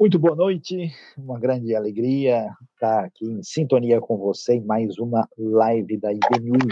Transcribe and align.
Muito 0.00 0.16
boa 0.16 0.36
noite, 0.36 0.92
uma 1.18 1.40
grande 1.40 1.74
alegria 1.74 2.54
estar 2.72 3.06
aqui 3.06 3.24
em 3.26 3.42
sintonia 3.42 4.00
com 4.00 4.16
você 4.16 4.54
em 4.54 4.64
mais 4.64 4.96
uma 4.96 5.28
live 5.36 5.96
da 5.96 6.12
IBNU. 6.12 6.68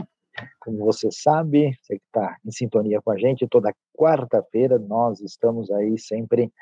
Como 0.61 0.79
você 0.79 1.09
sabe, 1.11 1.77
você 1.83 1.99
que 1.99 2.05
está 2.07 2.37
em 2.47 2.53
sintonia 2.53 3.03
com 3.03 3.11
a 3.11 3.19
gente, 3.19 3.45
toda 3.49 3.75
quarta-feira 3.99 4.79
nós 4.79 5.21
estamos 5.21 5.73
aí 5.73 5.99
sempre 5.99 6.53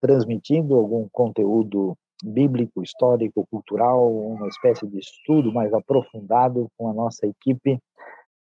transmitindo 0.00 0.76
algum 0.76 1.08
conteúdo 1.10 1.98
bíblico, 2.22 2.84
histórico, 2.84 3.44
cultural, 3.50 4.08
uma 4.08 4.46
espécie 4.46 4.86
de 4.86 5.00
estudo 5.00 5.52
mais 5.52 5.74
aprofundado 5.74 6.68
com 6.78 6.88
a 6.88 6.94
nossa 6.94 7.26
equipe 7.26 7.80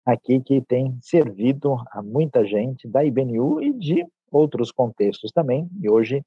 aqui 0.04 0.42
que 0.42 0.62
tem 0.62 0.98
servido 1.00 1.78
a 1.92 2.02
muita 2.02 2.44
gente 2.44 2.88
da 2.88 3.06
IBNU 3.06 3.62
e 3.62 3.72
de 3.72 4.04
outros 4.32 4.72
contextos 4.72 5.32
também. 5.32 5.70
E 5.80 5.88
hoje 5.88 6.26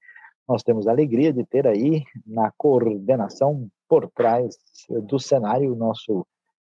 nós 0.49 0.63
temos 0.63 0.87
a 0.87 0.91
alegria 0.91 1.33
de 1.33 1.45
ter 1.45 1.67
aí 1.67 2.05
na 2.27 2.53
coordenação 2.57 3.69
por 3.89 4.11
trás 4.11 4.57
do 4.89 5.19
cenário 5.19 5.73
o 5.73 5.77
nosso 5.77 6.27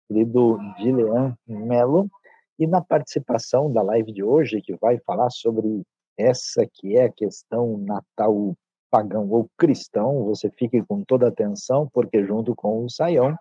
querido 0.08 0.58
Gilean 0.78 1.36
Melo. 1.46 2.10
E 2.58 2.66
na 2.66 2.80
participação 2.80 3.72
da 3.72 3.80
live 3.82 4.12
de 4.12 4.22
hoje 4.22 4.60
que 4.60 4.76
vai 4.76 4.98
falar 4.98 5.30
sobre 5.30 5.82
essa 6.18 6.66
que 6.66 6.96
é 6.96 7.04
a 7.04 7.12
questão 7.12 7.78
natal 7.78 8.54
pagão 8.90 9.30
ou 9.30 9.48
cristão, 9.56 10.24
você 10.24 10.50
fique 10.50 10.82
com 10.82 11.04
toda 11.04 11.28
atenção 11.28 11.88
porque 11.92 12.24
junto 12.24 12.54
com 12.54 12.84
o 12.84 12.90
Saião 12.90 13.36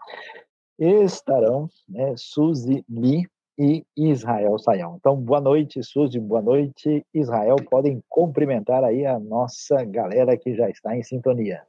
estarão 0.78 1.68
né, 1.88 2.14
Suzy 2.16 2.86
Lee 2.88 3.28
e 3.60 3.86
Israel 3.98 4.58
Sayão. 4.58 4.96
Então, 4.98 5.18
boa 5.18 5.42
noite, 5.42 5.84
Suzy, 5.84 6.18
boa 6.18 6.42
noite, 6.42 7.06
Israel. 7.14 7.58
Podem 7.70 8.02
cumprimentar 8.08 8.86
aí 8.86 9.06
a 9.06 9.20
nossa 9.20 9.84
galera 9.84 10.38
que 10.38 10.56
já 10.56 10.70
está 10.70 10.96
em 10.96 11.04
sintonia. 11.04 11.62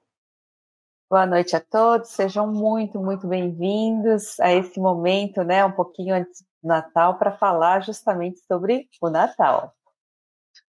Boa 1.10 1.26
noite 1.26 1.56
a 1.56 1.60
todos, 1.60 2.10
sejam 2.10 2.46
muito, 2.46 3.00
muito 3.00 3.26
bem-vindos 3.26 4.38
a 4.38 4.52
esse 4.52 4.78
momento, 4.78 5.42
né, 5.42 5.64
um 5.64 5.72
pouquinho 5.72 6.14
antes 6.14 6.42
do 6.62 6.68
Natal, 6.68 7.18
para 7.18 7.32
falar 7.32 7.80
justamente 7.80 8.38
sobre 8.46 8.86
o 9.02 9.10
Natal. 9.10 9.74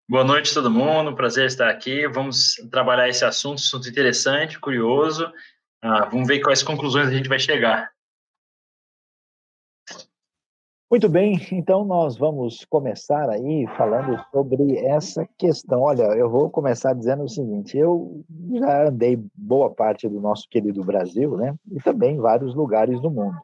Boa 0.07 0.23
noite 0.23 0.53
todo 0.53 0.69
mundo, 0.69 1.15
prazer 1.15 1.47
estar 1.47 1.67
aqui. 1.67 2.07
Vamos 2.07 2.53
trabalhar 2.69 3.09
esse 3.09 3.25
assunto, 3.25 3.55
assunto 3.57 3.89
interessante, 3.89 4.59
curioso. 4.59 5.33
Ah, 5.81 6.05
vamos 6.05 6.27
ver 6.27 6.39
quais 6.41 6.61
conclusões 6.61 7.07
a 7.07 7.11
gente 7.11 7.27
vai 7.27 7.39
chegar. 7.39 7.91
Muito 10.89 11.09
bem, 11.09 11.37
então 11.51 11.83
nós 11.83 12.17
vamos 12.17 12.63
começar 12.63 13.29
aí 13.29 13.67
falando 13.75 14.17
sobre 14.31 14.77
essa 14.77 15.27
questão. 15.37 15.81
Olha, 15.81 16.03
eu 16.15 16.29
vou 16.29 16.49
começar 16.49 16.93
dizendo 16.93 17.23
o 17.23 17.29
seguinte: 17.29 17.77
eu 17.77 18.23
já 18.53 18.87
andei 18.87 19.21
boa 19.35 19.69
parte 19.69 20.07
do 20.07 20.21
nosso 20.21 20.47
querido 20.47 20.81
Brasil, 20.85 21.35
né? 21.35 21.53
E 21.69 21.81
também 21.81 22.17
vários 22.17 22.55
lugares 22.55 23.01
do 23.01 23.11
mundo. 23.11 23.35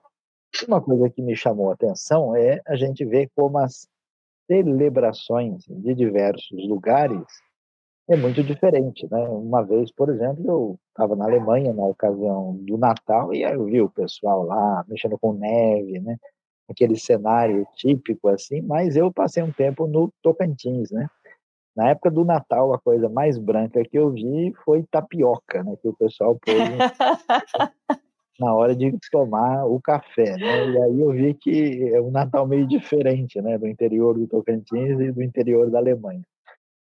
Uma 0.70 0.82
coisa 0.82 1.10
que 1.10 1.22
me 1.22 1.36
chamou 1.36 1.70
a 1.70 1.74
atenção 1.74 2.34
é 2.34 2.62
a 2.66 2.78
gente 2.78 3.04
ver 3.04 3.30
como 3.36 3.58
as 3.58 3.90
celebrações 4.50 5.66
de 5.68 5.94
diversos 5.94 6.66
lugares 6.66 7.26
é 8.10 8.16
muito 8.16 8.42
diferente, 8.42 9.06
né? 9.12 9.20
Uma 9.28 9.64
vez, 9.64 9.92
por 9.92 10.10
exemplo, 10.10 10.46
eu 10.48 10.80
estava 10.90 11.14
na 11.16 11.26
Alemanha 11.26 11.74
na 11.74 11.84
ocasião 11.86 12.56
do 12.56 12.78
Natal 12.78 13.34
e 13.34 13.44
aí 13.44 13.54
eu 13.54 13.66
vi 13.66 13.82
o 13.82 13.90
pessoal 13.90 14.44
lá 14.44 14.86
mexendo 14.88 15.18
com 15.20 15.34
neve, 15.34 16.00
né? 16.00 16.18
Aquele 16.70 16.98
cenário 16.98 17.68
típico 17.76 18.28
assim, 18.28 18.62
mas 18.62 18.96
eu 18.96 19.12
passei 19.12 19.44
um 19.44 19.52
tempo 19.52 19.88
no 19.88 20.12
Tocantins, 20.22 20.92
né? 20.92 21.08
Na 21.76 21.90
época 21.90 22.12
do 22.12 22.24
Natal, 22.24 22.74
a 22.74 22.80
coisa 22.80 23.10
mais 23.10 23.38
branca 23.38 23.84
que 23.84 23.98
eu 23.98 24.12
vi 24.12 24.54
foi 24.64 24.84
tapioca, 24.92 25.64
né? 25.64 25.76
Que 25.82 25.88
o 25.88 25.94
pessoal 25.94 26.36
pôs 26.36 26.56
na 28.40 28.54
hora 28.54 28.76
de 28.76 28.96
tomar 29.12 29.66
o 29.66 29.82
café, 29.82 30.38
né? 30.38 30.70
E 30.70 30.82
aí 30.82 31.02
eu 31.02 31.12
vi 31.12 31.34
que 31.34 31.94
é 31.94 32.00
um 32.00 32.12
Natal 32.12 32.48
meio 32.48 32.68
diferente, 32.68 33.42
né? 33.42 33.58
Do 33.58 33.68
interior 33.68 34.18
do 34.18 34.28
Tocantins 34.28 35.00
e 35.00 35.12
do 35.12 35.22
interior 35.22 35.70
da 35.72 35.80
Alemanha. 35.80 36.24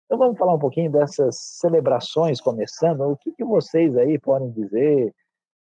Então 0.06 0.18
vamos 0.18 0.38
falar 0.38 0.56
um 0.56 0.60
pouquinho 0.60 0.92
dessas 0.92 1.38
celebrações 1.40 2.42
começando. 2.42 3.02
O 3.02 3.16
que, 3.16 3.32
que 3.32 3.46
vocês 3.46 3.96
aí 3.96 4.20
podem 4.20 4.52
dizer? 4.52 5.14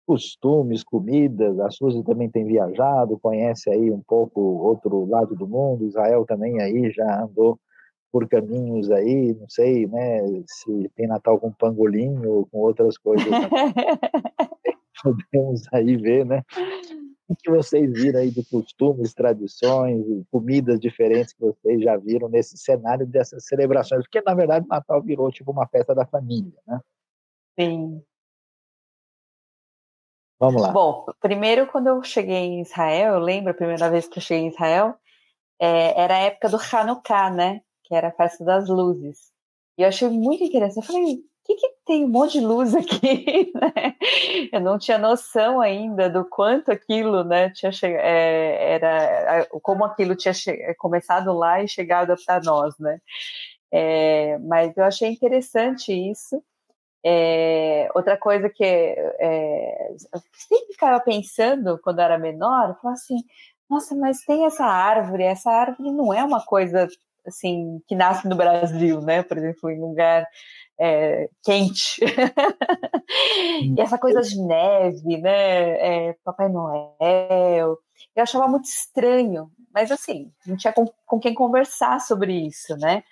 Costumes, 0.09 0.83
comidas. 0.83 1.59
A 1.59 1.69
Suzy 1.69 2.03
também 2.03 2.27
tem 2.27 2.43
viajado, 2.43 3.19
conhece 3.19 3.69
aí 3.69 3.91
um 3.91 4.01
pouco 4.01 4.41
outro 4.41 5.05
lado 5.05 5.35
do 5.35 5.47
mundo. 5.47 5.85
Israel 5.85 6.25
também 6.25 6.59
aí 6.59 6.89
já 6.89 7.21
andou 7.21 7.59
por 8.11 8.27
caminhos 8.27 8.89
aí, 8.89 9.35
não 9.39 9.47
sei, 9.47 9.85
né, 9.85 10.19
se 10.47 10.89
tem 10.95 11.05
Natal 11.05 11.39
com 11.39 11.51
pangolim 11.51 12.25
ou 12.25 12.47
com 12.47 12.57
outras 12.57 12.97
coisas. 12.97 13.27
Podemos 15.03 15.61
aí 15.71 15.95
ver, 15.95 16.25
né? 16.25 16.41
O 17.27 17.35
que 17.35 17.51
vocês 17.51 17.93
viram 17.93 18.19
aí 18.19 18.31
de 18.31 18.43
costumes, 18.45 19.13
tradições, 19.13 20.03
comidas 20.31 20.79
diferentes 20.79 21.33
que 21.33 21.41
vocês 21.41 21.83
já 21.83 21.95
viram 21.97 22.27
nesse 22.27 22.57
cenário 22.57 23.05
dessas 23.05 23.45
celebrações? 23.45 24.01
Porque, 24.01 24.23
na 24.25 24.33
verdade, 24.33 24.65
Natal 24.67 25.03
virou 25.03 25.31
tipo 25.31 25.51
uma 25.51 25.67
festa 25.67 25.93
da 25.93 26.07
família, 26.07 26.59
né? 26.67 26.79
Sim, 27.59 28.01
Vamos 30.39 30.61
lá. 30.61 30.71
Bom, 30.71 31.05
primeiro, 31.19 31.67
quando 31.67 31.87
eu 31.87 32.01
cheguei 32.01 32.37
em 32.37 32.61
Israel, 32.61 33.15
eu 33.15 33.19
lembro 33.19 33.51
a 33.51 33.55
primeira 33.55 33.89
vez 33.89 34.07
que 34.07 34.19
eu 34.19 34.23
cheguei 34.23 34.45
em 34.45 34.49
Israel, 34.49 34.95
é, 35.59 35.99
era 36.01 36.15
a 36.15 36.19
época 36.19 36.49
do 36.49 36.57
Hanukkah, 36.57 37.29
né? 37.29 37.61
Que 37.83 37.93
era 37.93 38.07
a 38.07 38.11
festa 38.13 38.45
das 38.45 38.69
luzes. 38.69 39.31
E 39.77 39.81
eu 39.81 39.89
achei 39.89 40.07
muito 40.07 40.43
interessante. 40.43 40.77
Eu 40.77 40.93
falei, 40.93 41.15
o 41.15 41.23
que, 41.45 41.55
que 41.55 41.67
tem 41.85 42.05
um 42.05 42.09
monte 42.09 42.39
de 42.39 42.45
luz 42.45 42.73
aqui? 42.73 43.51
Né? 43.59 43.95
eu 44.53 44.61
não 44.61 44.77
tinha 44.77 44.97
noção 44.97 45.59
ainda 45.59 46.09
do 46.09 46.23
quanto 46.23 46.71
aquilo, 46.71 47.23
né? 47.23 47.49
Tinha 47.49 47.71
che... 47.71 47.85
É, 47.87 48.73
era 48.75 49.45
como 49.61 49.83
aquilo 49.83 50.15
tinha 50.15 50.33
che... 50.33 50.73
começado 50.75 51.33
lá 51.33 51.61
e 51.61 51.67
chegado 51.67 52.15
para 52.25 52.41
nós, 52.41 52.77
né? 52.79 52.99
É, 53.71 54.37
mas 54.39 54.75
eu 54.77 54.83
achei 54.83 55.09
interessante 55.11 55.91
isso. 55.91 56.41
É, 57.05 57.89
outra 57.95 58.17
coisa 58.17 58.49
que 58.49 58.63
é, 58.63 59.91
eu 59.91 60.21
sempre 60.33 60.73
ficava 60.73 60.99
pensando 60.99 61.79
quando 61.81 61.99
era 61.99 62.17
menor, 62.17 62.69
eu 62.69 62.75
falava 62.75 62.93
assim, 62.93 63.17
nossa, 63.69 63.95
mas 63.95 64.21
tem 64.25 64.45
essa 64.45 64.65
árvore, 64.65 65.23
essa 65.23 65.49
árvore 65.49 65.91
não 65.91 66.13
é 66.13 66.23
uma 66.23 66.43
coisa 66.43 66.87
assim 67.25 67.81
que 67.87 67.95
nasce 67.95 68.27
no 68.27 68.35
Brasil, 68.35 68.99
né? 69.01 69.23
Por 69.23 69.37
exemplo, 69.37 69.69
em 69.69 69.79
lugar 69.79 70.25
é, 70.79 71.29
quente. 71.43 72.01
e 73.75 73.79
essa 73.79 73.97
coisa 73.97 74.21
de 74.21 74.41
neve, 74.41 75.17
né? 75.17 76.09
É, 76.09 76.15
Papai 76.23 76.49
Noel. 76.49 77.77
Eu 78.15 78.23
achava 78.23 78.47
muito 78.47 78.65
estranho, 78.65 79.51
mas 79.73 79.91
assim, 79.91 80.31
não 80.45 80.57
tinha 80.57 80.73
com, 80.73 80.85
com 81.05 81.19
quem 81.19 81.33
conversar 81.33 81.99
sobre 82.01 82.33
isso, 82.33 82.75
né? 82.77 83.03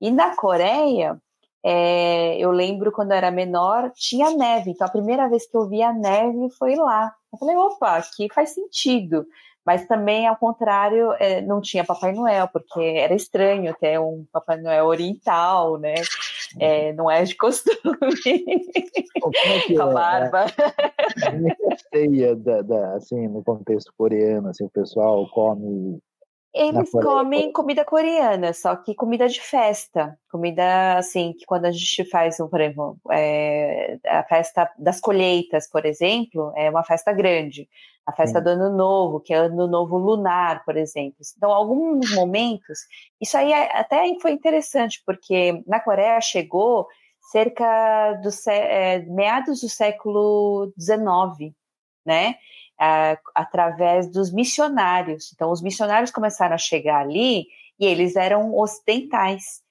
E 0.00 0.10
na 0.10 0.36
Coreia, 0.36 1.20
é, 1.68 2.38
eu 2.38 2.52
lembro 2.52 2.92
quando 2.92 3.10
eu 3.10 3.16
era 3.16 3.28
menor, 3.28 3.90
tinha 3.92 4.30
neve. 4.30 4.70
Então, 4.70 4.86
a 4.86 4.90
primeira 4.90 5.28
vez 5.28 5.50
que 5.50 5.56
eu 5.56 5.68
vi 5.68 5.82
a 5.82 5.92
neve 5.92 6.48
foi 6.56 6.76
lá. 6.76 7.12
Eu 7.32 7.38
falei, 7.40 7.56
opa, 7.56 7.96
aqui 7.96 8.28
faz 8.32 8.50
sentido. 8.50 9.26
Mas 9.64 9.84
também, 9.88 10.28
ao 10.28 10.36
contrário, 10.36 11.12
é, 11.18 11.40
não 11.40 11.60
tinha 11.60 11.84
Papai 11.84 12.12
Noel, 12.12 12.46
porque 12.52 12.80
era 12.80 13.12
estranho 13.14 13.74
ter 13.80 13.98
um 13.98 14.24
Papai 14.32 14.58
Noel 14.58 14.86
oriental, 14.86 15.76
né? 15.76 15.94
É, 16.60 16.92
não 16.92 17.10
é 17.10 17.24
de 17.24 17.34
costume. 17.34 17.74
É 19.16 19.20
Com 19.20 19.82
a 19.82 19.90
é, 19.90 19.92
barba. 19.92 20.46
Como 21.24 21.48
é 21.48 21.56
é 21.72 21.76
ceia, 21.92 22.36
da, 22.36 22.62
da, 22.62 22.94
assim, 22.94 23.26
no 23.26 23.42
contexto 23.42 23.92
coreano? 23.98 24.50
Assim, 24.50 24.64
o 24.64 24.70
pessoal 24.70 25.28
come 25.30 26.00
eles 26.56 26.90
comem 26.90 27.52
comida 27.52 27.84
coreana, 27.84 28.52
só 28.52 28.74
que 28.76 28.94
comida 28.94 29.28
de 29.28 29.40
festa. 29.40 30.18
Comida, 30.30 30.96
assim, 30.98 31.32
que 31.32 31.44
quando 31.44 31.66
a 31.66 31.70
gente 31.70 32.04
faz, 32.08 32.38
por 32.38 32.60
exemplo, 32.60 32.98
é, 33.10 33.98
a 34.06 34.22
festa 34.24 34.70
das 34.78 35.00
colheitas, 35.00 35.68
por 35.68 35.84
exemplo, 35.84 36.52
é 36.56 36.70
uma 36.70 36.82
festa 36.82 37.12
grande. 37.12 37.68
A 38.06 38.12
festa 38.12 38.38
Sim. 38.38 38.44
do 38.44 38.50
Ano 38.50 38.76
Novo, 38.76 39.20
que 39.20 39.34
é 39.34 39.36
Ano 39.36 39.66
Novo 39.66 39.98
Lunar, 39.98 40.64
por 40.64 40.76
exemplo. 40.76 41.16
Então, 41.36 41.52
alguns 41.52 42.14
momentos. 42.14 42.78
Isso 43.20 43.36
aí 43.36 43.52
é, 43.52 43.76
até 43.76 44.04
foi 44.20 44.30
interessante, 44.30 45.02
porque 45.04 45.62
na 45.66 45.80
Coreia 45.80 46.20
chegou 46.20 46.86
cerca 47.32 48.14
dos 48.22 48.46
é, 48.46 49.00
meados 49.00 49.60
do 49.60 49.68
século 49.68 50.72
XIX, 50.78 51.52
né? 52.04 52.36
Através 53.34 54.10
dos 54.10 54.32
missionários. 54.32 55.32
Então, 55.32 55.50
os 55.50 55.62
missionários 55.62 56.10
começaram 56.10 56.54
a 56.54 56.58
chegar 56.58 57.00
ali 57.00 57.46
e 57.78 57.86
eles 57.86 58.16
eram 58.16 58.54
ocidentais. 58.54 59.62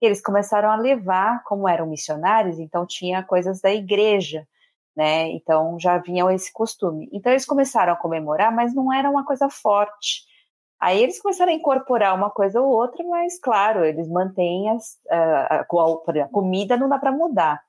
Eles 0.00 0.20
começaram 0.20 0.70
a 0.70 0.76
levar, 0.76 1.42
como 1.44 1.68
eram 1.68 1.86
missionários, 1.86 2.58
então 2.58 2.86
tinha 2.86 3.22
coisas 3.22 3.60
da 3.60 3.72
igreja, 3.72 4.46
né? 4.94 5.30
Então 5.30 5.78
já 5.78 5.98
vinham 5.98 6.30
esse 6.30 6.52
costume. 6.52 7.08
Então 7.12 7.32
eles 7.32 7.46
começaram 7.46 7.92
a 7.92 7.96
comemorar, 7.96 8.54
mas 8.54 8.74
não 8.74 8.92
era 8.92 9.10
uma 9.10 9.24
coisa 9.24 9.48
forte. 9.48 10.24
Aí 10.78 11.02
eles 11.02 11.20
começaram 11.20 11.52
a 11.52 11.54
incorporar 11.54 12.14
uma 12.14 12.30
coisa 12.30 12.60
ou 12.60 12.68
outra, 12.68 13.02
mas 13.04 13.38
claro, 13.40 13.84
eles 13.84 14.08
mantêm 14.08 14.68
as, 14.70 14.98
a, 15.10 15.56
a, 15.56 15.60
a 15.60 16.28
comida, 16.28 16.76
não 16.76 16.88
dá 16.88 16.98
para 16.98 17.12
mudar. 17.12 17.62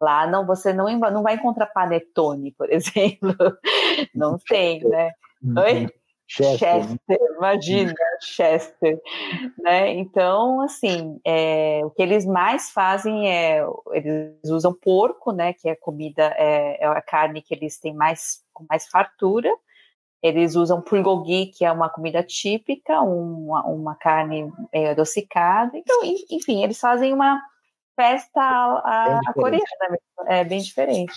Lá 0.00 0.26
não, 0.26 0.46
você 0.46 0.72
não, 0.72 0.86
não 0.98 1.22
vai 1.22 1.34
encontrar 1.34 1.66
panetone, 1.66 2.52
por 2.52 2.68
exemplo. 2.72 3.34
Não 4.14 4.38
tem, 4.38 4.80
né? 4.84 5.12
Oi? 5.56 5.88
Chester, 6.28 6.58
Chester 6.58 7.18
imagina, 7.36 7.94
Chester, 8.20 9.00
né? 9.62 9.92
Então, 9.94 10.60
assim, 10.60 11.20
é, 11.24 11.82
o 11.84 11.90
que 11.90 12.02
eles 12.02 12.26
mais 12.26 12.70
fazem 12.70 13.30
é 13.30 13.64
eles 13.92 14.50
usam 14.50 14.74
porco, 14.74 15.30
né? 15.30 15.52
Que 15.52 15.68
é 15.68 15.76
comida, 15.76 16.34
é, 16.36 16.82
é 16.82 16.86
a 16.86 17.00
carne 17.00 17.40
que 17.40 17.54
eles 17.54 17.78
têm 17.78 17.94
mais 17.94 18.42
com 18.52 18.66
mais 18.68 18.88
fartura. 18.88 19.50
Eles 20.20 20.56
usam 20.56 20.82
bulgogi, 20.82 21.46
que 21.46 21.64
é 21.64 21.70
uma 21.70 21.88
comida 21.88 22.22
típica, 22.24 23.00
uma, 23.02 23.64
uma 23.66 23.94
carne 23.94 24.50
meio 24.72 24.90
adocicada. 24.90 25.78
Então, 25.78 26.00
enfim, 26.28 26.64
eles 26.64 26.80
fazem 26.80 27.12
uma 27.12 27.40
festa 27.96 28.40
a, 28.40 29.18
a 29.26 29.32
coreana, 29.32 29.98
é 30.26 30.44
bem 30.44 30.60
diferente. 30.60 31.14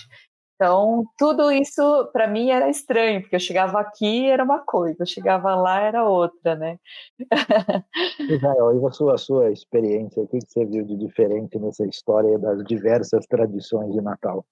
Então, 0.56 1.06
tudo 1.18 1.50
isso 1.52 2.10
para 2.12 2.28
mim 2.28 2.50
era 2.50 2.70
estranho, 2.70 3.22
porque 3.22 3.36
eu 3.36 3.40
chegava 3.40 3.80
aqui 3.80 4.30
era 4.30 4.44
uma 4.44 4.60
coisa, 4.60 4.98
eu 5.00 5.06
chegava 5.06 5.56
lá 5.56 5.80
era 5.80 6.04
outra, 6.04 6.54
né? 6.54 6.78
Israel, 8.20 8.78
e 8.78 8.86
a 8.86 8.92
sua, 8.92 9.14
a 9.14 9.18
sua 9.18 9.52
experiência, 9.52 10.22
o 10.22 10.28
que 10.28 10.40
você 10.42 10.66
viu 10.66 10.84
de 10.84 10.98
diferente 10.98 11.58
nessa 11.58 11.86
história 11.86 12.38
das 12.38 12.62
diversas 12.66 13.26
tradições 13.26 13.94
de 13.94 14.02
Natal? 14.02 14.46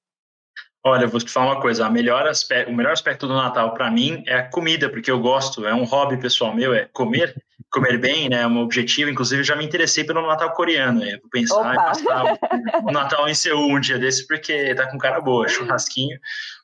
Olha, 0.88 1.04
eu 1.04 1.10
vou 1.10 1.20
te 1.20 1.30
falar 1.30 1.54
uma 1.54 1.62
coisa, 1.62 1.86
a 1.86 1.90
melhor 1.90 2.26
aspecto, 2.26 2.72
o 2.72 2.76
melhor 2.76 2.94
aspecto 2.94 3.28
do 3.28 3.34
Natal 3.34 3.74
para 3.74 3.92
mim 3.92 4.24
é 4.26 4.36
a 4.36 4.44
comida, 4.44 4.90
porque 4.90 5.12
eu 5.12 5.20
gosto, 5.20 5.68
é 5.68 5.74
um 5.76 5.84
hobby 5.84 6.16
pessoal 6.16 6.56
meu, 6.56 6.74
é 6.74 6.88
comer, 6.94 7.36
comer 7.70 7.98
bem, 7.98 8.30
né, 8.30 8.44
é 8.44 8.48
um 8.48 8.60
objetivo, 8.60 9.10
inclusive 9.10 9.44
já 9.44 9.54
me 9.54 9.66
interessei 9.66 10.06
pelo 10.06 10.26
Natal 10.26 10.54
coreano, 10.54 11.02
né, 11.02 11.18
vou 11.22 11.30
pensar 11.30 11.60
Opa. 11.60 11.74
em 11.74 11.76
passar 11.76 12.38
o, 12.88 12.92
Natal 12.92 13.28
em 13.28 13.34
Seul 13.34 13.76
um 13.76 13.80
dia 13.82 14.00
desse, 14.00 14.26
porque 14.26 14.74
tá 14.76 14.90
com 14.90 14.98
cara 14.98 15.20
boa, 15.20 15.50
churrasquinho, 15.50 16.18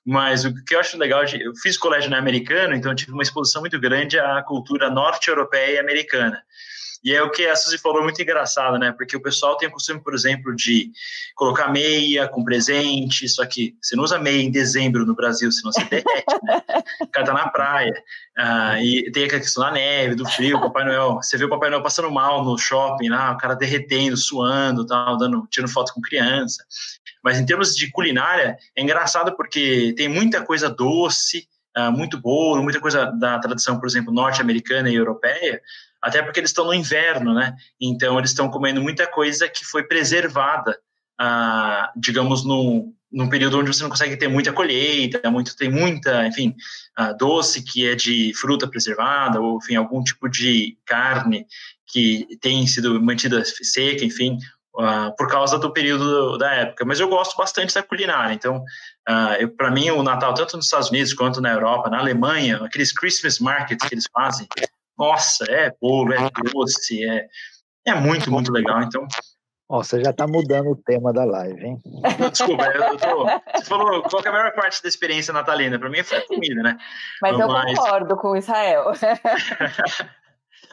mas 0.06 0.46
o 0.46 0.54
que 0.64 0.74
eu 0.74 0.80
acho 0.80 0.98
legal, 0.98 1.24
eu 1.24 1.54
fiz 1.62 1.78
colégio 1.78 2.10
né, 2.10 2.18
americano, 2.18 2.74
então 2.74 2.94
eu 2.94 2.96
tive 2.96 3.12
uma 3.12 3.24
exposição 3.24 3.62
muito 3.62 3.78
grande 3.78 4.18
à 4.18 4.42
cultura 4.42 4.90
norte-europeia 4.90 5.76
e 5.76 5.80
americana, 5.80 6.42
e 7.04 7.14
é 7.14 7.22
o 7.22 7.30
que 7.30 7.46
a 7.46 7.56
Suzy 7.56 7.78
falou 7.78 8.02
muito 8.02 8.22
engraçado, 8.22 8.80
né? 8.80 8.94
Porque 8.94 9.18
o 9.18 9.22
pessoal 9.22 9.58
tem 9.58 9.68
o 9.68 9.72
costume, 9.72 10.00
por 10.00 10.14
exemplo, 10.14 10.56
de 10.56 10.90
colocar 11.36 11.68
meia 11.70 12.28
com 12.30 12.44
presente, 12.44 13.28
só 13.28 13.46
que 13.46 13.76
você 13.82 13.96
não 13.96 14.04
usa 14.04 14.18
meia 14.18 14.42
em 14.42 14.50
dezembro 14.50 15.06
no 15.06 15.14
Brasil, 15.14 15.52
senão 15.52 15.74
você 15.74 15.84
derrete, 15.84 16.06
né? 16.44 16.62
O 17.02 17.08
cara 17.08 17.26
tá 17.26 17.34
na 17.34 17.50
praia. 17.50 17.94
Ah, 18.38 18.82
e 18.82 19.12
tem 19.12 19.26
aquela 19.26 19.42
questão 19.42 19.64
da 19.64 19.72
neve, 19.72 20.16
do 20.16 20.26
frio, 20.30 20.62
Papai 20.62 20.86
Noel. 20.86 21.16
Você 21.16 21.38
vê 21.38 21.44
o 21.44 21.50
Papai 21.50 21.70
Noel 21.70 21.84
passando 21.84 22.10
mal 22.10 22.44
no 22.44 22.58
shopping 22.58 23.10
lá, 23.10 23.32
o 23.32 23.38
cara 23.38 23.56
derretendo, 23.56 24.16
suando, 24.16 24.86
tal, 24.86 25.18
dando, 25.18 25.46
tirando 25.52 25.70
foto 25.70 25.94
com 25.94 26.02
criança. 26.02 26.64
Mas 27.22 27.38
em 27.38 27.46
termos 27.46 27.76
de 27.76 27.92
culinária, 27.92 28.58
é 28.76 28.82
engraçado 28.82 29.36
porque 29.36 29.94
tem 29.98 30.08
muita 30.08 30.42
coisa 30.42 30.70
doce, 30.70 31.48
Uh, 31.76 31.92
muito 31.92 32.22
bolo, 32.22 32.62
muita 32.62 32.80
coisa 32.80 33.08
da 33.08 33.40
tradição, 33.40 33.80
por 33.80 33.88
exemplo, 33.88 34.14
norte-americana 34.14 34.92
e 34.92 34.96
europeia, 34.96 35.60
até 36.04 36.22
porque 36.22 36.42
eles 36.42 36.50
estão 36.50 36.66
no 36.66 36.74
inverno, 36.74 37.34
né? 37.34 37.56
Então 37.80 38.20
eles 38.20 38.32
estão 38.32 38.50
comendo 38.50 38.82
muita 38.82 39.08
coisa 39.08 39.48
que 39.48 39.64
foi 39.64 39.84
preservada, 39.84 40.78
ah, 41.18 41.90
digamos, 41.96 42.44
num, 42.44 42.94
num 43.10 43.30
período 43.30 43.58
onde 43.58 43.74
você 43.74 43.82
não 43.84 43.90
consegue 43.90 44.18
ter 44.18 44.28
muita 44.28 44.52
colheita, 44.52 45.32
muito, 45.32 45.56
tem 45.56 45.72
muita, 45.72 46.28
enfim, 46.28 46.54
ah, 46.98 47.14
doce 47.14 47.64
que 47.64 47.88
é 47.88 47.96
de 47.96 48.34
fruta 48.36 48.68
preservada, 48.68 49.40
ou 49.40 49.60
enfim, 49.60 49.76
algum 49.76 50.04
tipo 50.04 50.28
de 50.28 50.78
carne 50.86 51.48
que 51.88 52.28
tem 52.42 52.68
sido 52.68 53.02
mantida 53.02 53.42
seca, 53.46 54.04
enfim, 54.04 54.38
Uh, 54.76 55.16
por 55.16 55.28
causa 55.30 55.60
do 55.60 55.72
período 55.72 56.36
da 56.36 56.52
época. 56.52 56.84
Mas 56.84 57.00
eu 57.00 57.08
gosto 57.08 57.38
bastante 57.38 57.76
da 57.76 57.84
culinária. 57.84 58.34
Então, 58.34 58.64
uh, 59.08 59.48
para 59.56 59.70
mim, 59.70 59.92
o 59.92 60.02
Natal, 60.02 60.34
tanto 60.34 60.58
nos 60.58 60.66
Estados 60.66 60.90
Unidos 60.90 61.14
quanto 61.14 61.40
na 61.40 61.52
Europa, 61.52 61.92
na 61.92 62.00
Alemanha, 62.00 62.58
aqueles 62.58 62.92
Christmas 62.92 63.38
markets 63.38 63.88
que 63.88 63.94
eles 63.94 64.06
fazem, 64.12 64.48
nossa, 64.98 65.46
é 65.50 65.72
bolo, 65.82 66.14
é 66.14 66.30
doce, 66.52 67.04
é, 67.04 67.28
é 67.86 67.94
muito, 67.96 68.32
muito 68.32 68.52
legal. 68.52 68.82
Então. 68.82 69.08
Ó, 69.70 69.82
você 69.82 70.04
já 70.04 70.12
está 70.12 70.28
mudando 70.28 70.72
o 70.72 70.76
tema 70.76 71.12
da 71.12 71.24
live, 71.24 71.66
hein? 71.66 71.82
Desculpa, 72.32 72.66
eu 72.66 72.98
tô, 72.98 73.26
você 73.26 73.66
falou 73.66 74.04
qual 74.04 74.22
é 74.24 74.28
a 74.28 74.32
maior 74.32 74.54
parte 74.54 74.84
da 74.84 74.90
experiência 74.90 75.34
natalina? 75.34 75.80
Para 75.80 75.90
mim 75.90 76.04
foi 76.04 76.18
a 76.18 76.28
comida, 76.28 76.62
né? 76.62 76.78
Mas, 77.22 77.38
Mas 77.38 77.42
eu 77.42 77.76
concordo 77.76 78.18
com 78.18 78.36
Israel. 78.36 78.92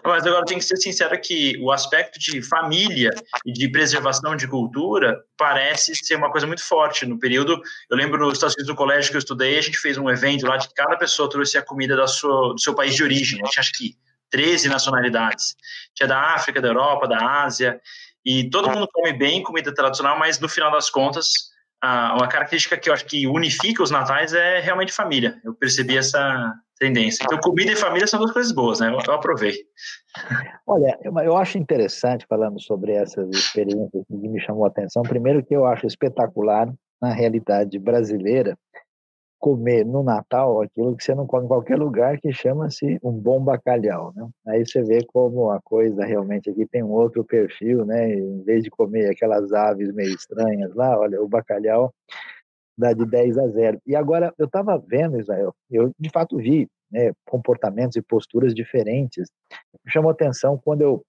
Mas 0.04 0.26
agora 0.26 0.44
tem 0.44 0.58
que 0.58 0.64
ser 0.64 0.76
sincero 0.76 1.18
que 1.20 1.58
o 1.62 1.70
aspecto 1.70 2.18
de 2.18 2.40
família 2.42 3.10
e 3.44 3.52
de 3.52 3.68
preservação 3.68 4.34
de 4.34 4.46
cultura 4.46 5.22
parece 5.36 5.94
ser 5.94 6.16
uma 6.16 6.30
coisa 6.30 6.46
muito 6.46 6.64
forte. 6.64 7.04
No 7.04 7.18
período, 7.18 7.60
eu 7.90 7.96
lembro 7.96 8.18
nos 8.18 8.34
Estados 8.34 8.54
Unidos, 8.54 8.70
no 8.70 8.76
colégio 8.76 9.10
que 9.10 9.16
eu 9.16 9.20
estudei, 9.20 9.58
a 9.58 9.62
gente 9.62 9.78
fez 9.78 9.98
um 9.98 10.08
evento 10.08 10.46
lá 10.46 10.56
de 10.56 10.68
que 10.68 10.74
cada 10.74 10.96
pessoa 10.96 11.28
trouxe 11.28 11.58
a 11.58 11.62
comida 11.62 11.96
da 11.96 12.06
sua, 12.06 12.54
do 12.54 12.60
seu 12.60 12.74
país 12.74 12.94
de 12.94 13.02
origem. 13.02 13.40
A 13.42 13.46
gente 13.46 13.60
acha 13.60 13.70
que 13.74 13.94
13 14.30 14.68
nacionalidades. 14.68 15.54
Tinha 15.94 16.08
da 16.08 16.34
África, 16.34 16.60
da 16.60 16.68
Europa, 16.68 17.08
da 17.08 17.44
Ásia, 17.44 17.80
e 18.24 18.48
todo 18.50 18.70
mundo 18.70 18.88
come 18.92 19.12
bem 19.12 19.42
comida 19.42 19.74
tradicional, 19.74 20.18
mas 20.18 20.38
no 20.38 20.48
final 20.48 20.70
das 20.70 20.90
contas, 20.90 21.50
uma 21.82 22.28
característica 22.28 22.76
que 22.76 22.90
eu 22.90 22.94
acho 22.94 23.06
que 23.06 23.26
unifica 23.26 23.82
os 23.82 23.90
natais 23.90 24.32
é 24.34 24.60
realmente 24.60 24.92
família. 24.92 25.40
Eu 25.42 25.54
percebi 25.54 25.96
essa 25.96 26.54
tendência. 26.78 27.24
Então, 27.24 27.38
comida 27.38 27.72
e 27.72 27.76
família 27.76 28.06
são 28.06 28.18
duas 28.18 28.32
coisas 28.32 28.52
boas, 28.52 28.80
né? 28.80 28.88
Eu, 28.88 28.98
eu 29.06 29.14
aprovei. 29.14 29.54
Olha, 30.66 30.98
eu 31.24 31.36
acho 31.36 31.58
interessante, 31.58 32.26
falando 32.26 32.60
sobre 32.60 32.92
essas 32.92 33.28
experiências 33.30 34.04
que 34.06 34.14
me 34.14 34.40
chamou 34.40 34.64
a 34.64 34.68
atenção, 34.68 35.02
primeiro 35.02 35.44
que 35.44 35.54
eu 35.54 35.66
acho 35.66 35.86
espetacular, 35.86 36.68
na 37.00 37.12
realidade 37.12 37.78
brasileira, 37.78 38.58
comer 39.40 39.86
no 39.86 40.02
Natal 40.02 40.60
aquilo 40.60 40.94
que 40.94 41.02
você 41.02 41.14
não 41.14 41.26
come 41.26 41.46
em 41.46 41.48
qualquer 41.48 41.78
lugar, 41.78 42.20
que 42.20 42.30
chama-se 42.30 42.98
um 43.02 43.10
bom 43.10 43.42
bacalhau, 43.42 44.12
né? 44.14 44.28
Aí 44.46 44.64
você 44.64 44.82
vê 44.82 45.02
como 45.04 45.50
a 45.50 45.60
coisa 45.62 46.04
realmente 46.04 46.50
aqui 46.50 46.66
tem 46.66 46.82
um 46.82 46.90
outro 46.90 47.24
perfil, 47.24 47.86
né? 47.86 48.14
Em 48.14 48.42
vez 48.42 48.62
de 48.62 48.70
comer 48.70 49.10
aquelas 49.10 49.50
aves 49.52 49.92
meio 49.92 50.14
estranhas 50.14 50.74
lá, 50.74 50.98
olha, 50.98 51.20
o 51.22 51.26
bacalhau 51.26 51.92
dá 52.76 52.92
de 52.92 53.06
10 53.06 53.38
a 53.38 53.48
0. 53.48 53.80
E 53.86 53.96
agora, 53.96 54.32
eu 54.38 54.44
estava 54.46 54.78
vendo, 54.78 55.18
Israel, 55.18 55.54
eu 55.70 55.90
de 55.98 56.10
fato 56.10 56.36
vi 56.36 56.68
né, 56.90 57.12
comportamentos 57.26 57.96
e 57.96 58.02
posturas 58.02 58.54
diferentes. 58.54 59.28
Me 59.84 59.90
chamou 59.90 60.10
atenção 60.10 60.60
quando 60.62 60.82
eu 60.82 61.02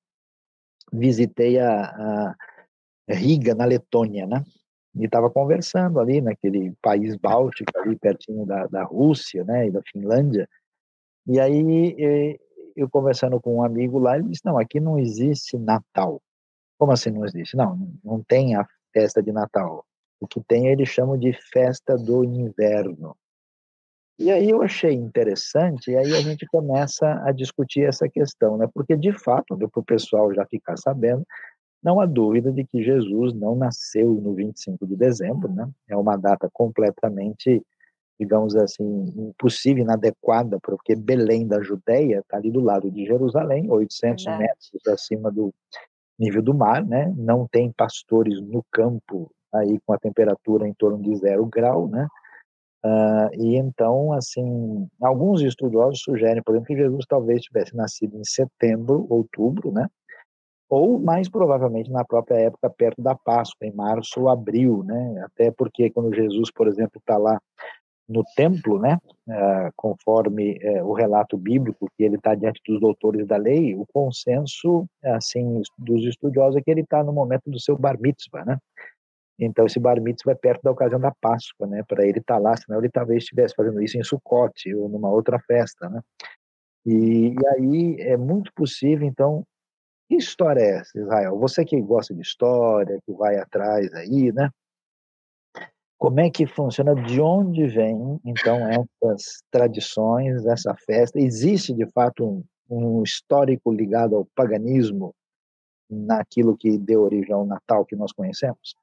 visitei 0.92 1.60
a, 1.60 1.82
a 1.82 2.36
Riga, 3.10 3.54
na 3.54 3.66
Letônia, 3.66 4.26
né? 4.26 4.44
E 4.96 5.06
estava 5.06 5.30
conversando 5.30 6.00
ali 6.00 6.22
naquele 6.22 6.74
país 6.82 7.16
báltico 7.16 7.72
ali 7.80 7.98
pertinho 7.98 8.46
da, 8.46 8.68
da 8.68 8.84
Rússia, 8.84 9.44
né, 9.44 9.68
e 9.68 9.72
da 9.72 9.82
Finlândia. 9.92 10.48
E 11.28 11.40
aí 11.40 12.38
eu 12.76 12.90
conversando 12.90 13.40
com 13.40 13.58
um 13.58 13.64
amigo 13.64 14.00
lá, 14.00 14.18
ele 14.18 14.30
disse: 14.30 14.46
"Não, 14.46 14.58
aqui 14.58 14.80
não 14.80 15.00
existe 15.00 15.58
Natal". 15.58 16.22
Como 16.78 16.92
assim 16.92 17.12
não 17.12 17.26
existe? 17.26 17.56
Não, 17.56 17.78
não 18.04 18.24
tem 18.24 18.56
a 18.56 18.68
festa 18.94 19.22
de 19.22 19.32
Natal. 19.32 19.86
O 20.20 20.28
que 20.28 20.42
tem 20.42 20.68
eles 20.68 20.90
chamam 20.90 21.18
de 21.18 21.34
festa 21.34 21.96
do 21.96 22.24
inverno. 22.24 23.16
E 24.20 24.30
aí 24.30 24.52
eu 24.52 24.62
achei 24.62 24.94
interessante, 24.94 25.90
e 25.90 25.98
aí 25.98 26.16
a 26.16 26.22
gente 26.22 26.46
começa 26.46 27.20
a 27.26 27.32
discutir 27.32 27.88
essa 27.88 28.08
questão, 28.08 28.56
né? 28.56 28.68
Porque 28.72 28.96
de 28.96 29.12
fato, 29.12 29.58
para 29.58 29.80
o 29.80 29.84
pessoal 29.84 30.32
já 30.32 30.46
ficar 30.46 30.78
sabendo, 30.78 31.26
não 31.84 32.00
há 32.00 32.06
dúvida 32.06 32.52
de 32.52 32.64
que 32.66 32.84
Jesus 32.84 33.34
não 33.34 33.56
nasceu 33.56 34.14
no 34.14 34.34
25 34.34 34.86
de 34.86 34.96
dezembro, 34.96 35.52
né? 35.52 35.70
É 35.90 35.96
uma 35.96 36.16
data 36.16 36.50
completamente, 36.54 37.62
digamos 38.20 38.56
assim, 38.56 39.06
impossível, 39.16 39.84
inadequada, 39.84 40.60
porque 40.62 40.96
Belém 40.96 41.48
da 41.48 41.62
Judéia 41.62 42.20
está 42.20 42.38
ali 42.38 42.52
do 42.52 42.60
lado 42.60 42.90
de 42.92 43.06
Jerusalém, 43.06 43.70
800 43.70 44.24
Verdade. 44.24 44.44
metros 44.44 44.88
acima 44.88 45.32
do 45.32 45.54
nível 46.20 46.42
do 46.42 46.54
mar, 46.54 46.86
né? 46.86 47.12
Não 47.18 47.48
tem 47.52 47.72
pastores 47.72 48.40
no 48.42 48.64
campo 48.72 49.32
aí 49.54 49.80
com 49.86 49.94
a 49.94 49.98
temperatura 49.98 50.68
em 50.68 50.74
torno 50.74 51.02
de 51.02 51.16
zero 51.16 51.46
grau, 51.46 51.88
né? 51.88 52.08
Uh, 52.84 53.30
e 53.40 53.58
então, 53.58 54.12
assim, 54.12 54.88
alguns 55.00 55.42
estudiosos 55.42 56.02
sugerem, 56.02 56.42
por 56.42 56.56
exemplo, 56.56 56.68
que 56.68 56.82
Jesus 56.82 57.06
talvez 57.08 57.44
tivesse 57.44 57.76
nascido 57.76 58.18
em 58.18 58.24
setembro, 58.24 59.06
outubro, 59.10 59.72
né? 59.72 59.88
Ou 60.72 60.98
mais 60.98 61.28
provavelmente 61.28 61.92
na 61.92 62.06
própria 62.06 62.38
época 62.38 62.70
perto 62.70 63.02
da 63.02 63.14
Páscoa, 63.14 63.68
em 63.68 63.74
março 63.74 64.22
ou 64.22 64.30
abril, 64.30 64.84
né? 64.86 65.22
Até 65.26 65.52
porque 65.52 65.90
quando 65.90 66.16
Jesus, 66.16 66.50
por 66.50 66.66
exemplo, 66.66 66.98
está 66.98 67.18
lá 67.18 67.38
no 68.08 68.24
templo, 68.38 68.80
né? 68.80 68.98
Uh, 69.28 69.70
conforme 69.76 70.58
uh, 70.64 70.86
o 70.86 70.94
relato 70.94 71.38
bíblico 71.38 71.90
que 71.98 72.04
ele 72.06 72.16
está 72.16 72.36
diante 72.36 72.62
dos 72.66 72.80
doutores 72.80 73.28
da 73.28 73.36
lei, 73.36 73.76
o 73.76 73.86
consenso, 73.94 74.86
assim, 75.04 75.62
dos 75.78 76.06
estudiosos 76.06 76.56
é 76.56 76.62
que 76.62 76.72
ele 76.72 76.82
está 76.82 77.04
no 77.04 77.12
momento 77.12 77.52
do 77.52 77.60
seu 77.60 77.78
bar 77.78 78.00
mitzvah, 78.00 78.46
né? 78.46 78.58
Então 79.38 79.66
esse 79.66 79.80
bar 79.80 80.00
mitzvah 80.00 80.32
é 80.32 80.36
perto 80.36 80.62
da 80.64 80.72
ocasião 80.72 81.02
da 81.02 81.12
Páscoa, 81.20 81.68
né? 81.68 81.84
Para 81.86 82.08
ele 82.08 82.20
estar 82.20 82.36
tá 82.36 82.40
lá, 82.40 82.56
senão 82.56 82.80
ele 82.80 82.90
talvez 82.90 83.24
estivesse 83.24 83.54
fazendo 83.56 83.82
isso 83.82 83.98
em 83.98 84.04
Sucote 84.06 84.74
ou 84.74 84.88
numa 84.88 85.10
outra 85.10 85.38
festa, 85.38 85.90
né? 85.90 86.00
E, 86.86 87.36
e, 87.36 87.48
aí 87.48 87.96
é 88.00 88.16
muito 88.18 88.52
possível, 88.56 89.06
então, 89.06 89.46
que 90.12 90.18
história 90.18 90.60
é 90.60 90.80
essa, 90.80 91.00
Israel? 91.00 91.40
Você 91.40 91.64
que 91.64 91.80
gosta 91.80 92.14
de 92.14 92.22
história, 92.22 93.00
que 93.06 93.14
vai 93.14 93.38
atrás 93.38 93.94
aí, 93.94 94.30
né? 94.34 94.50
Como 95.98 96.20
é 96.20 96.30
que 96.30 96.46
funciona? 96.46 96.94
De 96.94 97.22
onde 97.22 97.66
vêm, 97.68 98.20
então, 98.26 98.58
essas 98.68 99.42
tradições, 99.50 100.46
essa 100.46 100.76
festa? 100.86 101.18
Existe, 101.18 101.74
de 101.74 101.90
fato, 101.92 102.26
um, 102.26 102.44
um 102.70 103.04
histórico 103.04 103.72
ligado 103.72 104.18
ao 104.18 104.28
paganismo 104.36 105.16
naquilo 105.90 106.58
que 106.58 106.78
deu 106.78 107.04
origem 107.04 107.34
ao 107.34 107.46
Natal 107.46 107.86
que 107.86 107.96
nós 107.96 108.12
conhecemos? 108.12 108.76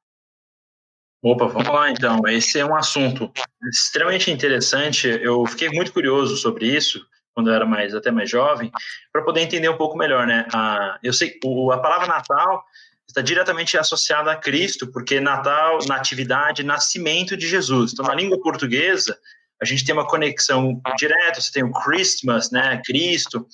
Opa, 1.23 1.47
vamos 1.47 1.69
lá 1.69 1.91
então. 1.91 2.27
Esse 2.27 2.59
é 2.61 2.65
um 2.65 2.75
assunto 2.75 3.31
extremamente 3.71 4.31
interessante. 4.31 5.09
Eu 5.09 5.45
fiquei 5.45 5.69
muito 5.69 5.93
curioso 5.93 6.39
sobre 6.39 6.75
isso 6.75 7.07
quando 7.39 7.51
eu 7.51 7.55
era 7.55 7.65
mais 7.65 7.95
até 7.95 8.11
mais 8.11 8.29
jovem, 8.29 8.69
para 9.13 9.23
poder 9.23 9.43
entender 9.43 9.69
um 9.69 9.77
pouco 9.77 9.97
melhor, 9.97 10.27
né? 10.27 10.45
A, 10.53 10.99
eu 11.05 11.13
sei 11.13 11.39
o, 11.45 11.71
a 11.71 11.79
palavra 11.79 12.09
Natal 12.09 12.65
está 13.07 13.21
diretamente 13.21 13.79
associada 13.79 14.33
a 14.33 14.37
Cristo, 14.37 14.91
porque 14.91 15.21
Natal, 15.21 15.79
natividade, 15.87 16.65
nascimento 16.65 17.37
de 17.37 17.47
Jesus. 17.47 17.93
Então, 17.93 18.05
na 18.05 18.15
língua 18.17 18.41
portuguesa, 18.41 19.17
a 19.63 19.65
gente 19.65 19.85
tem 19.85 19.95
uma 19.95 20.05
conexão 20.05 20.81
direta. 20.97 21.41
Você 21.41 21.53
tem 21.53 21.63
o 21.63 21.71
Christmas, 21.71 22.51
né? 22.51 22.83
Cristo. 22.85 23.47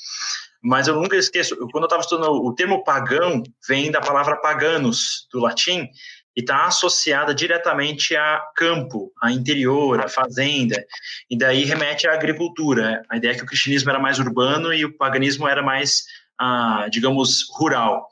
Mas 0.63 0.89
eu 0.89 0.95
nunca 0.95 1.15
esqueço, 1.15 1.55
quando 1.71 1.85
eu 1.85 1.85
estava 1.85 2.01
estudando 2.01 2.43
o 2.43 2.55
termo 2.55 2.83
pagão, 2.85 3.43
vem 3.69 3.91
da 3.91 4.01
palavra 4.01 4.37
paganos, 4.37 5.29
do 5.31 5.41
latim, 5.41 5.91
e 6.37 6.41
está 6.41 6.67
associada 6.67 7.35
diretamente 7.35 8.17
a 8.17 8.43
campo, 8.57 9.13
a 9.23 9.31
interior, 9.31 10.01
a 10.01 10.09
fazenda, 10.09 10.85
e 11.31 11.37
daí 11.37 11.65
remete 11.65 12.09
à 12.09 12.15
agricultura. 12.15 13.03
A 13.09 13.17
ideia 13.17 13.33
é 13.33 13.35
que 13.35 13.45
o 13.45 13.47
cristianismo 13.47 13.91
era 13.91 14.01
mais 14.01 14.19
urbano 14.19 14.73
e 14.73 14.85
o 14.85 14.97
paganismo 14.97 15.47
era 15.47 15.63
mais, 15.63 16.05
ah, 16.39 16.87
digamos, 16.91 17.47
rural. 17.57 18.09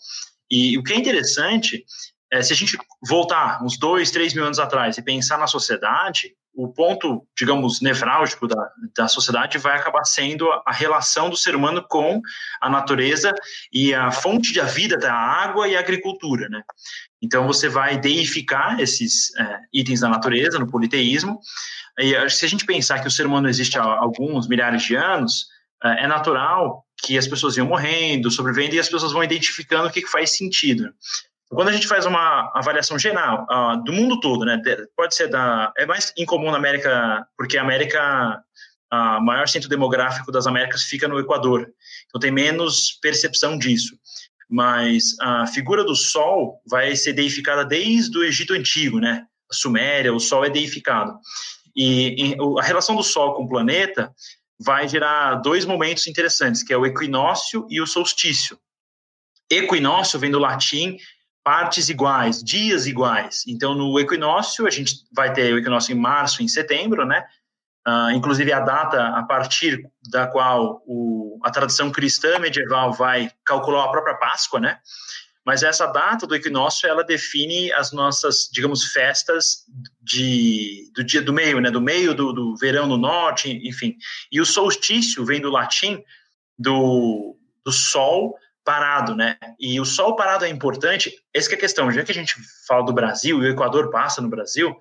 E 0.51 0.79
o 0.79 0.83
que 0.83 0.93
é 0.93 0.97
interessante 0.97 1.85
é 2.31 2.43
se 2.43 2.53
a 2.53 2.57
gente 2.57 2.79
voltar 3.07 3.63
uns 3.63 3.79
dois, 3.79 4.11
três 4.11 4.33
mil 4.35 4.45
anos 4.45 4.59
atrás 4.59 4.97
e 4.97 5.03
pensar 5.03 5.39
na 5.39 5.47
sociedade, 5.47 6.35
o 6.55 6.69
ponto, 6.69 7.27
digamos, 7.37 7.81
nevrálgico 7.81 8.47
da, 8.47 8.71
da 8.97 9.09
sociedade 9.09 9.59
vai 9.59 9.77
acabar 9.77 10.05
sendo 10.05 10.51
a, 10.67 10.73
relação 10.73 11.31
do 11.31 11.37
ser 11.37 11.57
humano 11.57 11.85
com 11.89 12.21
a 12.61 12.69
natureza 12.69 13.33
e 13.73 13.95
a 13.95 14.11
fonte 14.11 14.55
da 14.55 14.65
vida 14.65 14.99
da 14.99 15.15
água 15.15 15.67
e 15.67 15.77
a 15.77 15.81
agricultura, 15.81 16.49
né? 16.49 16.63
Então 17.23 17.47
você 17.47 17.69
vai 17.69 17.99
deificar 17.99 18.79
esses 18.81 19.35
é, 19.39 19.59
itens 19.73 20.01
da 20.01 20.09
natureza 20.09 20.59
no 20.59 20.71
politeísmo. 20.71 21.39
E 21.99 22.29
se 22.29 22.45
a 22.45 22.49
gente 22.49 22.67
pensar 22.67 23.01
que 23.01 23.09
o 23.09 23.11
ser 23.11 23.27
humano 23.27 23.49
existe 23.49 23.79
há 23.79 23.83
alguns 23.83 24.47
milhares 24.49 24.83
de 24.83 24.95
anos, 24.95 25.47
é, 25.83 26.05
é 26.05 26.07
natural 26.07 26.85
que 27.03 27.17
as 27.17 27.27
pessoas 27.27 27.57
iam 27.57 27.67
morrendo, 27.67 28.31
sobrevivendo 28.31 28.75
e 28.75 28.81
as 28.81 28.89
pessoas 28.89 29.13
vão 29.13 29.25
identificando 29.25 29.89
o 29.89 29.91
que 29.91 30.07
faz 30.07 30.37
sentido. 30.37 30.93
Quando 31.55 31.69
a 31.69 31.73
gente 31.73 31.87
faz 31.87 32.07
uma 32.07 32.51
avaliação 32.55 32.99
geral 32.99 33.47
uh, 33.51 33.85
do 33.85 33.93
mundo 33.93 34.19
todo, 34.21 34.45
né, 34.45 34.61
pode 34.97 35.15
ser 35.15 35.29
da 35.29 35.73
é 35.77 35.85
mais 35.85 36.13
incomum 36.17 36.51
na 36.51 36.57
América, 36.57 37.27
porque 37.37 37.59
a 37.59 37.63
América 37.63 38.43
o 38.93 39.21
maior 39.21 39.49
centro 39.49 39.71
demográfico 39.71 40.31
das 40.31 40.47
Américas 40.47 40.83
fica 40.83 41.09
no 41.09 41.19
Equador, 41.19 41.67
então 42.07 42.21
tem 42.21 42.31
menos 42.31 42.99
percepção 43.01 43.59
disso. 43.59 43.97
Mas 44.49 45.19
a 45.19 45.47
figura 45.47 45.83
do 45.83 45.97
Sol 45.97 46.61
vai 46.69 46.95
ser 46.95 47.15
deificada 47.15 47.65
desde 47.65 48.19
o 48.19 48.23
Egito 48.23 48.53
Antigo, 48.53 48.99
né? 49.01 49.25
A 49.51 49.55
Suméria, 49.55 50.13
o 50.13 50.21
Sol 50.21 50.45
é 50.45 50.51
deificado. 50.51 51.15
E 51.75 52.37
a 52.59 52.63
relação 52.63 52.95
do 52.95 53.03
Sol 53.03 53.35
com 53.35 53.45
o 53.45 53.49
planeta 53.49 54.13
vai 54.61 54.87
gerar 54.87 55.37
dois 55.37 55.65
momentos 55.65 56.07
interessantes, 56.07 56.63
que 56.63 56.73
é 56.73 56.77
o 56.77 56.85
equinócio 56.85 57.67
e 57.71 57.81
o 57.81 57.87
solstício. 57.87 58.59
Equinócio 59.51 60.19
vem 60.19 60.31
do 60.31 60.39
latim 60.39 60.99
partes 61.45 61.89
iguais, 61.89 62.43
dias 62.43 62.87
iguais. 62.87 63.43
Então, 63.47 63.75
no 63.75 63.99
equinócio, 63.99 64.67
a 64.67 64.71
gente 64.71 65.05
vai 65.13 65.33
ter 65.33 65.53
o 65.53 65.59
equinócio 65.59 65.93
em 65.93 65.99
março 65.99 66.41
e 66.41 66.45
em 66.45 66.49
setembro, 66.49 67.05
né? 67.05 67.25
Uh, 67.87 68.11
inclusive 68.13 68.53
a 68.53 68.61
data 68.61 69.09
a 69.09 69.25
partir 69.25 69.85
da 70.09 70.29
qual 70.29 70.83
o, 70.87 71.41
a 71.43 71.51
tradição 71.51 71.91
cristã 71.91 72.39
medieval 72.39 72.93
vai 72.93 73.29
calcular 73.45 73.85
a 73.85 73.91
própria 73.91 74.15
Páscoa, 74.15 74.61
né? 74.61 74.79
Mas 75.45 75.65
essa 75.65 75.87
data 75.87 76.25
do 76.25 76.37
equinócio 76.37 76.89
ela 76.89 77.03
define 77.03 77.73
as 77.73 77.91
nossas, 77.91 78.49
digamos, 78.53 78.93
festas 78.93 79.65
de, 80.01 80.89
do 80.95 81.03
dia 81.03 81.21
do 81.21 81.33
meio, 81.33 81.61
né? 81.61 81.73
Do 81.73 81.81
meio 81.81 82.15
do, 82.15 82.33
do 82.33 82.57
verão 82.57 82.87
no 82.87 82.97
norte, 82.97 83.51
enfim. 83.67 83.97
E 84.31 84.41
o 84.41 84.47
solstício 84.47 85.25
vem 85.25 85.41
do 85.41 85.51
latim 85.51 86.01
do, 86.57 87.37
do 87.65 87.73
sol 87.73 88.37
parado, 88.65 89.15
né? 89.15 89.37
E 89.59 89.81
o 89.81 89.85
sol 89.85 90.17
parado 90.17 90.45
é 90.45 90.49
importante. 90.49 91.13
Essa 91.35 91.53
é 91.53 91.55
a 91.55 91.59
questão. 91.59 91.91
Já 91.91 92.03
que 92.03 92.13
a 92.13 92.15
gente 92.15 92.37
fala 92.67 92.85
do 92.85 92.93
Brasil 92.93 93.43
e 93.43 93.47
o 93.47 93.51
Equador 93.51 93.91
passa 93.91 94.21
no 94.21 94.29
Brasil, 94.29 94.77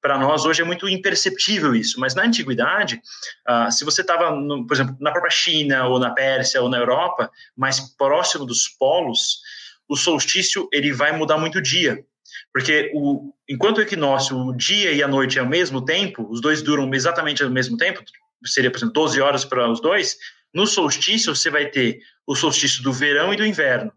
para 0.00 0.18
nós 0.18 0.44
hoje 0.44 0.60
é 0.60 0.64
muito 0.64 0.88
imperceptível 0.88 1.74
isso. 1.74 1.98
Mas 1.98 2.14
na 2.14 2.24
antiguidade, 2.24 3.00
uh, 3.48 3.72
se 3.72 3.84
você 3.84 4.02
estava, 4.02 4.30
por 4.66 4.72
exemplo, 4.72 4.96
na 5.00 5.10
própria 5.10 5.30
China 5.30 5.86
ou 5.86 5.98
na 5.98 6.10
Pérsia 6.10 6.62
ou 6.62 6.68
na 6.68 6.78
Europa, 6.78 7.30
mais 7.56 7.80
próximo 7.96 8.44
dos 8.44 8.68
polos, 8.68 9.40
o 9.88 9.96
solstício 9.96 10.68
ele 10.72 10.92
vai 10.92 11.16
mudar 11.16 11.38
muito 11.38 11.58
o 11.58 11.62
dia. 11.62 12.04
Porque 12.52 12.90
o, 12.94 13.32
enquanto 13.48 13.78
o 13.78 13.82
equinócio, 13.82 14.36
o 14.36 14.56
dia 14.56 14.92
e 14.92 15.02
a 15.02 15.08
noite 15.08 15.38
é 15.38 15.40
ao 15.40 15.48
mesmo 15.48 15.84
tempo, 15.84 16.26
os 16.30 16.40
dois 16.40 16.62
duram 16.62 16.92
exatamente 16.92 17.42
ao 17.42 17.50
mesmo 17.50 17.76
tempo, 17.76 18.02
seria, 18.44 18.70
por 18.70 18.76
exemplo, 18.76 18.92
12 18.92 19.20
horas 19.20 19.44
para 19.44 19.70
os 19.70 19.80
dois, 19.80 20.16
no 20.54 20.66
solstício, 20.66 21.34
você 21.34 21.50
vai 21.50 21.66
ter 21.66 22.00
o 22.26 22.34
solstício 22.34 22.82
do 22.82 22.92
verão 22.92 23.34
e 23.34 23.36
do 23.36 23.44
inverno. 23.44 23.92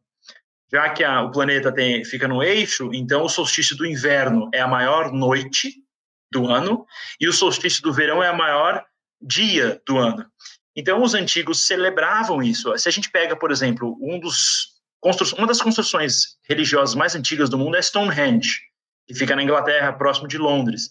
Já 0.72 0.90
que 0.90 1.04
a, 1.04 1.22
o 1.22 1.32
planeta 1.32 1.72
tem, 1.72 2.04
fica 2.04 2.28
no 2.28 2.44
eixo, 2.44 2.90
então 2.94 3.24
o 3.24 3.30
solstício 3.30 3.76
do 3.78 3.86
inverno 3.86 4.50
é 4.54 4.60
a 4.60 4.68
maior 4.68 5.14
noite 5.14 5.76
do 6.32 6.48
ano 6.48 6.86
e 7.22 7.28
o 7.28 7.34
solstício 7.34 7.82
do 7.82 7.94
verão 7.94 8.22
é 8.22 8.28
a 8.28 8.34
maior 8.34 8.84
dia 9.22 9.82
do 9.88 9.98
ano. 9.98 10.26
Então, 10.76 11.02
os 11.02 11.14
antigos 11.14 11.66
celebravam 11.66 12.44
isso. 12.44 12.78
Se 12.78 12.88
a 12.88 12.92
gente 12.92 13.10
pega, 13.10 13.36
por 13.36 13.52
exemplo, 13.52 13.98
um 14.02 14.20
dos 14.20 14.78
uma 15.38 15.48
das 15.48 15.62
construções 15.62 16.38
religiosas 16.50 16.96
mais 16.96 17.16
antigas 17.16 17.50
do 17.50 17.58
mundo 17.58 17.78
é 17.78 17.82
Stonehenge, 17.82 18.60
que 19.08 19.14
fica 19.14 19.36
na 19.36 19.44
Inglaterra, 19.44 19.94
próximo 19.94 20.28
de 20.28 20.38
Londres. 20.38 20.90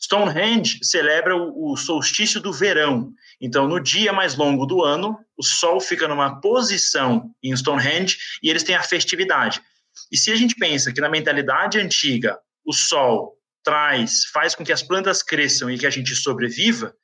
Stonehenge 0.00 0.80
celebra 0.82 1.36
o, 1.36 1.76
solstício 1.76 2.40
do 2.40 2.52
verão. 2.52 3.12
Então, 3.40 3.66
no 3.66 3.80
dia 3.80 4.12
mais 4.12 4.34
longo 4.34 4.66
do 4.66 4.82
ano, 4.82 5.18
o 5.36 5.42
Sol 5.42 5.80
fica 5.80 6.06
numa 6.06 6.40
posição 6.40 7.30
em 7.42 7.56
Stonehenge 7.56 8.18
e 8.42 8.50
eles 8.50 8.62
têm 8.62 8.74
a 8.74 8.82
festividade. 8.82 9.62
E 10.10 10.18
se 10.18 10.30
a 10.30 10.36
gente 10.36 10.56
pensa 10.56 10.92
que 10.92 11.00
na 11.00 11.08
mentalidade 11.08 11.78
antiga 11.78 12.38
o 12.64 12.72
Sol 12.72 13.38
traz, 13.62 14.26
faz 14.26 14.54
com 14.54 14.64
que 14.64 14.72
as 14.72 14.82
plantas 14.82 15.22
cresçam 15.22 15.70
e 15.70 15.78
que 15.78 15.86
a 15.86 15.90
gente 15.90 16.14
sobreviva, 16.14 16.94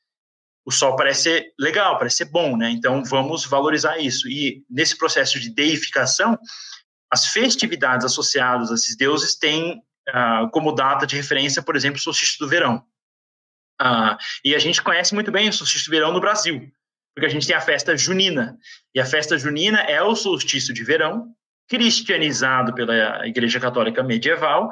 o 0.65 0.71
Sol 0.71 0.95
parece 0.95 1.23
ser 1.23 1.55
legal, 1.59 1.99
parece 1.99 2.19
ser 2.19 2.27
bom, 2.27 2.57
né? 2.57 2.71
Então 2.71 3.03
vamos 3.05 3.47
valorizar 3.47 3.99
isso. 3.99 4.29
E 4.29 4.63
nesse 4.69 4.97
processo 4.97 5.41
de 5.41 5.49
deificação, 5.51 6.39
as 7.11 7.27
festividades 7.27 8.05
associadas 8.05 8.71
a 8.71 8.75
esses 8.75 8.97
deuses 8.97 9.35
têm 9.37 9.83
uh, 10.11 10.51
como 10.51 10.73
data 10.73 11.07
de 11.07 11.17
referência, 11.17 11.63
por 11.63 11.77
exemplo, 11.77 11.99
o 11.99 12.03
solstício 12.03 12.39
do 12.39 12.49
verão. 12.49 12.85
Uh, 13.81 14.17
e 14.45 14.55
a 14.55 14.59
gente 14.59 14.83
conhece 14.83 15.15
muito 15.15 15.33
bem 15.33 15.49
o 15.49 15.53
solstício 15.53 15.91
do 15.91 15.95
verão 15.95 16.13
no 16.13 16.21
Brasil, 16.21 16.71
porque 17.15 17.27
a 17.27 17.31
gente 17.31 17.47
tem 17.47 17.57
a 17.57 17.61
festa 17.61 17.97
junina. 17.97 18.59
E 18.95 19.01
a 19.01 19.07
festa 19.07 19.39
junina 19.39 19.79
é 19.81 20.03
o 20.03 20.15
solstício 20.15 20.75
de 20.75 20.85
verão, 20.85 21.35
cristianizado 21.71 22.75
pela 22.75 23.25
Igreja 23.29 23.61
Católica 23.61 24.03
medieval 24.03 24.71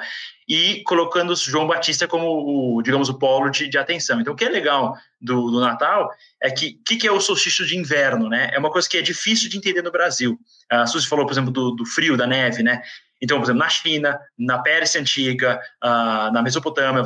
e 0.48 0.82
colocando 0.82 1.36
João 1.36 1.64
Batista 1.64 2.08
como, 2.08 2.26
o, 2.26 2.82
digamos, 2.82 3.08
o 3.08 3.16
polo 3.16 3.50
de, 3.50 3.68
de 3.68 3.78
atenção. 3.78 4.20
Então, 4.20 4.34
o 4.34 4.36
que 4.36 4.44
é 4.44 4.48
legal 4.48 4.96
do, 5.20 5.48
do 5.48 5.60
Natal 5.60 6.10
é 6.42 6.50
que 6.50 6.76
o 6.80 6.84
que, 6.84 6.96
que, 6.96 7.06
é 7.06 7.12
o 7.12 7.20
solstício 7.20 7.64
de 7.64 7.76
inverno, 7.76 8.28
né? 8.28 8.50
É 8.52 8.58
uma 8.58 8.70
coisa 8.70 8.88
que 8.88 8.96
é 8.96 9.02
difícil 9.02 9.48
de 9.48 9.56
entender 9.56 9.80
no 9.80 9.92
Brasil. 9.92 10.36
A 10.68 10.86
Suzy 10.86 11.06
falou, 11.06 11.24
por 11.24 11.32
exemplo, 11.32 11.52
do, 11.52 11.70
do 11.70 11.86
frio, 11.86 12.16
da 12.16 12.26
neve, 12.26 12.64
né? 12.64 12.82
Então, 13.20 13.38
por 13.38 13.44
exemplo, 13.44 13.60
na 13.60 13.68
China, 13.68 14.20
na 14.38 14.58
Pérsia 14.58 15.00
Antiga, 15.00 15.60
uh, 15.82 16.32
na 16.32 16.42
Mesopotâmia, 16.42 17.02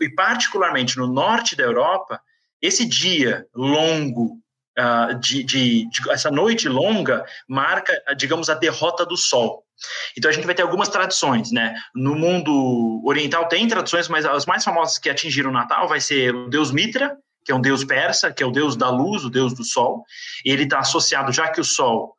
e 0.00 0.08
particularmente 0.10 0.96
no 0.96 1.06
norte 1.06 1.56
da 1.56 1.64
Europa, 1.64 2.20
esse 2.62 2.86
dia 2.86 3.46
longo, 3.54 4.38
uh, 4.78 5.18
de, 5.18 5.42
de, 5.42 5.88
de, 5.88 6.10
essa 6.10 6.30
noite 6.30 6.68
longa, 6.68 7.24
marca, 7.48 7.92
digamos, 8.16 8.48
a 8.48 8.54
derrota 8.54 9.04
do 9.04 9.16
sol. 9.16 9.64
Então 10.16 10.30
a 10.30 10.34
gente 10.34 10.46
vai 10.46 10.54
ter 10.54 10.62
algumas 10.62 10.88
tradições, 10.88 11.52
né? 11.52 11.74
No 11.94 12.14
mundo 12.14 13.02
oriental 13.04 13.46
tem 13.46 13.68
tradições, 13.68 14.08
mas 14.08 14.24
as 14.24 14.46
mais 14.46 14.64
famosas 14.64 14.98
que 14.98 15.10
atingiram 15.10 15.50
o 15.50 15.52
Natal 15.52 15.86
vai 15.86 16.00
ser 16.00 16.34
o 16.34 16.48
deus 16.48 16.70
Mitra, 16.72 17.16
que 17.44 17.52
é 17.52 17.54
um 17.54 17.60
deus 17.60 17.84
persa, 17.84 18.32
que 18.32 18.42
é 18.42 18.46
o 18.46 18.50
deus 18.50 18.74
da 18.74 18.90
luz, 18.90 19.24
o 19.24 19.30
deus 19.30 19.54
do 19.54 19.62
sol. 19.62 20.04
Ele 20.44 20.64
está 20.64 20.78
associado, 20.78 21.32
já 21.32 21.48
que 21.48 21.60
o 21.60 21.64
sol 21.64 22.15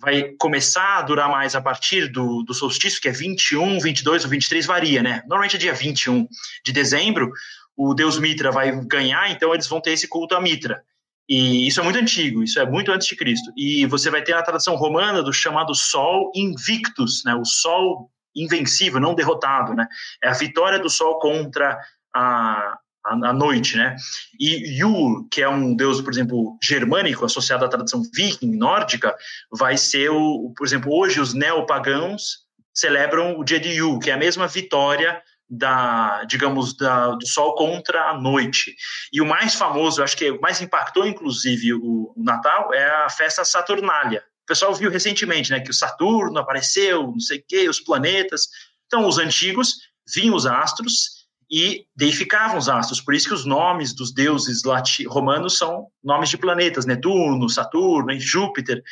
vai 0.00 0.34
começar 0.38 0.98
a 0.98 1.02
durar 1.02 1.28
mais 1.28 1.54
a 1.54 1.60
partir 1.60 2.08
do, 2.08 2.42
do 2.42 2.54
solstício, 2.54 3.00
que 3.00 3.08
é 3.08 3.12
21, 3.12 3.78
22 3.78 4.24
ou 4.24 4.30
23, 4.30 4.66
varia, 4.66 5.02
né? 5.02 5.22
Normalmente 5.26 5.56
é 5.56 5.58
dia 5.58 5.74
21 5.74 6.26
de 6.64 6.72
dezembro, 6.72 7.30
o 7.76 7.94
deus 7.94 8.18
Mitra 8.18 8.50
vai 8.50 8.72
ganhar, 8.86 9.30
então 9.30 9.52
eles 9.52 9.66
vão 9.66 9.80
ter 9.80 9.92
esse 9.92 10.08
culto 10.08 10.34
a 10.34 10.40
Mitra. 10.40 10.82
E 11.28 11.66
isso 11.66 11.80
é 11.80 11.82
muito 11.84 11.98
antigo, 11.98 12.42
isso 12.42 12.58
é 12.58 12.66
muito 12.66 12.90
antes 12.90 13.06
de 13.06 13.14
Cristo. 13.14 13.52
E 13.56 13.86
você 13.86 14.10
vai 14.10 14.22
ter 14.22 14.32
a 14.32 14.42
tradição 14.42 14.74
romana 14.74 15.22
do 15.22 15.32
chamado 15.32 15.74
Sol 15.74 16.32
Invictus, 16.34 17.22
né? 17.24 17.34
O 17.34 17.44
Sol 17.44 18.10
invencível, 18.34 19.00
não 19.00 19.14
derrotado, 19.14 19.74
né? 19.74 19.86
É 20.22 20.28
a 20.28 20.34
vitória 20.34 20.78
do 20.78 20.90
Sol 20.90 21.18
contra 21.18 21.78
a, 22.14 22.78
a, 23.04 23.32
noite, 23.32 23.76
né? 23.76 23.96
E 24.38 24.78
Yule, 24.80 25.26
que 25.30 25.42
é 25.42 25.48
um 25.48 25.74
deus, 25.74 26.00
por 26.00 26.12
exemplo, 26.12 26.58
germânico, 26.62 27.24
associado 27.24 27.64
à 27.64 27.68
tradição 27.68 28.02
viking, 28.14 28.56
nórdica, 28.56 29.14
vai 29.50 29.76
ser 29.76 30.10
o, 30.10 30.52
por 30.56 30.66
exemplo, 30.66 30.92
hoje 30.92 31.20
os 31.20 31.34
neopagãos 31.34 32.40
celebram 32.74 33.38
o 33.38 33.44
dia 33.44 33.58
de 33.58 33.70
Yule, 33.70 34.00
que 34.00 34.10
é 34.10 34.14
a 34.14 34.18
mesma 34.18 34.46
vitória 34.46 35.20
da, 35.48 36.24
digamos, 36.24 36.76
da, 36.76 37.08
do 37.08 37.26
sol 37.26 37.54
contra 37.56 38.10
a 38.10 38.20
noite. 38.20 38.76
E 39.12 39.20
o 39.20 39.26
mais 39.26 39.54
famoso, 39.54 40.02
acho 40.02 40.16
que 40.16 40.38
mais 40.38 40.60
impactou, 40.60 41.04
inclusive, 41.06 41.74
o, 41.74 42.12
o 42.16 42.22
Natal, 42.22 42.72
é 42.72 43.04
a 43.04 43.10
festa 43.10 43.44
Saturnália. 43.44 44.22
O 44.44 44.46
pessoal 44.46 44.74
viu 44.74 44.90
recentemente, 44.90 45.50
né, 45.50 45.60
que 45.60 45.70
o 45.70 45.74
Saturno 45.74 46.38
apareceu, 46.38 47.02
não 47.02 47.20
sei 47.20 47.38
o 47.38 47.44
quê, 47.46 47.68
os 47.68 47.80
planetas. 47.80 48.48
Então, 48.86 49.06
os 49.06 49.18
antigos 49.18 49.78
viam 50.14 50.34
os 50.34 50.46
astros 50.46 51.19
e 51.50 51.84
deificavam 51.96 52.58
os 52.58 52.68
astros. 52.68 53.00
Por 53.00 53.12
isso 53.12 53.28
que 53.28 53.34
os 53.34 53.44
nomes 53.44 53.92
dos 53.92 54.12
deuses 54.12 54.62
romanos 55.08 55.58
são 55.58 55.88
nomes 56.02 56.28
de 56.28 56.38
planetas, 56.38 56.86
Netuno, 56.86 57.48
Saturno, 57.48 58.12
Júpiter. 58.20 58.82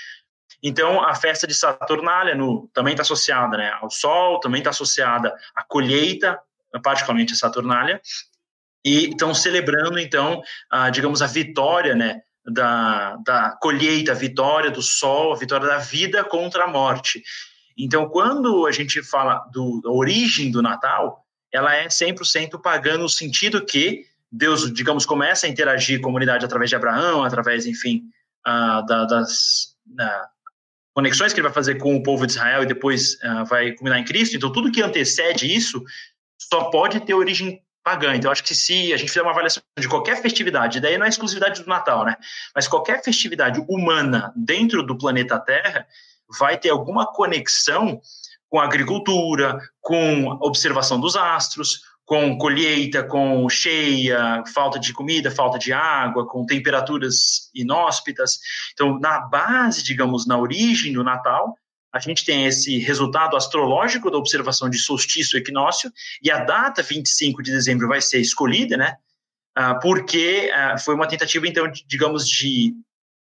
Então, 0.63 1.01
a 1.01 1.15
festa 1.15 1.47
de 1.47 1.55
Saturnália 1.55 2.35
no, 2.35 2.69
também 2.75 2.95
está 2.95 3.03
associada 3.03 3.57
né, 3.57 3.71
ao 3.81 3.89
Sol, 3.89 4.41
também 4.41 4.59
está 4.59 4.71
associada 4.71 5.33
à 5.55 5.63
colheita, 5.63 6.39
particularmente 6.83 7.33
a 7.33 7.37
Saturnália, 7.37 8.01
e 8.85 9.11
estão 9.11 9.33
celebrando, 9.33 9.99
então, 9.99 10.43
a, 10.69 10.91
digamos, 10.91 11.23
a 11.23 11.27
vitória 11.27 11.95
né, 11.95 12.23
da, 12.45 13.17
da 13.25 13.57
colheita, 13.61 14.13
a 14.13 14.17
vitória 14.17 14.71
do 14.71 14.83
Sol, 14.83 15.33
a 15.33 15.37
vitória 15.37 15.69
da 15.69 15.79
vida 15.79 16.25
contra 16.25 16.65
a 16.65 16.69
morte. 16.69 17.23
Então, 17.77 18.09
quando 18.09 18.67
a 18.67 18.73
gente 18.73 19.01
fala 19.01 19.45
do, 19.53 19.81
da 19.81 19.91
origem 19.91 20.51
do 20.51 20.61
Natal, 20.61 21.25
ela 21.53 21.75
é 21.75 21.87
100% 21.89 22.61
pagã 22.61 22.99
no 22.99 23.09
sentido 23.09 23.65
que 23.65 24.07
Deus, 24.31 24.73
digamos, 24.73 25.07
começa 25.07 25.47
a 25.47 25.49
interagir 25.49 26.01
com 26.01 26.07
a 26.07 26.09
comunidade 26.09 26.45
através 26.45 26.69
de 26.69 26.77
Abraão, 26.77 27.25
através, 27.25 27.67
enfim, 27.67 28.03
uh, 28.47 28.85
da, 28.87 29.05
das 29.07 29.75
uh, 29.89 30.29
conexões 30.95 31.33
que 31.33 31.41
ele 31.41 31.47
vai 31.47 31.55
fazer 31.55 31.77
com 31.77 31.97
o 31.97 32.03
povo 32.03 32.27
de 32.27 32.33
Israel 32.33 32.63
e 32.63 32.67
depois 32.67 33.15
uh, 33.15 33.45
vai 33.47 33.73
culminar 33.73 33.99
em 33.99 34.05
Cristo. 34.05 34.37
Então, 34.37 34.53
tudo 34.53 34.71
que 34.71 34.83
antecede 34.83 35.53
isso 35.53 35.83
só 36.39 36.65
pode 36.65 37.01
ter 37.01 37.15
origem 37.15 37.63
pagã. 37.83 38.15
Então, 38.15 38.31
acho 38.31 38.45
que 38.45 38.55
se 38.55 38.93
a 38.93 38.97
gente 38.99 39.09
fizer 39.09 39.23
uma 39.23 39.31
avaliação 39.31 39.63
de 39.79 39.89
qualquer 39.89 40.21
festividade, 40.21 40.81
daí 40.81 40.99
não 40.99 41.07
é 41.07 41.09
exclusividade 41.09 41.63
do 41.63 41.69
Natal, 41.69 42.05
né? 42.05 42.17
Mas 42.55 42.69
qualquer 42.69 43.03
festividade 43.03 43.65
humana 43.67 44.33
dentro 44.37 44.83
do 44.83 44.97
planeta 44.97 45.39
Terra 45.39 45.87
vai 46.39 46.59
ter 46.59 46.69
alguma 46.69 47.07
conexão 47.07 48.01
com 48.49 48.61
agricultura, 48.61 49.59
com 49.81 50.27
observação 50.41 50.99
dos 50.99 51.17
astros, 51.17 51.81
com 52.05 52.39
colheita, 52.39 53.05
com 53.05 53.47
cheia, 53.51 54.43
falta 54.55 54.79
de 54.79 54.95
comida, 54.95 55.31
falta 55.31 55.59
de 55.59 55.73
água, 55.75 56.27
com 56.27 56.47
temperaturas 56.47 57.51
inóspitas. 57.55 58.39
Então, 58.73 58.99
na 58.99 59.21
base, 59.21 59.83
digamos, 59.83 60.27
na 60.27 60.39
origem 60.39 60.93
do 60.95 61.05
Natal, 61.05 61.55
a 61.93 61.99
gente 62.01 62.25
tem 62.25 62.47
esse 62.47 62.79
resultado 62.79 63.37
astrológico 63.37 64.11
da 64.11 64.17
observação 64.17 64.71
de 64.71 64.79
solstício 64.79 65.37
e 65.37 65.41
equinócio, 65.41 65.93
e 66.23 66.31
a 66.31 66.45
data 66.45 66.83
25 66.83 67.43
de 67.43 67.51
dezembro 67.51 67.89
vai 67.89 68.01
ser 68.01 68.21
escolhida, 68.21 68.77
né? 68.77 68.97
Ah, 69.55 69.75
porque 69.75 70.51
ah, 70.55 70.79
foi 70.79 70.95
uma 70.95 71.09
tentativa, 71.09 71.47
então, 71.47 71.71
digamos, 71.87 72.27
de 72.29 72.73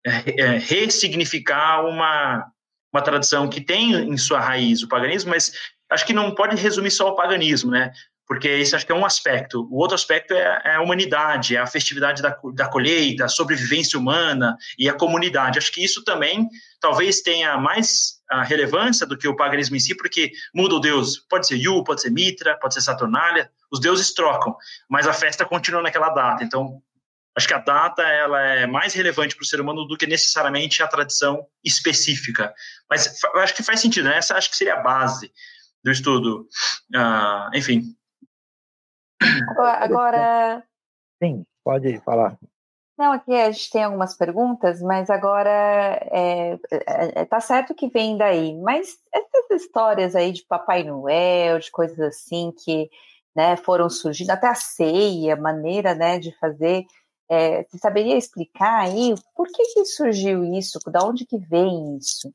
eh, 0.07 0.35
eh, 0.39 0.59
ressignificar 0.59 1.85
uma, 1.85 2.47
uma 2.93 3.03
tradição 3.03 3.49
que 3.49 3.61
tem 3.61 3.93
em 3.93 4.17
sua 4.17 4.41
raiz 4.41 4.83
o 4.83 4.89
paganismo, 4.89 5.31
mas 5.31 5.53
acho 5.91 6.07
que 6.07 6.13
não 6.13 6.35
pode 6.35 6.57
resumir 6.57 6.91
só 6.91 7.09
ao 7.09 7.17
paganismo, 7.17 7.71
né? 7.71 7.93
Porque 8.27 8.47
esse 8.47 8.77
acho 8.77 8.85
que 8.85 8.93
é 8.93 8.95
um 8.95 9.07
aspecto. 9.07 9.67
O 9.71 9.79
outro 9.79 9.95
aspecto 9.95 10.35
é, 10.35 10.61
é 10.63 10.75
a 10.75 10.83
humanidade, 10.83 11.57
é 11.57 11.59
a 11.59 11.67
festividade 11.67 12.21
da, 12.21 12.39
da 12.55 12.69
colheita, 12.69 13.25
a 13.25 13.29
sobrevivência 13.29 13.99
humana 13.99 14.55
e 14.79 14.87
a 14.87 14.93
comunidade. 14.93 15.59
Acho 15.59 15.73
que 15.73 15.83
isso 15.83 16.05
também 16.05 16.47
talvez 16.79 17.23
tenha 17.23 17.57
mais 17.57 18.19
a 18.31 18.43
relevância 18.43 19.07
do 19.07 19.17
que 19.17 19.27
o 19.27 19.35
paganismo 19.35 19.77
em 19.77 19.81
si, 19.81 19.97
porque 19.97 20.31
muda 20.55 20.75
o 20.75 20.79
deus. 20.79 21.17
Pode 21.19 21.47
ser 21.47 21.57
Yu, 21.57 21.83
pode 21.83 22.03
ser 22.03 22.11
Mitra, 22.11 22.59
pode 22.59 22.75
ser 22.75 22.83
Saturnália, 22.83 23.51
os 23.73 23.81
deuses 23.81 24.13
trocam, 24.13 24.55
mas 24.91 25.07
a 25.07 25.15
festa 25.15 25.47
continua 25.47 25.81
naquela 25.81 26.11
data. 26.11 26.45
Então, 26.45 26.83
Acho 27.39 27.47
que 27.47 27.55
a 27.55 27.59
data 27.59 28.03
ela 28.03 28.43
é 28.43 28.67
mais 28.67 28.93
relevante 28.95 29.37
para 29.37 29.45
o 29.45 29.47
ser 29.47 29.61
humano 29.61 29.87
do 29.87 29.97
que 29.97 30.09
necessariamente 30.09 30.83
a 30.83 30.89
tradição 30.89 31.47
específica. 31.65 32.53
Mas 32.91 33.23
eu 33.23 33.41
acho 33.41 33.55
que 33.55 33.63
faz 33.63 33.79
sentido, 33.79 34.09
né? 34.09 34.19
Essa 34.19 34.37
acho 34.37 34.51
que 34.51 34.57
seria 34.57 34.75
a 34.75 34.83
base 34.83 35.33
do 35.85 35.93
estudo. 35.93 36.49
Uh, 36.93 37.57
enfim. 37.57 37.95
Agora, 39.51 39.85
agora. 39.85 40.65
Sim, 41.23 41.47
pode 41.63 42.01
falar. 42.01 42.37
Não, 42.99 43.13
aqui 43.13 43.33
a 43.33 43.53
gente 43.53 43.71
tem 43.71 43.85
algumas 43.85 44.17
perguntas, 44.17 44.83
mas 44.83 45.09
agora 45.09 45.49
é, 46.11 46.55
é, 46.73 47.21
é, 47.21 47.25
tá 47.25 47.39
certo 47.39 47.73
que 47.73 47.89
vem 47.89 48.19
daí. 48.19 48.59
Mas 48.59 48.99
essas 49.15 49.63
histórias 49.63 50.17
aí 50.17 50.33
de 50.33 50.45
Papai 50.45 50.83
Noel, 50.83 51.61
de 51.61 51.71
coisas 51.71 52.01
assim 52.01 52.53
que 52.65 52.91
né, 53.37 53.57
foram 53.57 53.89
surgindo, 53.89 54.31
até 54.31 54.49
a 54.49 54.57
ceia, 54.57 55.37
maneira 55.37 55.95
né, 55.95 56.19
de 56.19 56.37
fazer. 56.41 56.85
É, 57.31 57.63
você 57.65 57.79
saberia 57.79 58.17
explicar 58.17 58.81
aí 58.81 59.15
por 59.37 59.47
que, 59.49 59.63
que 59.75 59.85
surgiu 59.85 60.45
isso? 60.55 60.79
Da 60.91 61.05
onde 61.05 61.27
que 61.27 61.39
vem 61.39 61.99
isso? 61.99 62.33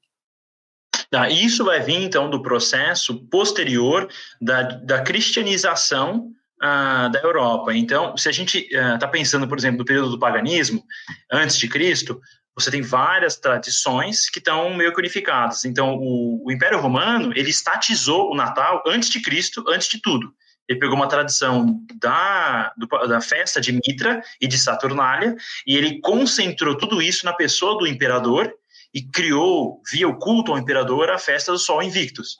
Ah, 1.12 1.30
isso 1.30 1.64
vai 1.64 1.80
vir, 1.80 2.02
então, 2.02 2.30
do 2.30 2.42
processo 2.42 3.28
posterior 3.28 4.08
da, 4.42 4.64
da 4.64 5.02
cristianização 5.02 6.32
ah, 6.62 7.08
da 7.08 7.20
Europa. 7.20 7.74
Então, 7.76 8.16
se 8.18 8.30
a 8.30 8.32
gente 8.32 8.68
está 8.72 9.06
ah, 9.06 9.10
pensando, 9.10 9.48
por 9.48 9.58
exemplo, 9.58 9.80
no 9.80 9.86
período 9.86 10.12
do 10.12 10.20
paganismo, 10.20 10.84
antes 11.32 11.58
de 11.58 11.68
Cristo, 11.68 12.20
você 12.56 12.70
tem 12.70 12.82
várias 12.82 13.36
tradições 13.36 14.30
que 14.30 14.40
estão 14.40 14.76
meio 14.76 14.94
que 14.94 15.00
unificadas. 15.00 15.66
Então, 15.66 15.96
o, 15.96 16.46
o 16.46 16.52
Império 16.52 16.80
Romano, 16.80 17.32
ele 17.36 17.50
estatizou 17.50 18.32
o 18.32 18.36
Natal 18.36 18.84
antes 18.88 19.10
de 19.10 19.22
Cristo, 19.22 19.64
antes 19.68 19.88
de 19.88 20.00
tudo 20.00 20.34
ele 20.68 20.80
pegou 20.80 20.96
uma 20.96 21.08
tradição 21.08 21.82
da, 21.96 22.74
do, 22.78 22.88
da 23.08 23.22
festa 23.22 23.60
de 23.60 23.72
Mitra 23.72 24.24
e 24.40 24.48
de 24.48 24.58
Saturnália, 24.58 25.36
e 25.68 25.76
ele 25.76 26.00
concentrou 26.00 26.78
tudo 26.78 27.02
isso 27.02 27.26
na 27.26 27.34
pessoa 27.34 27.78
do 27.78 27.88
imperador 27.88 28.54
e 28.94 29.02
criou, 29.02 29.82
via 29.92 30.08
o 30.08 30.18
culto 30.18 30.52
ao 30.52 30.58
imperador, 30.58 31.10
a 31.10 31.18
festa 31.18 31.52
do 31.52 31.58
Sol 31.58 31.82
Invictus. 31.82 32.38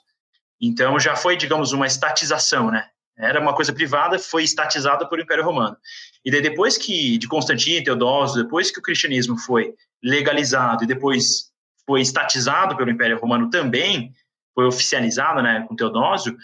Então 0.60 0.98
já 0.98 1.16
foi, 1.16 1.36
digamos, 1.36 1.72
uma 1.72 1.86
estatização, 1.86 2.70
né? 2.70 2.88
Era 3.16 3.40
uma 3.40 3.54
coisa 3.54 3.72
privada, 3.72 4.18
foi 4.18 4.42
estatizada 4.42 5.08
por 5.08 5.18
o 5.18 5.22
Império 5.22 5.44
Romano. 5.44 5.76
E 6.24 6.30
daí 6.30 6.40
depois 6.40 6.76
que, 6.76 7.16
de 7.18 7.28
Constantino 7.28 7.84
Teodósio, 7.84 8.42
depois 8.42 8.70
que 8.70 8.78
o 8.78 8.82
cristianismo 8.82 9.38
foi 9.38 9.72
legalizado 10.02 10.82
e 10.82 10.86
depois 10.86 11.52
foi 11.86 12.00
estatizado 12.00 12.76
pelo 12.76 12.90
Império 12.90 13.18
Romano 13.18 13.50
também, 13.50 14.12
foi 14.54 14.66
oficializado, 14.66 15.42
né, 15.42 15.64
com 15.68 15.76
Teodósio, 15.76 16.36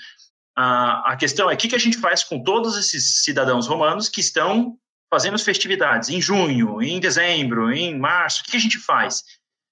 a, 0.62 1.16
questão 1.16 1.50
é 1.50 1.54
o 1.54 1.56
que, 1.56 1.68
que 1.68 1.74
a 1.74 1.78
gente 1.78 1.98
faz 1.98 2.22
com 2.22 2.42
todos 2.42 2.76
esses 2.76 3.22
cidadãos 3.22 3.66
romanos 3.66 4.08
que 4.08 4.20
estão 4.20 4.76
fazendo 5.08 5.34
as 5.34 5.42
festividades 5.42 6.08
em 6.08 6.20
junho, 6.20 6.82
em 6.82 7.00
dezembro, 7.00 7.72
em 7.72 7.98
março, 7.98 8.40
o 8.40 8.44
que, 8.44 8.52
que 8.52 8.56
a 8.56 8.60
gente 8.60 8.78
faz? 8.78 9.22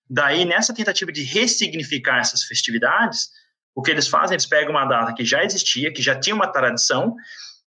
Daí, 0.09 0.45
nessa 0.45 0.75
tentativa 0.75 1.13
de 1.13 1.23
ressignificar 1.23 2.19
essas 2.19 2.43
festividades, 2.43 3.29
o 3.75 3.83
que 3.83 3.91
eles 3.91 4.09
fazem? 4.09 4.35
Eles 4.35 4.47
pegam 4.47 4.71
uma 4.71 4.87
data 4.87 5.15
que 5.15 5.25
já 5.25 5.45
existia, 5.45 5.93
que 5.93 6.03
já 6.03 6.19
tinha 6.19 6.35
uma 6.35 6.47
tradição, 6.49 7.15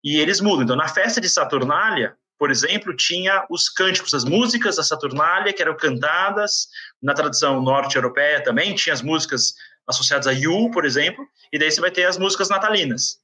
e 0.04 0.18
eles 0.18 0.40
mudam. 0.40 0.64
Então, 0.64 0.76
na 0.76 0.88
festa 0.88 1.20
de 1.20 1.28
Saturnália, 1.28 2.16
por 2.38 2.52
exemplo, 2.52 2.96
tinha 2.96 3.46
os 3.50 3.68
cânticos, 3.68 4.14
as 4.14 4.24
músicas 4.24 4.78
da 4.78 4.84
Saturnália 4.84 5.52
que 5.52 5.62
eram 5.62 5.76
cantadas 5.76 6.68
na 7.02 7.14
tradição 7.14 7.62
norte-europeia 7.62 8.42
também, 8.42 8.74
tinha 8.76 8.94
as 8.94 9.02
músicas 9.02 9.54
associadas 9.90 10.28
a 10.28 10.32
Yu, 10.32 10.70
por 10.72 10.86
exemplo, 10.86 11.28
e 11.52 11.58
daí 11.58 11.72
você 11.72 11.82
vai 11.82 11.92
ter 11.92 12.06
as 12.06 12.18
músicas 12.18 12.48
natalinas. 12.48 13.20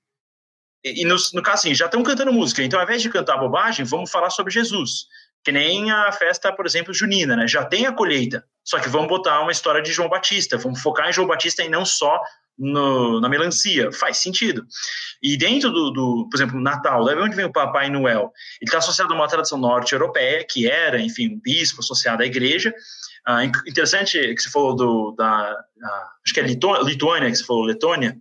E, 0.84 1.04
e 1.04 1.06
no, 1.06 1.16
no 1.34 1.42
caso, 1.42 1.60
assim, 1.60 1.76
já 1.76 1.86
estão 1.86 2.02
cantando 2.04 2.34
música, 2.34 2.64
então 2.64 2.80
ao 2.80 2.86
invés 2.86 3.02
de 3.02 3.10
cantar 3.10 3.38
bobagem, 3.38 3.86
vamos 3.86 4.10
falar 4.10 4.30
sobre 4.30 4.52
Jesus. 4.52 5.06
Que 5.44 5.52
nem 5.52 5.92
a 5.92 6.12
festa, 6.12 6.52
por 6.52 6.66
exemplo, 6.66 6.92
junina, 6.92 7.36
né? 7.36 7.48
Já 7.48 7.64
tem 7.64 7.86
a 7.86 7.94
colheita, 7.94 8.44
só 8.64 8.80
que 8.80 8.90
vamos 8.90 9.08
botar 9.08 9.42
uma 9.42 9.52
história 9.52 9.82
de 9.82 9.94
João 9.94 10.10
Batista, 10.10 10.58
vamos 10.58 10.82
focar 10.82 11.08
em 11.08 11.14
João 11.14 11.28
Batista 11.28 11.64
e 11.64 11.70
não 11.70 11.86
só 11.86 12.20
no, 12.58 13.20
na 13.20 13.30
melancia. 13.30 13.92
Faz 13.92 14.18
sentido. 14.18 14.66
E 15.22 15.38
dentro 15.38 15.72
do, 15.72 15.92
do 15.92 16.30
por 16.30 16.38
exemplo, 16.38 16.60
Natal, 16.60 17.04
daí 17.06 17.18
onde 17.18 17.36
vem 17.36 17.46
o 17.46 17.52
Papai 17.52 17.90
Noel? 17.90 18.32
Ele 18.62 18.70
está 18.70 18.78
associado 18.78 19.14
a 19.14 19.16
uma 19.16 19.28
tradição 19.28 19.58
norte-europeia, 19.58 20.46
que 20.50 20.70
era, 20.70 21.00
enfim, 21.00 21.36
um 21.36 21.40
bispo 21.40 21.82
associado 21.82 22.24
à 22.24 22.26
igreja, 22.26 22.74
ah, 23.26 23.44
interessante 23.44 24.20
que 24.36 24.42
você 24.42 24.50
falou 24.50 24.76
do, 24.76 25.12
da, 25.18 25.26
ah, 25.84 26.10
acho 26.24 26.34
que 26.34 26.40
é 26.40 26.44
Lituânia 26.44 27.30
que 27.30 27.36
você 27.36 27.44
falou, 27.44 27.64
Letônia. 27.64 28.18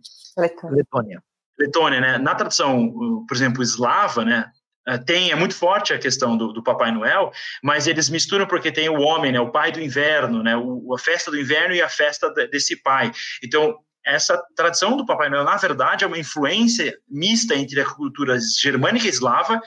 Letônia. 0.70 1.22
Letônia, 1.58 2.00
né? 2.00 2.18
Na 2.18 2.34
tradição, 2.34 2.90
por 3.28 3.34
exemplo, 3.34 3.62
eslava, 3.62 4.24
né? 4.24 4.50
Eh, 4.86 4.98
tem, 4.98 5.30
é 5.30 5.34
muito 5.34 5.54
forte 5.54 5.92
a 5.92 5.98
questão 5.98 6.36
do, 6.36 6.52
do, 6.52 6.62
Papai 6.62 6.90
Noel, 6.92 7.30
mas 7.62 7.86
eles 7.86 8.10
misturam 8.10 8.46
porque 8.46 8.70
tem 8.70 8.88
o 8.88 9.00
homem, 9.00 9.32
né, 9.32 9.40
o 9.40 9.50
pai 9.50 9.72
do 9.72 9.80
inverno, 9.80 10.42
né, 10.42 10.56
o, 10.56 10.94
a 10.94 10.98
festa 10.98 11.30
do 11.30 11.40
inverno 11.40 11.74
e 11.74 11.80
a 11.80 11.88
festa 11.88 12.28
desse 12.30 12.76
pai. 12.82 13.10
Então, 13.42 13.78
essa 14.04 14.40
tradição 14.54 14.96
do 14.96 15.06
Papai 15.06 15.28
Noel, 15.30 15.44
na 15.44 15.56
verdade, 15.56 16.04
é 16.04 16.06
uma 16.06 16.18
influência 16.18 16.96
mista 17.08 17.54
entre 17.54 17.80
a 17.80 17.86
cultura 17.86 18.38
germânica 18.60 19.06
e 19.06 19.10
eslava, 19.10 19.60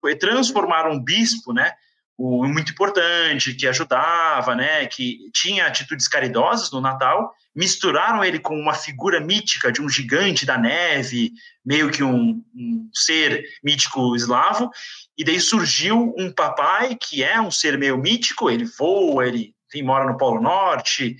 foi 0.00 0.16
transformar 0.16 0.88
um 0.88 1.02
bispo, 1.02 1.52
né, 1.52 1.72
o 2.16 2.46
muito 2.46 2.72
importante, 2.72 3.54
que 3.54 3.66
ajudava, 3.66 4.54
né, 4.54 4.86
que 4.86 5.18
tinha 5.32 5.66
atitudes 5.66 6.06
caridosas 6.06 6.70
no 6.70 6.80
Natal, 6.80 7.32
misturaram 7.54 8.24
ele 8.24 8.38
com 8.38 8.54
uma 8.58 8.74
figura 8.74 9.20
mítica 9.20 9.70
de 9.70 9.80
um 9.80 9.88
gigante 9.88 10.44
da 10.44 10.58
neve, 10.58 11.32
meio 11.64 11.90
que 11.90 12.02
um, 12.02 12.42
um 12.54 12.90
ser 12.92 13.44
mítico 13.62 14.16
eslavo, 14.16 14.70
e 15.16 15.24
daí 15.24 15.40
surgiu 15.40 16.12
um 16.18 16.32
papai 16.32 16.96
que 16.96 17.22
é 17.22 17.40
um 17.40 17.50
ser 17.50 17.78
meio 17.78 17.96
mítico, 17.96 18.50
ele 18.50 18.64
voa, 18.64 19.26
ele 19.26 19.54
mora 19.82 20.04
no 20.04 20.16
Polo 20.16 20.40
Norte, 20.40 21.16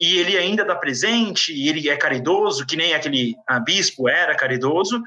e 0.00 0.18
ele 0.18 0.36
ainda 0.36 0.64
dá 0.64 0.76
presente, 0.76 1.52
e 1.52 1.68
ele 1.68 1.88
é 1.88 1.96
caridoso, 1.96 2.66
que 2.66 2.76
nem 2.76 2.94
aquele 2.94 3.34
bispo 3.64 4.08
era 4.08 4.34
caridoso, 4.34 5.02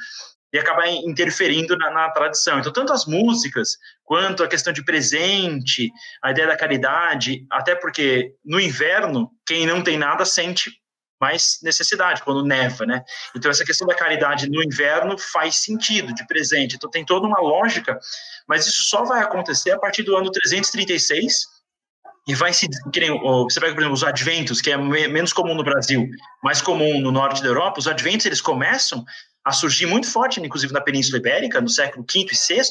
e 0.51 0.57
acaba 0.57 0.87
interferindo 0.87 1.77
na, 1.77 1.91
na, 1.91 2.09
tradição. 2.09 2.59
Então, 2.59 2.73
tanto 2.73 2.91
as 2.91 3.05
músicas 3.05 3.77
quanto 4.03 4.43
a 4.43 4.47
questão 4.47 4.73
de 4.73 4.83
presente, 4.83 5.91
a 6.23 6.31
ideia 6.31 6.47
da 6.47 6.57
caridade, 6.57 7.45
até 7.51 7.75
porque 7.75 8.33
no 8.43 8.59
inverno, 8.59 9.29
quem 9.45 9.67
não 9.67 9.83
tem 9.83 9.97
nada 9.97 10.25
sente 10.25 10.71
mais 11.21 11.59
necessidade, 11.61 12.23
quando 12.23 12.45
neva, 12.45 12.85
né? 12.85 13.03
Então, 13.35 13.51
essa 13.51 13.65
questão 13.65 13.85
da 13.85 13.93
caridade 13.93 14.49
no 14.49 14.63
inverno 14.63 15.17
faz 15.17 15.57
sentido, 15.57 16.13
de 16.13 16.25
presente. 16.25 16.77
Então, 16.77 16.89
tem 16.89 17.05
toda 17.05 17.27
uma 17.27 17.41
lógica, 17.41 17.99
mas 18.47 18.65
isso 18.65 18.83
só 18.83 19.03
vai 19.03 19.21
acontecer 19.21 19.71
a 19.71 19.79
partir 19.79 20.03
do 20.03 20.15
ano 20.15 20.31
336, 20.31 21.45
e 22.27 22.35
vai 22.35 22.53
se. 22.53 22.67
Nem, 22.95 23.17
você 23.19 23.59
pega, 23.59 23.73
por 23.73 23.81
exemplo, 23.81 23.93
os 23.93 24.03
adventos, 24.03 24.61
que 24.61 24.71
é 24.71 24.77
menos 24.77 25.33
comum 25.33 25.55
no 25.55 25.63
Brasil, 25.63 26.07
mais 26.43 26.61
comum 26.61 26.99
no 27.01 27.11
norte 27.11 27.41
da 27.41 27.47
Europa, 27.49 27.79
os 27.79 27.87
adventos 27.87 28.25
eles 28.25 28.41
começam 28.41 29.03
a 29.43 29.51
surgir 29.51 29.85
muito 29.85 30.07
forte, 30.07 30.39
inclusive 30.39 30.73
na 30.73 30.81
Península 30.81 31.17
Ibérica, 31.17 31.61
no 31.61 31.69
século 31.69 32.05
V 32.11 32.19
e 32.19 32.53
VI, 32.53 32.61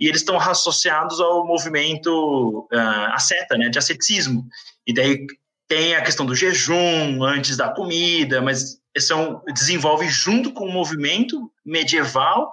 e 0.00 0.08
eles 0.08 0.22
estão 0.22 0.38
associados 0.38 1.20
ao 1.20 1.46
movimento 1.46 2.66
uh, 2.72 3.12
asceta, 3.12 3.56
né, 3.56 3.68
de 3.68 3.78
ascetismo. 3.78 4.44
E 4.86 4.92
daí 4.92 5.26
tem 5.68 5.94
a 5.94 6.02
questão 6.02 6.26
do 6.26 6.34
jejum 6.34 7.22
antes 7.22 7.56
da 7.56 7.68
comida, 7.68 8.42
mas 8.42 8.80
são 8.98 9.40
desenvolve 9.54 10.08
junto 10.08 10.52
com 10.52 10.66
o 10.66 10.72
movimento 10.72 11.50
medieval 11.64 12.52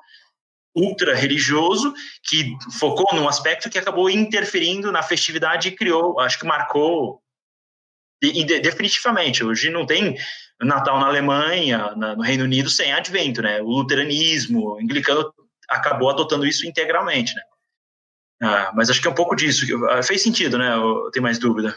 ultra 0.78 1.16
religioso 1.16 1.92
que 2.24 2.56
focou 2.80 3.08
num 3.16 3.28
aspecto 3.28 3.70
que 3.70 3.80
acabou 3.80 4.10
interferindo 4.10 4.92
na 4.92 5.02
festividade 5.02 5.70
e 5.70 5.76
criou, 5.76 6.20
acho 6.20 6.40
que 6.40 6.46
marcou 6.46 7.20
definitivamente. 8.22 9.44
Hoje 9.44 9.72
não 9.72 9.86
tem 9.86 10.16
Natal 10.62 11.00
na 11.00 11.08
Alemanha, 11.08 11.96
no 11.96 12.22
Reino 12.22 12.44
Unido, 12.44 12.70
sem 12.70 12.94
advento, 12.94 13.42
né? 13.42 13.62
O 13.62 13.66
luteranismo, 13.66 14.74
o 14.74 14.78
anglicano 14.78 15.34
acabou 15.68 16.10
adotando 16.10 16.46
isso 16.46 16.68
integralmente, 16.68 17.34
né? 17.36 17.42
Ah, 18.42 18.72
mas 18.76 18.90
acho 18.90 19.02
que 19.02 19.08
é 19.08 19.12
um 19.12 19.16
pouco 19.16 19.36
disso. 19.36 19.66
Ah, 19.90 20.04
fez 20.04 20.22
sentido, 20.22 20.60
né? 20.60 20.72
Tem 21.12 21.22
mais 21.22 21.40
dúvida? 21.40 21.76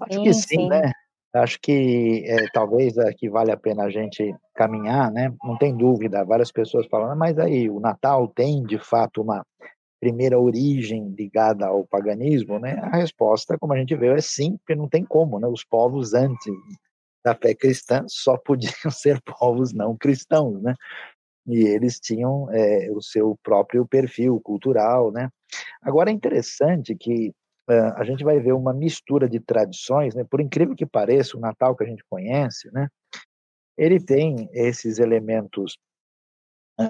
Acho 0.00 0.22
que 0.22 0.32
sim, 0.32 0.42
sim. 0.42 0.68
né? 0.68 0.92
Acho 1.34 1.58
que 1.60 2.24
é, 2.26 2.46
talvez 2.52 2.96
aqui 2.98 3.28
vale 3.28 3.52
a 3.52 3.56
pena 3.56 3.84
a 3.84 3.90
gente 3.90 4.34
caminhar, 4.54 5.10
né? 5.10 5.32
Não 5.44 5.58
tem 5.58 5.76
dúvida, 5.76 6.24
várias 6.24 6.50
pessoas 6.50 6.86
falando, 6.86 7.18
mas 7.18 7.38
aí 7.38 7.68
o 7.68 7.80
Natal 7.80 8.28
tem 8.28 8.62
de 8.62 8.78
fato 8.78 9.20
uma 9.20 9.44
primeira 10.00 10.38
origem 10.38 11.10
ligada 11.10 11.66
ao 11.66 11.86
paganismo, 11.86 12.58
né? 12.58 12.78
A 12.82 12.96
resposta, 12.96 13.58
como 13.58 13.72
a 13.72 13.78
gente 13.78 13.94
vê, 13.94 14.08
é 14.08 14.20
sim, 14.20 14.56
porque 14.56 14.74
não 14.74 14.88
tem 14.88 15.04
como, 15.04 15.38
né? 15.38 15.46
Os 15.46 15.64
povos 15.64 16.14
antes 16.14 16.54
da 17.24 17.34
fé 17.34 17.54
cristã 17.54 18.04
só 18.08 18.38
podiam 18.38 18.72
ser 18.90 19.20
povos 19.20 19.72
não 19.72 19.96
cristãos, 19.96 20.62
né? 20.62 20.74
E 21.46 21.58
eles 21.58 21.98
tinham 21.98 22.48
é, 22.50 22.90
o 22.90 23.02
seu 23.02 23.36
próprio 23.42 23.86
perfil 23.86 24.40
cultural, 24.40 25.10
né? 25.10 25.28
Agora 25.82 26.10
é 26.10 26.12
interessante 26.12 26.94
que 26.94 27.32
a 27.68 28.04
gente 28.04 28.24
vai 28.24 28.40
ver 28.40 28.52
uma 28.52 28.72
mistura 28.72 29.28
de 29.28 29.40
tradições, 29.40 30.14
né? 30.14 30.24
Por 30.24 30.40
incrível 30.40 30.74
que 30.74 30.86
pareça, 30.86 31.36
o 31.36 31.40
Natal 31.40 31.76
que 31.76 31.84
a 31.84 31.86
gente 31.86 32.02
conhece, 32.08 32.70
né? 32.72 32.88
Ele 33.76 34.00
tem 34.00 34.48
esses 34.52 34.98
elementos 34.98 35.76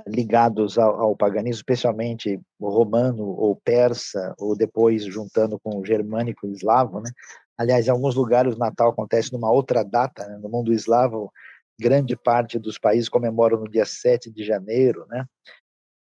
ligados 0.07 0.79
ao, 0.79 1.01
ao, 1.01 1.17
paganismo, 1.17 1.61
especialmente 1.61 2.39
o 2.59 2.69
romano 2.69 3.25
ou 3.25 3.57
persa, 3.57 4.35
ou 4.39 4.57
depois 4.57 5.05
juntando 5.05 5.59
com 5.59 5.79
o 5.79 5.85
germânico 5.85 6.47
e 6.47 6.53
eslavo, 6.53 7.01
né? 7.01 7.11
Aliás, 7.57 7.87
em 7.87 7.91
alguns 7.91 8.15
lugares 8.15 8.55
o 8.55 8.59
Natal 8.59 8.91
acontece 8.91 9.33
numa 9.33 9.51
outra 9.51 9.83
data, 9.83 10.27
né? 10.27 10.39
no 10.41 10.49
mundo 10.49 10.73
eslavo, 10.73 11.33
grande 11.81 12.17
parte 12.17 12.59
dos 12.59 12.79
países 12.79 13.09
comemoram 13.09 13.59
no 13.59 13.69
dia 13.69 13.85
7 13.85 14.31
de 14.31 14.45
janeiro, 14.45 15.07
né? 15.09 15.25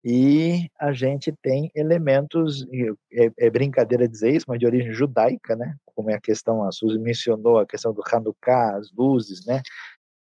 E 0.09 0.69
a 0.79 0.93
gente 0.93 1.33
tem 1.41 1.69
elementos, 1.75 2.65
é, 3.11 3.29
é 3.37 3.49
brincadeira 3.49 4.07
dizer 4.07 4.33
isso, 4.33 4.45
mas 4.47 4.57
de 4.57 4.65
origem 4.65 4.93
judaica, 4.93 5.53
né? 5.53 5.75
Como 5.85 6.09
é 6.09 6.13
a 6.13 6.21
questão, 6.21 6.63
a 6.63 6.71
Suzy 6.71 6.97
mencionou, 6.97 7.59
a 7.59 7.65
questão 7.65 7.91
do 7.93 8.01
Hanukkah, 8.09 8.77
as 8.77 8.89
luzes, 8.93 9.45
né? 9.45 9.61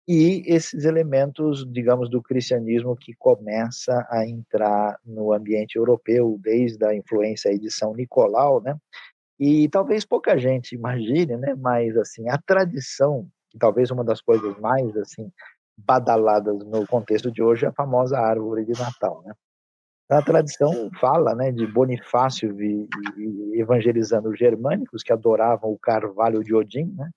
e 0.08 0.44
esses 0.46 0.84
elementos, 0.84 1.66
digamos, 1.70 2.08
do 2.08 2.22
cristianismo 2.22 2.96
que 2.96 3.12
começa 3.18 4.06
a 4.08 4.26
entrar 4.26 4.96
no 5.04 5.32
ambiente 5.32 5.76
europeu 5.76 6.38
desde 6.40 6.84
a 6.86 6.94
influência 6.94 7.58
de 7.58 7.70
São 7.70 7.92
Nicolau, 7.92 8.62
né? 8.62 8.76
E 9.38 9.68
talvez 9.68 10.06
pouca 10.06 10.38
gente 10.38 10.74
imagine, 10.74 11.36
né? 11.36 11.54
Mas 11.58 11.96
assim, 11.96 12.28
a 12.30 12.38
tradição, 12.38 13.28
talvez 13.58 13.90
uma 13.90 14.04
das 14.04 14.20
coisas 14.22 14.56
mais 14.58 14.96
assim 14.96 15.30
badaladas 15.76 16.56
no 16.64 16.86
contexto 16.86 17.30
de 17.30 17.42
hoje 17.42 17.66
é 17.66 17.68
a 17.68 17.72
famosa 17.72 18.18
árvore 18.18 18.64
de 18.64 18.78
Natal, 18.78 19.22
né? 19.26 19.34
A 20.08 20.22
tradição 20.22 20.88
fala, 21.00 21.34
né, 21.34 21.50
de 21.50 21.66
Bonifácio 21.66 22.56
evangelizando 23.54 24.30
os 24.30 24.38
germânicos 24.38 25.02
que 25.02 25.12
adoravam 25.12 25.70
o 25.70 25.78
carvalho 25.78 26.44
de 26.44 26.54
Odin, 26.54 26.94
né? 26.96 27.10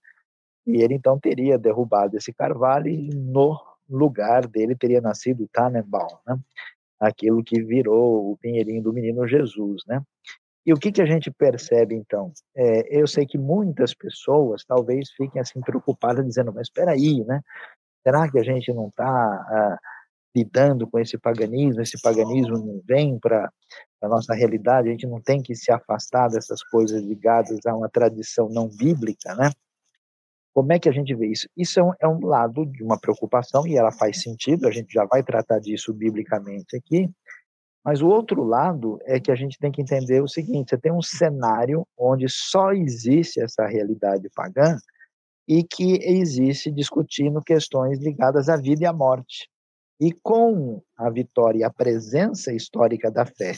E 0.65 0.82
ele 0.82 0.95
então 0.95 1.19
teria 1.19 1.58
derrubado 1.58 2.17
esse 2.17 2.34
carvalho 2.34 2.88
e 2.88 3.10
no 3.13 3.60
lugar 3.89 4.47
dele 4.47 4.75
teria 4.75 5.02
nascido 5.02 5.49
Tannenbaum, 5.52 6.17
né? 6.28 6.38
aquilo 6.99 7.43
que 7.43 7.62
virou 7.63 8.32
o 8.32 8.38
pinheirinho 8.38 8.84
do 8.84 8.93
menino 8.93 9.28
Jesus. 9.28 9.84
Né? 9.88 10.02
E 10.65 10.73
o 10.73 10.78
que, 10.78 10.91
que 10.91 11.02
a 11.02 11.06
gente 11.06 11.32
percebe 11.32 11.95
então? 11.95 12.32
É, 12.56 12.99
eu 12.99 13.08
sei 13.08 13.25
que 13.25 13.38
muitas 13.38 13.93
pessoas 13.93 14.63
talvez 14.65 15.10
fiquem 15.12 15.41
assim 15.41 15.62
preocupadas, 15.62 16.25
dizendo: 16.25 16.54
mas 16.54 16.67
espera 16.67 16.91
aí, 16.91 17.23
né? 17.23 17.41
Será 18.04 18.30
que 18.30 18.38
a 18.38 18.43
gente 18.43 18.71
não 18.73 18.88
está 18.89 19.08
ah, 19.08 19.80
lidando 20.36 20.88
com 20.88 21.00
esse 21.00 21.18
paganismo? 21.18 21.82
Esse 21.82 22.02
paganismo 22.02 22.58
não 22.58 22.82
vem 22.86 23.20
para 23.20 23.52
a 24.02 24.08
nossa 24.08 24.34
realidade? 24.34 24.89
A 24.89 24.92
gente 24.92 25.08
não 25.08 25.22
tem 25.22 25.42
que 25.42 25.56
se 25.56 25.72
afastar 25.72 26.30
dessas 26.30 26.63
coisas 26.63 27.02
ligadas 27.02 27.65
a 27.65 27.76
uma 27.76 27.89
tradição 27.89 28.50
não 28.50 28.68
bíblica, 28.68 29.36
né? 29.36 29.52
Como 30.54 30.74
é 30.74 30.80
que 30.80 30.89
a 30.89 30.92
gente 30.92 31.13
vê 31.15 31.28
isso? 31.28 31.48
Isso 31.56 31.80
é 31.80 31.84
um, 31.84 31.94
é 32.02 32.08
um 32.08 32.26
lado 32.26 32.65
de 32.65 32.84
uma 32.84 33.00
preocupação 33.00 33.65
e 33.68 33.78
ela 33.78 33.92
faz 33.92 34.22
sentido, 34.22 34.68
a 34.68 34.72
gente 34.72 34.92
já 34.92 35.06
vai 35.06 35.24
tratar 35.24 35.60
disso 35.60 35.94
biblicamente 35.94 36.76
aqui. 36.76 37.10
Mas 37.84 38.02
o 38.02 38.08
outro 38.08 38.44
lado 38.44 39.00
é 39.04 39.20
que 39.20 39.32
a 39.32 39.36
gente 39.36 39.58
tem 39.58 39.72
que 39.72 39.82
entender 39.82 40.22
o 40.22 40.28
seguinte: 40.28 40.72
você 40.72 40.78
tem 40.78 40.92
um 40.92 41.02
cenário 41.02 41.88
onde 41.98 42.28
só 42.28 42.72
existe 42.74 43.39
essa 43.39 43.65
realidade 43.65 44.30
pagã 44.36 44.78
e 45.48 45.63
que 45.63 45.98
existe 46.04 46.70
discutindo 46.72 47.42
questões 47.42 47.98
ligadas 48.00 48.50
à 48.50 48.58
vida 48.58 48.84
e 48.84 48.86
à 48.86 48.94
morte. 48.94 49.50
E 50.00 50.14
com 50.14 50.82
a 50.98 51.10
vitória 51.10 51.60
e 51.60 51.64
a 51.64 51.70
presença 51.70 52.54
histórica 52.54 53.12
da 53.12 53.26
fé 53.26 53.54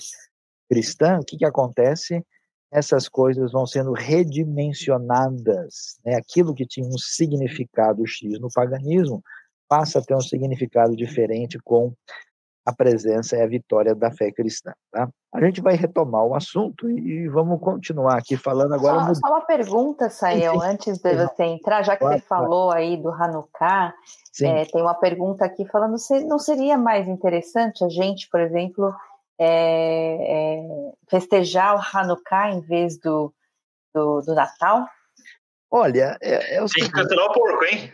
cristã, 0.69 1.19
o 1.19 1.25
que, 1.25 1.37
que 1.37 1.45
acontece? 1.45 2.25
essas 2.71 3.09
coisas 3.09 3.51
vão 3.51 3.67
sendo 3.67 3.91
redimensionadas. 3.91 5.99
Né? 6.05 6.15
Aquilo 6.15 6.55
que 6.55 6.65
tinha 6.65 6.87
um 6.87 6.97
significado 6.97 8.07
X 8.07 8.39
no 8.39 8.47
paganismo 8.49 9.21
passa 9.67 9.99
a 9.99 10.01
ter 10.01 10.15
um 10.15 10.21
significado 10.21 10.95
diferente 10.95 11.59
com 11.63 11.93
a 12.65 12.73
presença 12.73 13.35
e 13.35 13.41
a 13.41 13.47
vitória 13.47 13.95
da 13.95 14.11
fé 14.11 14.31
cristã. 14.31 14.71
Tá? 14.91 15.09
A 15.33 15.41
gente 15.41 15.61
vai 15.61 15.75
retomar 15.75 16.23
o 16.23 16.35
assunto 16.35 16.89
e 16.89 17.27
vamos 17.27 17.59
continuar 17.59 18.17
aqui 18.17 18.37
falando 18.37 18.73
agora. 18.73 19.05
Só, 19.05 19.13
só 19.15 19.27
uma 19.33 19.45
pergunta, 19.45 20.09
Sael, 20.09 20.61
antes 20.61 20.99
de 20.99 21.15
você 21.15 21.43
entrar, 21.43 21.83
já 21.83 21.93
que 21.93 22.03
claro, 22.03 22.19
você 22.19 22.25
falou 22.25 22.67
claro. 22.67 22.79
aí 22.79 22.97
do 22.97 23.09
Hanukkah, 23.09 23.93
é, 24.41 24.65
tem 24.65 24.81
uma 24.81 24.93
pergunta 24.93 25.43
aqui 25.43 25.65
falando 25.67 25.97
se 25.97 26.23
não 26.25 26.37
seria 26.37 26.77
mais 26.77 27.07
interessante 27.07 27.83
a 27.83 27.89
gente, 27.89 28.29
por 28.29 28.39
exemplo, 28.39 28.93
é, 29.39 30.59
é, 30.59 30.91
festejar 31.09 31.75
o 31.75 31.97
Hanukkah 31.97 32.51
em 32.51 32.61
vez 32.61 32.99
do, 32.99 33.33
do, 33.93 34.21
do 34.21 34.35
Natal? 34.35 34.85
Olha, 35.71 36.17
é, 36.21 36.57
é 36.57 36.61
o 36.61 36.67
Tem 36.67 36.83
que 36.83 36.91
cantar 36.91 37.15
o 37.15 37.33
porco, 37.33 37.63
hein? 37.65 37.91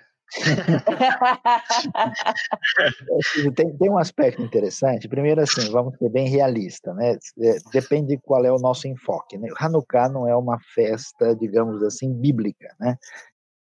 Tem, 3.56 3.78
tem 3.78 3.90
um 3.90 3.98
aspecto 3.98 4.42
interessante. 4.42 5.08
Primeiro, 5.08 5.42
assim, 5.42 5.70
vamos 5.72 5.98
ser 5.98 6.10
bem 6.10 6.28
realista, 6.28 6.94
né? 6.94 7.18
É, 7.40 7.58
depende 7.72 8.16
de 8.16 8.18
qual 8.18 8.44
é 8.46 8.52
o 8.52 8.60
nosso 8.60 8.88
enfoque. 8.88 9.38
Né? 9.38 9.48
Hanukkah 9.58 10.10
não 10.10 10.28
é 10.28 10.36
uma 10.36 10.60
festa, 10.74 11.36
digamos 11.36 11.82
assim, 11.84 12.14
bíblica, 12.14 12.76
né? 12.80 12.98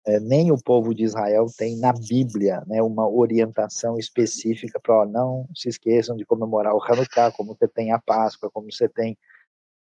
é, 0.06 0.20
nem 0.20 0.52
o 0.52 0.58
povo 0.62 0.94
de 0.94 1.04
Israel 1.04 1.46
tem 1.56 1.78
na 1.78 1.92
Bíblia 1.92 2.62
né, 2.66 2.82
uma 2.82 3.08
orientação 3.08 3.98
específica 3.98 4.78
para 4.78 5.06
não 5.06 5.48
se 5.54 5.68
esqueçam 5.68 6.16
de 6.16 6.26
comemorar 6.26 6.74
o 6.74 6.82
Hanukkah, 6.82 7.32
como 7.32 7.56
você 7.56 7.66
tem 7.66 7.92
a 7.92 7.98
Páscoa, 7.98 8.50
como 8.52 8.70
você 8.70 8.88
tem 8.88 9.16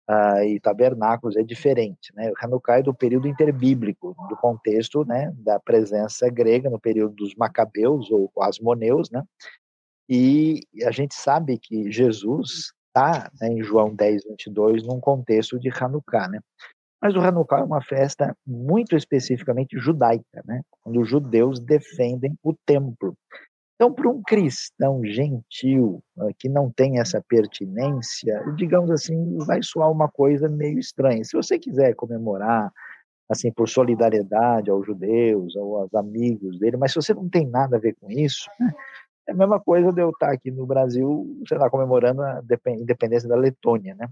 uh, 0.10 0.43
e 0.43 0.60
tabernáculos, 0.60 1.36
é 1.36 1.43
diferente. 1.43 2.13
Né? 2.15 2.32
O 2.32 2.46
Hanukkah 2.46 2.80
é 2.80 2.84
do 2.84 2.93
período 2.93 3.28
interbíblico, 3.28 4.15
do 4.30 4.36
contexto 4.38 5.06
né, 5.06 5.34
da 5.38 5.60
presença 5.60 6.30
grega 6.30 6.70
no 6.70 6.80
período 6.80 7.15
dos 7.15 7.36
Macabeus 7.36 8.10
ou 8.12 8.32
Asmoneus, 8.41 9.10
né? 9.12 9.24
e 10.10 10.62
a 10.86 10.91
gente 10.91 11.15
sabe 11.15 11.58
que 11.58 11.91
Jesus 11.91 12.72
está 12.88 13.30
né, 13.39 13.50
em 13.50 13.62
João 13.62 13.93
10, 13.93 14.24
22, 14.24 14.84
num 14.84 15.00
contexto 15.00 15.60
de 15.60 15.70
Hanukkah, 15.70 16.28
né? 16.28 16.39
Mas 17.00 17.15
o 17.15 17.20
Hanukkah 17.20 17.60
é 17.60 17.63
uma 17.63 17.82
festa 17.82 18.36
muito 18.46 18.96
especificamente 18.96 19.78
judaica, 19.78 20.43
né? 20.46 20.62
Quando 20.82 21.02
os 21.02 21.08
judeus 21.08 21.60
defendem 21.60 22.36
o 22.43 22.56
templo. 22.65 23.15
Então, 23.78 23.94
para 23.94 24.10
um 24.10 24.24
cristão 24.24 25.06
gentil 25.06 26.04
ah, 26.18 26.30
que 26.38 26.50
não 26.50 26.72
tem 26.72 27.00
essa 27.00 27.24
pertinência, 27.28 28.44
digamos 28.56 28.90
assim, 28.90 29.38
vai 29.46 29.62
soar 29.62 29.92
uma 29.92 30.10
coisa 30.10 30.50
meio 30.50 30.80
estranha. 30.80 31.24
Se 31.24 31.38
você 31.38 31.60
quiser 31.60 31.94
comemorar, 31.94 32.74
assim, 33.30 33.52
por 33.52 33.70
solidariedade 33.70 34.72
aos 34.72 34.84
judeus, 34.84 35.56
aos 35.56 35.94
amigos 35.94 36.58
dele, 36.58 36.76
mas 36.76 36.92
se 36.92 36.96
você 36.96 37.13
não 37.13 37.30
tem 37.30 37.48
nada 37.48 37.78
a 37.78 37.80
ver 37.80 37.96
com 38.02 38.10
isso, 38.10 38.50
é 39.30 39.32
a 39.32 39.36
mesma 39.36 39.60
coisa 39.60 39.94
de 39.94 40.02
eu 40.02 40.10
estar 40.10 40.32
aqui 40.32 40.50
no 40.50 40.66
Brasil, 40.66 41.40
sei 41.48 41.60
lá, 41.60 41.70
comemorando 41.70 42.24
a 42.24 42.42
independência 42.70 43.30
da 43.30 43.36
Letônia, 43.36 43.94
né? 43.94 44.10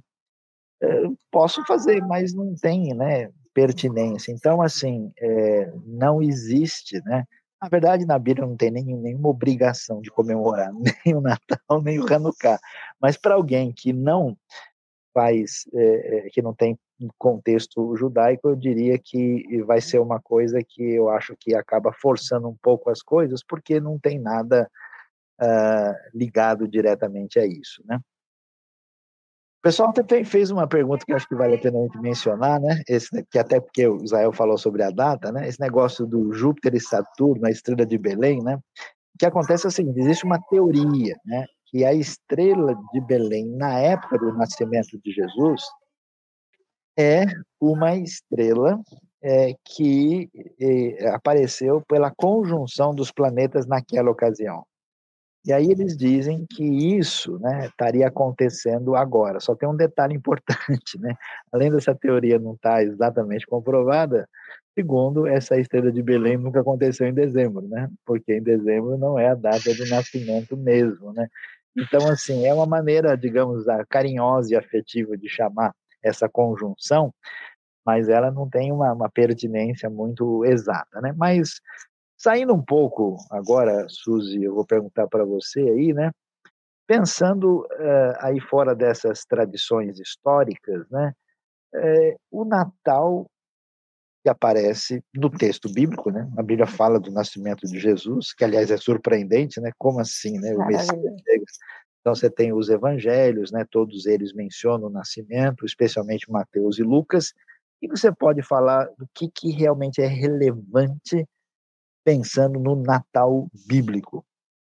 posso 1.32 1.65
fazer, 1.65 2.01
mas 2.01 2.34
não 2.34 2.54
tem, 2.54 2.93
né, 2.93 3.32
pertinência. 3.54 4.32
Então, 4.32 4.62
assim, 4.62 5.12
é, 5.17 5.71
não 5.86 6.21
existe, 6.21 7.01
né? 7.06 7.23
Na 7.62 7.70
verdade, 7.70 8.06
na 8.06 8.20
Bíblia 8.20 8.46
não 8.46 8.58
tem 8.58 8.70
nenhum, 8.70 9.02
nenhuma 9.02 9.30
obrigação 9.30 10.02
de 10.02 10.12
comemorar 10.12 10.72
nem 11.06 11.15
o 11.15 11.22
Natal, 11.22 11.82
nem 11.82 12.00
o 12.00 12.13
Hanukkah. 12.13 12.60
Mas 13.02 13.18
para 13.18 13.36
alguém 13.36 13.72
que 13.72 13.94
não 13.94 14.38
faz, 15.13 15.65
é, 15.74 16.28
que 16.32 16.41
não 16.41 16.54
tem 16.54 16.78
contexto 17.18 17.96
judaico, 17.96 18.50
eu 18.50 18.56
diria 18.56 18.98
que 18.98 19.62
vai 19.63 19.82
ser 19.82 20.00
uma 20.00 20.20
coisa 20.20 20.60
que 20.62 20.84
eu 20.84 21.10
acho 21.10 21.36
que 21.39 21.56
acaba 21.56 21.91
forçando 21.94 22.48
um 22.48 22.56
pouco 22.62 22.89
as 22.89 23.02
coisas, 23.02 23.41
porque 23.44 23.80
não 23.80 24.00
tem 24.00 24.20
nada 24.20 24.70
uh, 25.41 26.18
ligado 26.18 26.68
diretamente 26.68 27.39
a 27.39 27.46
isso, 27.46 27.82
né? 27.86 28.00
Pessoal 29.65 29.91
também 29.91 30.23
fez 30.23 30.51
uma 30.51 30.67
pergunta 30.67 31.04
que 31.04 31.12
acho 31.12 31.28
que 31.28 31.34
vale 31.34 31.56
a 31.56 31.58
pena 31.58 31.80
a 31.80 31.82
gente 31.82 31.97
mencionar, 31.97 32.62
né? 32.62 32.84
Esse, 32.88 33.25
que 33.32 33.39
até 33.39 33.60
porque 33.60 33.88
o 33.88 33.97
Israel 34.04 34.32
falou 34.32 34.60
sobre 34.60 34.84
a 34.84 34.91
data, 34.91 35.32
né? 35.32 35.47
Esse 35.47 35.60
negócio 35.60 36.06
do 36.06 36.32
Júpiter 36.32 36.75
e 36.75 36.80
Saturno, 36.80 37.47
a 37.47 37.49
estrela 37.49 37.84
de 37.84 37.97
Belém, 37.97 38.43
né? 38.43 38.58
O 38.58 39.17
que 39.17 39.25
acontece 39.25 39.65
é 39.65 39.69
o 39.69 39.71
seguinte: 39.71 39.99
existe 39.99 40.23
uma 40.23 40.39
teoria, 40.51 41.15
né? 41.25 41.47
Que 41.65 41.84
a 41.84 41.95
estrela 41.95 42.75
de 42.93 43.01
Belém, 43.01 43.47
na 43.58 43.80
época 43.80 44.19
do 44.19 44.34
nascimento 44.34 44.99
de 45.04 45.12
Jesus, 45.12 45.63
é 46.95 47.25
uma 47.60 47.95
estrela 47.95 48.80
é, 49.23 49.56
que 49.65 50.30
é, 50.62 51.10
apareceu 51.10 51.82
pela 51.89 52.13
conjunção 52.15 52.93
dos 52.93 53.12
planetas 53.12 53.65
naquela 53.65 54.12
ocasião. 54.12 54.63
E 55.45 55.53
aí 55.53 55.69
eles 55.69 55.95
dizem 55.95 56.45
que 56.49 56.63
isso 56.63 57.38
né, 57.39 57.67
estaria 57.67 58.08
acontecendo 58.08 58.95
agora. 58.95 59.39
Só 59.39 59.55
tem 59.55 59.69
um 59.69 59.75
detalhe 59.75 60.15
importante, 60.17 60.99
né? 60.99 61.15
Além 61.51 61.71
dessa 61.71 61.93
teoria 61.93 62.39
não 62.39 62.53
estar 62.53 62.75
tá 62.75 62.84
exatamente 62.84 63.45
comprovada, 63.45 64.27
segundo, 64.73 65.27
essa 65.27 65.58
estrela 65.58 65.91
de 65.91 66.01
Belém 66.01 66.38
nunca 66.38 66.62
aconteceu 66.62 67.08
em 67.08 67.13
dezembro, 67.13 67.67
né? 67.67 67.89
Porque 68.05 68.34
em 68.34 68.41
dezembro 68.41 68.97
não 68.97 69.19
é 69.19 69.29
a 69.29 69.36
data 69.36 69.73
do 69.73 69.88
nascimento 69.88 70.58
mesmo, 70.58 71.13
né? 71.13 71.27
Então, 71.77 72.10
assim, 72.10 72.45
é 72.47 72.53
uma 72.53 72.65
maneira, 72.65 73.15
digamos, 73.17 73.65
carinhosa 73.89 74.53
e 74.53 74.58
afetiva 74.58 75.17
de 75.17 75.29
chamar 75.29 75.73
essa 76.01 76.27
conjunção, 76.29 77.13
mas 77.86 78.10
ela 78.10 78.31
não 78.31 78.49
tem 78.49 78.71
uma, 78.71 78.93
uma 78.93 79.10
pertinência 79.10 79.89
muito 79.89 80.43
exata, 80.45 81.01
né? 81.01 81.13
Mas 81.15 81.60
Saindo 82.17 82.54
um 82.54 82.63
pouco 82.63 83.17
agora, 83.30 83.86
Suzy, 83.89 84.43
eu 84.43 84.54
vou 84.54 84.65
perguntar 84.65 85.08
para 85.08 85.25
você 85.25 85.60
aí, 85.60 85.93
né? 85.93 86.12
Pensando 86.88 87.62
uh, 87.62 88.15
aí 88.19 88.39
fora 88.39 88.75
dessas 88.75 89.25
tradições 89.25 89.99
históricas, 89.99 90.88
né? 90.89 91.13
Uh, 91.73 92.15
o 92.32 92.45
Natal 92.45 93.25
que 94.23 94.30
aparece 94.30 95.04
no 95.13 95.30
texto 95.30 95.71
bíblico, 95.71 96.10
né? 96.10 96.28
A 96.38 96.41
Bíblia 96.41 96.65
fala 96.65 96.99
do 96.99 97.12
nascimento 97.12 97.67
de 97.67 97.80
Jesus, 97.80 98.34
que 98.34 98.43
aliás 98.43 98.71
é 98.71 98.78
surpreendente, 98.78 99.60
né? 99.60 99.71
Como 99.78 99.99
assim, 99.99 100.39
né? 100.39 100.56
O 100.56 100.65
Messias 100.65 100.99
então 102.06 102.13
você 102.13 102.30
tem 102.30 102.54
os 102.54 102.69
evangelhos, 102.69 103.51
né? 103.51 103.65
Todos 103.71 104.06
eles 104.06 104.32
mencionam 104.32 104.89
o 104.89 104.91
nascimento, 104.91 105.65
especialmente 105.65 106.32
Mateus 106.32 106.78
e 106.78 106.84
Lucas. 106.84 107.34
E 107.82 107.88
você 107.88 108.12
pode 108.12 108.43
falar 108.43 108.86
do 108.95 109.10
que, 109.12 109.28
que 109.28 109.49
realmente 109.49 109.99
é 110.04 110.06
relevante 110.06 111.25
pensando 112.06 112.60
no 112.60 112.76
Natal 112.76 113.48
bíblico? 113.68 114.20
O 114.20 114.24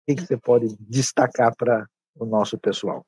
que, 0.08 0.16
que 0.16 0.26
você 0.26 0.38
pode 0.38 0.76
destacar 0.80 1.54
para 1.56 1.86
o 2.16 2.26
nosso 2.26 2.58
pessoal? 2.58 3.06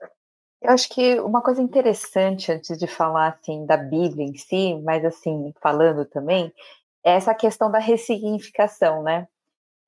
Eu 0.62 0.72
acho 0.72 0.90
que 0.90 1.18
uma 1.22 1.42
coisa 1.42 1.62
interessante 1.62 2.52
antes 2.52 2.78
de 2.78 2.86
falar 2.86 3.30
assim 3.30 3.66
da 3.66 3.78
Bíblia 3.78 4.26
em 4.26 4.36
si, 4.36 4.76
mas 4.84 5.06
assim 5.06 5.54
falando 5.62 6.06
também, 6.06 6.54
é 7.04 7.12
essa 7.12 7.34
questão 7.34 7.72
da 7.72 7.80
ressignificação, 7.80 9.02
né? 9.02 9.26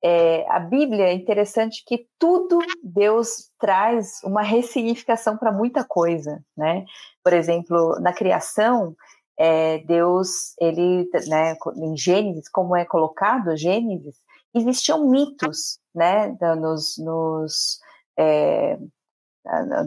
É, 0.02 0.50
a 0.50 0.58
Bíblia 0.58 1.04
é 1.04 1.12
interessante 1.12 1.84
que 1.86 2.08
tudo 2.18 2.58
Deus 2.82 3.50
traz 3.60 4.20
uma 4.24 4.42
ressignificação 4.42 5.36
para 5.36 5.52
muita 5.52 5.84
coisa, 5.84 6.42
né? 6.56 6.84
Por 7.22 7.34
exemplo, 7.34 8.00
na 8.00 8.12
criação, 8.12 8.96
é, 9.44 9.78
Deus, 9.78 10.54
ele, 10.60 11.10
né, 11.26 11.56
em 11.74 11.96
Gênesis, 11.96 12.48
como 12.48 12.76
é 12.76 12.84
colocado, 12.84 13.56
Gênesis, 13.56 14.14
existiam 14.54 15.10
mitos, 15.10 15.80
né, 15.92 16.28
nos, 16.60 16.94
nos, 16.96 17.80
é, 18.16 18.78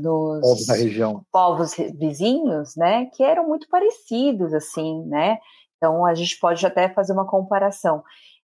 nos 0.02 0.42
povos 0.42 0.66
da 0.66 0.74
região, 0.74 1.26
povos 1.32 1.74
vizinhos, 1.98 2.76
né, 2.76 3.06
que 3.14 3.24
eram 3.24 3.48
muito 3.48 3.70
parecidos, 3.70 4.54
assim, 4.54 5.06
né. 5.06 5.38
Então 5.78 6.06
a 6.06 6.14
gente 6.14 6.38
pode 6.38 6.66
até 6.66 6.90
fazer 6.90 7.14
uma 7.14 7.26
comparação. 7.26 8.04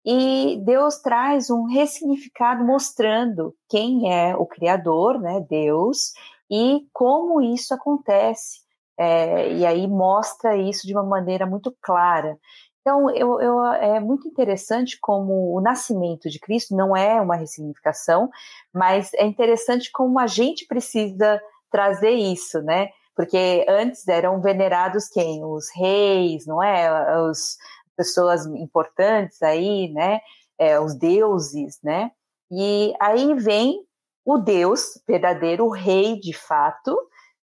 E 0.05 0.59
Deus 0.65 0.97
traz 0.97 1.49
um 1.49 1.63
ressignificado 1.63 2.65
mostrando 2.65 3.55
quem 3.69 4.13
é 4.13 4.35
o 4.35 4.45
Criador, 4.45 5.17
né, 5.17 5.39
Deus, 5.49 6.11
e 6.51 6.85
como 6.91 7.41
isso 7.41 7.73
acontece. 7.73 8.67
É, 8.99 9.53
e 9.53 9.65
aí 9.65 9.87
mostra 9.87 10.57
isso 10.57 10.85
de 10.85 10.93
uma 10.93 11.03
maneira 11.03 11.45
muito 11.45 11.73
clara. 11.81 12.37
Então, 12.81 13.09
eu, 13.11 13.39
eu, 13.39 13.65
é 13.65 13.99
muito 13.99 14.27
interessante 14.27 14.97
como 14.99 15.55
o 15.55 15.61
nascimento 15.61 16.29
de 16.29 16.37
Cristo 16.37 16.75
não 16.75 16.97
é 16.97 17.21
uma 17.21 17.37
ressignificação, 17.37 18.29
mas 18.73 19.13
é 19.13 19.25
interessante 19.25 19.89
como 19.91 20.19
a 20.19 20.27
gente 20.27 20.65
precisa 20.65 21.41
trazer 21.71 22.11
isso, 22.11 22.61
né? 22.61 22.89
Porque 23.15 23.65
antes 23.69 24.05
eram 24.07 24.41
venerados 24.41 25.07
quem? 25.07 25.45
Os 25.45 25.67
reis, 25.73 26.45
não 26.45 26.61
é? 26.61 27.21
Os 27.21 27.57
pessoas 27.95 28.45
importantes 28.47 29.41
aí, 29.41 29.89
né? 29.93 30.19
É, 30.57 30.77
os 30.79 30.93
deuses, 30.93 31.79
né? 31.81 32.11
E 32.51 32.93
aí 32.99 33.33
vem 33.35 33.81
o 34.25 34.37
Deus 34.37 35.01
verdadeiro, 35.07 35.65
o 35.65 35.71
rei 35.71 36.19
de 36.19 36.33
fato, 36.33 36.97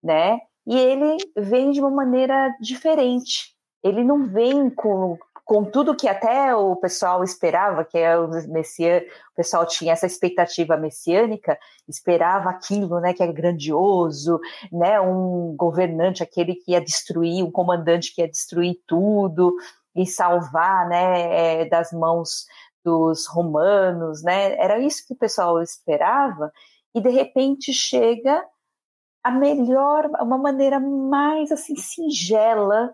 né? 0.02 0.40
E 0.66 0.78
ele 0.78 1.18
vem 1.36 1.72
de 1.72 1.80
uma 1.80 1.90
maneira 1.90 2.56
diferente, 2.62 3.56
ele 3.84 4.04
não 4.04 4.28
vem 4.28 4.70
com, 4.70 5.18
com 5.44 5.66
tudo 5.66 5.96
que 5.96 6.08
até 6.08 6.56
o 6.56 6.76
pessoal 6.76 7.24
esperava, 7.24 7.84
que 7.84 7.98
é 7.98 8.18
o 8.18 8.28
Messias, 8.48 9.04
o 9.04 9.36
pessoal 9.36 9.66
tinha 9.66 9.94
essa 9.94 10.06
expectativa 10.06 10.78
messiânica, 10.78 11.58
esperava 11.88 12.50
aquilo, 12.50 13.00
né, 13.00 13.14
que 13.14 13.24
é 13.24 13.32
grandioso, 13.32 14.40
né, 14.72 15.02
um 15.02 15.56
governante, 15.58 16.24
aquele 16.24 16.56
que 16.56 16.72
ia 16.72 16.82
destruir, 16.82 17.44
um 17.44 17.52
comandante 17.52 18.14
que 18.14 18.22
ia 18.22 18.30
destruir 18.30 18.80
tudo 18.88 19.56
e 19.96 20.06
salvar, 20.06 20.88
né, 20.88 21.62
é, 21.62 21.66
das 21.66 21.92
mãos 21.92 22.46
dos 22.84 23.28
romanos, 23.28 24.24
né, 24.24 24.56
era 24.58 24.80
isso 24.80 25.06
que 25.08 25.14
o 25.14 25.18
pessoal 25.18 25.62
esperava, 25.62 26.52
e 26.94 27.02
de 27.02 27.10
repente 27.10 27.74
chega 27.74 28.44
a 29.24 29.32
melhor, 29.32 30.08
uma 30.20 30.38
maneira 30.38 30.80
mais 30.80 31.52
assim 31.52 31.76
singela 31.76 32.94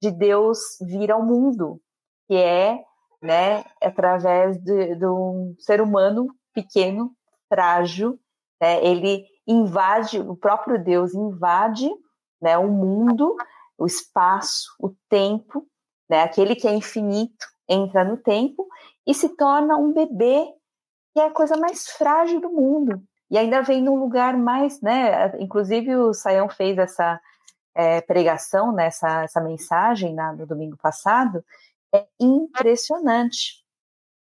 de 0.00 0.10
Deus 0.10 0.58
vir 0.80 1.10
ao 1.10 1.22
mundo, 1.22 1.80
que 2.26 2.34
é, 2.34 2.82
né, 3.22 3.64
através 3.82 4.58
de, 4.62 4.94
de 4.94 5.06
um 5.06 5.54
ser 5.58 5.80
humano 5.80 6.28
pequeno, 6.54 7.12
frágil, 7.48 8.18
né, 8.60 8.84
ele 8.84 9.24
invade, 9.46 10.20
o 10.20 10.36
próprio 10.36 10.82
Deus 10.82 11.14
invade, 11.14 11.90
né, 12.40 12.56
o 12.56 12.68
mundo, 12.68 13.36
o 13.76 13.86
espaço, 13.86 14.68
o 14.80 14.94
tempo, 15.08 15.66
né, 16.08 16.22
aquele 16.22 16.54
que 16.54 16.68
é 16.68 16.74
infinito, 16.74 17.46
entra 17.68 18.04
no 18.04 18.16
tempo 18.16 18.66
e 19.06 19.12
se 19.12 19.36
torna 19.36 19.76
um 19.76 19.92
bebê 19.92 20.46
que 21.12 21.20
é 21.20 21.26
a 21.26 21.32
coisa 21.32 21.56
mais 21.56 21.88
frágil 21.88 22.40
do 22.40 22.50
mundo. 22.50 23.02
E 23.30 23.36
ainda 23.36 23.62
vem 23.62 23.82
num 23.82 23.96
lugar 23.96 24.36
mais, 24.36 24.80
né? 24.80 25.36
Inclusive 25.38 25.94
o 25.96 26.14
Saião 26.14 26.48
fez 26.48 26.78
essa 26.78 27.20
é, 27.74 28.00
pregação, 28.00 28.72
né, 28.72 28.86
essa 28.86 29.40
mensagem 29.40 30.12
na, 30.12 30.32
no 30.32 30.44
domingo 30.44 30.76
passado. 30.76 31.44
É 31.94 32.04
impressionante 32.18 33.62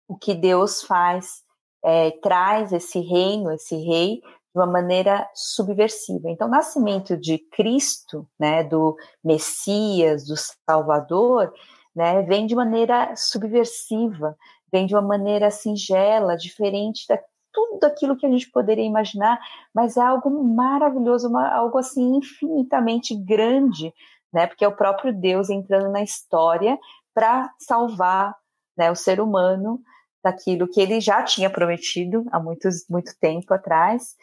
o 0.08 0.16
que 0.16 0.34
Deus 0.34 0.82
faz, 0.82 1.42
é, 1.84 2.12
traz 2.22 2.72
esse 2.72 3.00
reino, 3.00 3.52
esse 3.52 3.76
rei, 3.76 4.20
de 4.20 4.58
uma 4.58 4.66
maneira 4.66 5.28
subversiva. 5.34 6.30
Então, 6.30 6.48
o 6.48 6.50
nascimento 6.50 7.16
de 7.16 7.38
Cristo, 7.38 8.26
né, 8.38 8.64
do 8.64 8.96
Messias, 9.22 10.26
do 10.26 10.34
Salvador, 10.68 11.52
né, 11.94 12.22
vem 12.22 12.46
de 12.46 12.54
maneira 12.54 13.14
subversiva, 13.16 14.36
vem 14.70 14.86
de 14.86 14.94
uma 14.94 15.02
maneira 15.02 15.50
singela, 15.50 16.36
diferente 16.36 17.06
da 17.06 17.18
tudo 17.52 17.84
aquilo 17.84 18.16
que 18.16 18.26
a 18.26 18.30
gente 18.30 18.50
poderia 18.50 18.84
imaginar, 18.84 19.38
mas 19.74 19.96
é 19.96 20.00
algo 20.00 20.30
maravilhoso, 20.42 21.28
uma, 21.28 21.48
algo 21.48 21.78
assim 21.78 22.16
infinitamente 22.16 23.14
grande, 23.14 23.92
né? 24.32 24.46
Porque 24.46 24.64
é 24.64 24.68
o 24.68 24.76
próprio 24.76 25.12
Deus 25.12 25.50
entrando 25.50 25.90
na 25.90 26.02
história 26.02 26.78
para 27.14 27.52
salvar 27.58 28.34
né, 28.76 28.90
o 28.90 28.96
ser 28.96 29.20
humano 29.20 29.80
daquilo 30.24 30.68
que 30.68 30.80
ele 30.80 31.00
já 31.00 31.22
tinha 31.22 31.50
prometido 31.50 32.24
há 32.30 32.38
muitos, 32.38 32.86
muito 32.88 33.12
tempo 33.20 33.52
atrás, 33.52 34.14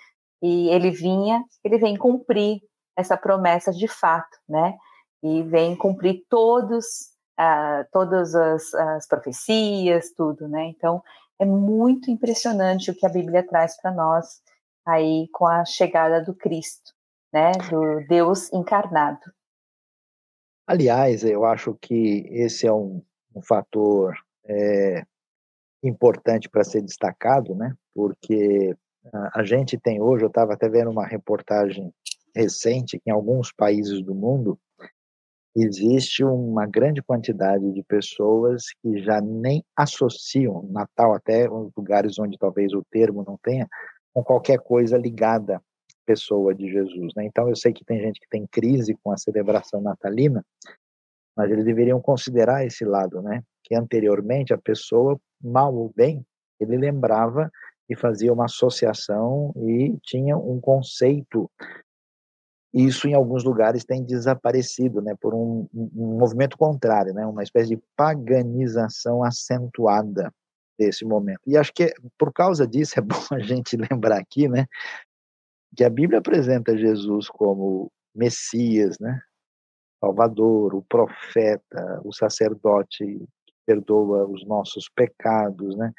e 0.41 0.69
ele 0.69 0.89
vinha, 0.89 1.43
ele 1.63 1.77
vem 1.77 1.97
cumprir 1.97 2.61
essa 2.97 3.17
promessa 3.17 3.71
de 3.71 3.87
fato, 3.87 4.37
né? 4.47 4.75
E 5.21 5.43
vem 5.43 5.75
cumprir 5.75 6.23
todos, 6.29 6.85
uh, 7.39 7.85
todas 7.91 8.33
as, 8.33 8.73
as 8.73 9.07
profecias, 9.07 10.11
tudo, 10.15 10.47
né? 10.47 10.65
Então, 10.67 11.03
é 11.39 11.45
muito 11.45 12.11
impressionante 12.11 12.91
o 12.91 12.95
que 12.95 13.05
a 13.05 13.09
Bíblia 13.09 13.41
traz 13.47 13.79
para 13.81 13.91
nós 13.91 14.41
aí 14.85 15.27
com 15.31 15.47
a 15.47 15.63
chegada 15.65 16.21
do 16.23 16.33
Cristo, 16.33 16.93
né? 17.31 17.51
Do 17.69 18.05
Deus 18.07 18.51
encarnado. 18.51 19.21
Aliás, 20.67 21.23
eu 21.23 21.45
acho 21.45 21.75
que 21.81 22.27
esse 22.29 22.67
é 22.67 22.73
um, 22.73 23.01
um 23.35 23.41
fator 23.41 24.15
é, 24.45 25.03
importante 25.81 26.49
para 26.49 26.63
ser 26.63 26.81
destacado, 26.81 27.55
né? 27.55 27.73
Porque 27.93 28.75
a, 29.13 29.39
a 29.39 29.43
gente 29.43 29.77
tem 29.79 30.01
hoje, 30.01 30.23
eu 30.23 30.29
estava 30.29 30.53
até 30.53 30.67
vendo 30.67 30.91
uma 30.91 31.07
reportagem 31.07 31.93
recente 32.35 32.99
que 32.99 33.09
em 33.09 33.13
alguns 33.13 33.51
países 33.51 34.03
do 34.03 34.13
mundo 34.13 34.59
existe 35.55 36.23
uma 36.23 36.65
grande 36.65 37.01
quantidade 37.01 37.71
de 37.73 37.83
pessoas 37.83 38.63
que 38.81 38.99
já 39.03 39.19
nem 39.19 39.63
associam 39.75 40.67
Natal 40.71 41.13
até 41.13 41.47
lugares 41.47 42.17
onde 42.19 42.37
talvez 42.37 42.73
o 42.73 42.83
termo 42.91 43.23
não 43.25 43.37
tenha 43.41 43.67
com 44.13 44.23
qualquer 44.23 44.59
coisa 44.59 44.97
ligada 44.97 45.61
pessoa 46.05 46.55
de 46.55 46.71
Jesus. 46.71 47.13
Né? 47.15 47.25
Então, 47.25 47.47
eu 47.47 47.55
sei 47.55 47.71
que 47.71 47.85
tem 47.85 47.99
gente 47.99 48.19
que 48.19 48.27
tem 48.27 48.47
crise 48.47 48.97
com 49.03 49.11
a 49.11 49.17
celebração 49.17 49.79
natalina, 49.79 50.43
mas 51.37 51.51
eles 51.51 51.63
deveriam 51.63 52.01
considerar 52.01 52.65
esse 52.65 52.83
lado, 52.83 53.21
né? 53.21 53.43
Que 53.63 53.75
anteriormente 53.75 54.51
a 54.51 54.57
pessoa, 54.57 55.19
mal 55.39 55.73
ou 55.73 55.93
bem, 55.95 56.25
ele 56.59 56.77
lembrava 56.77 57.51
e 57.87 57.95
fazia 57.95 58.33
uma 58.33 58.45
associação 58.45 59.53
e 59.55 59.95
tinha 60.03 60.35
um 60.35 60.59
conceito. 60.59 61.49
Isso 62.73 63.07
em 63.07 63.13
alguns 63.13 63.43
lugares 63.43 63.83
tem 63.83 64.03
desaparecido, 64.03 65.01
né? 65.01 65.15
Por 65.19 65.33
um, 65.33 65.67
um 65.73 66.17
movimento 66.19 66.57
contrário, 66.57 67.13
né? 67.13 67.25
Uma 67.25 67.43
espécie 67.43 67.69
de 67.69 67.81
paganização 67.95 69.23
acentuada 69.23 70.31
desse 70.77 71.03
momento. 71.03 71.41
E 71.47 71.57
acho 71.57 71.73
que 71.73 71.93
por 72.17 72.31
causa 72.31 72.67
disso 72.67 72.93
é 72.99 73.01
bom 73.01 73.21
a 73.31 73.39
gente 73.39 73.75
lembrar 73.75 74.17
aqui, 74.17 74.47
né? 74.47 74.65
que 75.75 75.83
a 75.83 75.89
Bíblia 75.89 76.19
apresenta 76.19 76.77
Jesus 76.77 77.29
como 77.29 77.91
Messias, 78.13 78.97
né? 78.99 79.21
Salvador, 79.99 80.73
o 80.75 80.81
profeta, 80.83 82.01
o 82.03 82.13
sacerdote 82.13 83.05
que 83.45 83.53
perdoa 83.65 84.25
os 84.25 84.45
nossos 84.45 84.89
pecados, 84.89 85.75
né? 85.75 85.91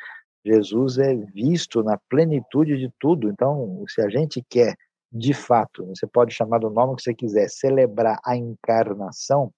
Jesus 0.45 0.99
é 0.99 1.15
visto 1.15 1.83
na 1.83 1.99
plenitude 2.09 2.79
de 2.79 2.91
tudo. 2.99 3.29
Então, 3.29 3.85
se 3.89 4.01
a 4.01 4.09
gente 4.09 4.43
quer, 4.49 4.75
de 5.13 5.35
fato, 5.35 5.87
você 5.87 6.07
pode 6.07 6.33
chamar 6.35 6.59
do 6.59 6.71
nome 6.71 6.97
que 6.97 7.03
você 7.03 7.15
quiser, 7.15 7.49
celebrar 7.49 8.19
a 8.25 8.37
encarnação, 8.37 9.53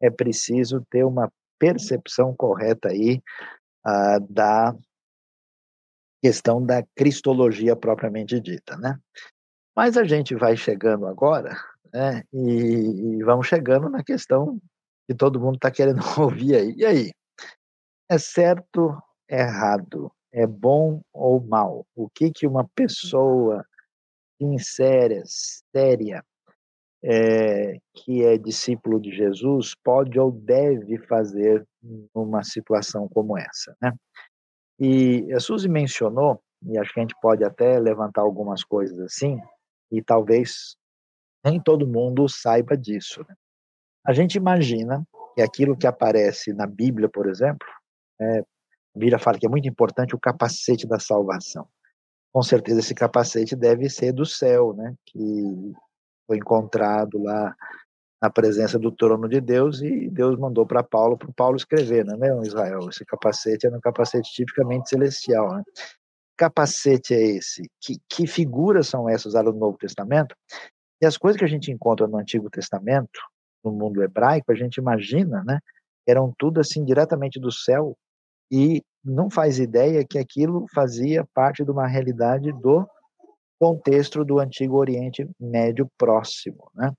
é 0.00 0.10
preciso 0.10 0.84
ter 0.90 1.04
uma 1.04 1.30
percepção 1.58 2.34
correta 2.34 2.88
aí 2.88 3.22
uh, 3.86 4.20
da 4.28 4.74
questão 6.22 6.64
da 6.64 6.82
cristologia 6.96 7.76
propriamente 7.76 8.40
dita, 8.40 8.76
né? 8.76 8.98
Mas 9.76 9.96
a 9.96 10.04
gente 10.04 10.34
vai 10.34 10.56
chegando 10.56 11.06
agora, 11.06 11.56
né? 11.92 12.24
E, 12.32 13.18
e 13.18 13.24
vamos 13.24 13.46
chegando 13.46 13.88
na 13.88 14.02
questão 14.02 14.60
que 15.06 15.14
todo 15.14 15.40
mundo 15.40 15.54
está 15.54 15.70
querendo 15.70 16.00
ouvir 16.18 16.56
aí. 16.56 16.74
E 16.76 16.84
aí? 16.84 17.10
É 18.10 18.18
certo, 18.18 19.00
errado, 19.28 20.10
é 20.32 20.46
bom 20.46 21.00
ou 21.12 21.40
mal? 21.40 21.86
O 21.94 22.08
que 22.08 22.30
que 22.30 22.46
uma 22.46 22.66
pessoa 22.74 23.64
sincera, 24.38 25.22
séria, 25.26 26.24
é, 27.02 27.78
que 27.94 28.24
é 28.24 28.36
discípulo 28.36 29.00
de 29.00 29.12
Jesus 29.12 29.74
pode 29.84 30.18
ou 30.18 30.32
deve 30.32 30.98
fazer 31.06 31.64
numa 32.14 32.42
situação 32.42 33.08
como 33.08 33.38
essa, 33.38 33.76
né? 33.80 33.92
E 34.80 35.32
a 35.32 35.40
Suzy 35.40 35.68
mencionou, 35.68 36.40
e 36.62 36.78
acho 36.78 36.92
que 36.92 37.00
a 37.00 37.02
gente 37.02 37.16
pode 37.20 37.44
até 37.44 37.78
levantar 37.78 38.22
algumas 38.22 38.62
coisas 38.62 38.98
assim, 39.00 39.38
e 39.90 40.02
talvez 40.02 40.76
nem 41.44 41.60
todo 41.60 41.86
mundo 41.86 42.28
saiba 42.28 42.76
disso. 42.76 43.24
Né? 43.28 43.34
A 44.06 44.12
gente 44.12 44.36
imagina 44.36 45.04
que 45.34 45.42
aquilo 45.42 45.76
que 45.76 45.86
aparece 45.86 46.52
na 46.52 46.66
Bíblia, 46.66 47.08
por 47.08 47.28
exemplo, 47.28 47.66
é, 48.20 48.38
a 48.40 48.98
Bíblia 48.98 49.18
fala 49.18 49.38
que 49.38 49.46
é 49.46 49.50
muito 49.50 49.68
importante 49.68 50.14
o 50.14 50.20
capacete 50.20 50.86
da 50.86 50.98
salvação. 50.98 51.68
Com 52.38 52.42
certeza 52.44 52.78
esse 52.78 52.94
capacete 52.94 53.56
deve 53.56 53.90
ser 53.90 54.12
do 54.12 54.24
céu, 54.24 54.72
né? 54.72 54.94
Que 55.06 55.72
foi 56.24 56.36
encontrado 56.36 57.20
lá 57.20 57.52
na 58.22 58.30
presença 58.30 58.78
do 58.78 58.92
trono 58.92 59.28
de 59.28 59.40
Deus 59.40 59.82
e 59.82 60.08
Deus 60.08 60.38
mandou 60.38 60.64
para 60.64 60.84
Paulo, 60.84 61.18
para 61.18 61.32
Paulo 61.32 61.56
escrever, 61.56 62.04
não 62.04 62.24
é, 62.24 62.46
Israel? 62.46 62.88
Esse 62.88 63.04
capacete 63.04 63.66
era 63.66 63.76
um 63.76 63.80
capacete 63.80 64.30
tipicamente 64.30 64.88
celestial, 64.88 65.52
né? 65.52 65.64
capacete 66.36 67.12
é 67.12 67.20
esse? 67.20 67.68
Que, 67.80 67.96
que 68.08 68.24
figuras 68.28 68.86
são 68.86 69.08
essas 69.08 69.26
usadas 69.26 69.52
no 69.52 69.58
Novo 69.58 69.76
Testamento? 69.76 70.32
E 71.02 71.06
as 71.06 71.16
coisas 71.18 71.36
que 71.36 71.44
a 71.44 71.48
gente 71.48 71.72
encontra 71.72 72.06
no 72.06 72.18
Antigo 72.18 72.48
Testamento, 72.48 73.18
no 73.64 73.72
mundo 73.72 74.00
hebraico, 74.00 74.52
a 74.52 74.54
gente 74.54 74.76
imagina, 74.76 75.42
né? 75.42 75.58
Eram 76.06 76.32
tudo 76.38 76.60
assim 76.60 76.84
diretamente 76.84 77.40
do 77.40 77.50
céu 77.50 77.98
e 78.48 78.80
não 79.04 79.30
faz 79.30 79.58
ideia 79.58 80.04
que 80.04 80.18
aquilo 80.18 80.66
fazia 80.74 81.26
parte 81.34 81.64
de 81.64 81.70
uma 81.70 81.86
realidade 81.86 82.52
do 82.52 82.86
contexto 83.58 84.24
do 84.24 84.38
Antigo 84.38 84.76
Oriente 84.76 85.28
Médio 85.40 85.90
Próximo, 85.98 86.70
né? 86.74 86.92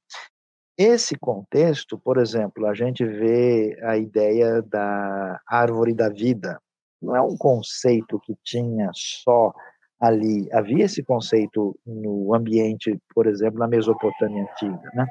Esse 0.77 1.17
contexto, 1.17 1.99
por 1.99 2.17
exemplo, 2.17 2.65
a 2.65 2.73
gente 2.73 3.03
vê 3.05 3.77
a 3.83 3.97
ideia 3.97 4.61
da 4.61 5.39
árvore 5.45 5.93
da 5.93 6.07
vida, 6.07 6.57
não 7.01 7.15
é 7.15 7.21
um 7.21 7.35
conceito 7.37 8.19
que 8.21 8.33
tinha 8.43 8.89
só 8.93 9.53
ali. 9.99 10.47
Havia 10.53 10.85
esse 10.85 11.03
conceito 11.03 11.77
no 11.85 12.33
ambiente, 12.33 12.97
por 13.13 13.27
exemplo, 13.27 13.59
na 13.59 13.67
Mesopotâmia 13.67 14.43
antiga, 14.43 14.89
né? 14.93 15.05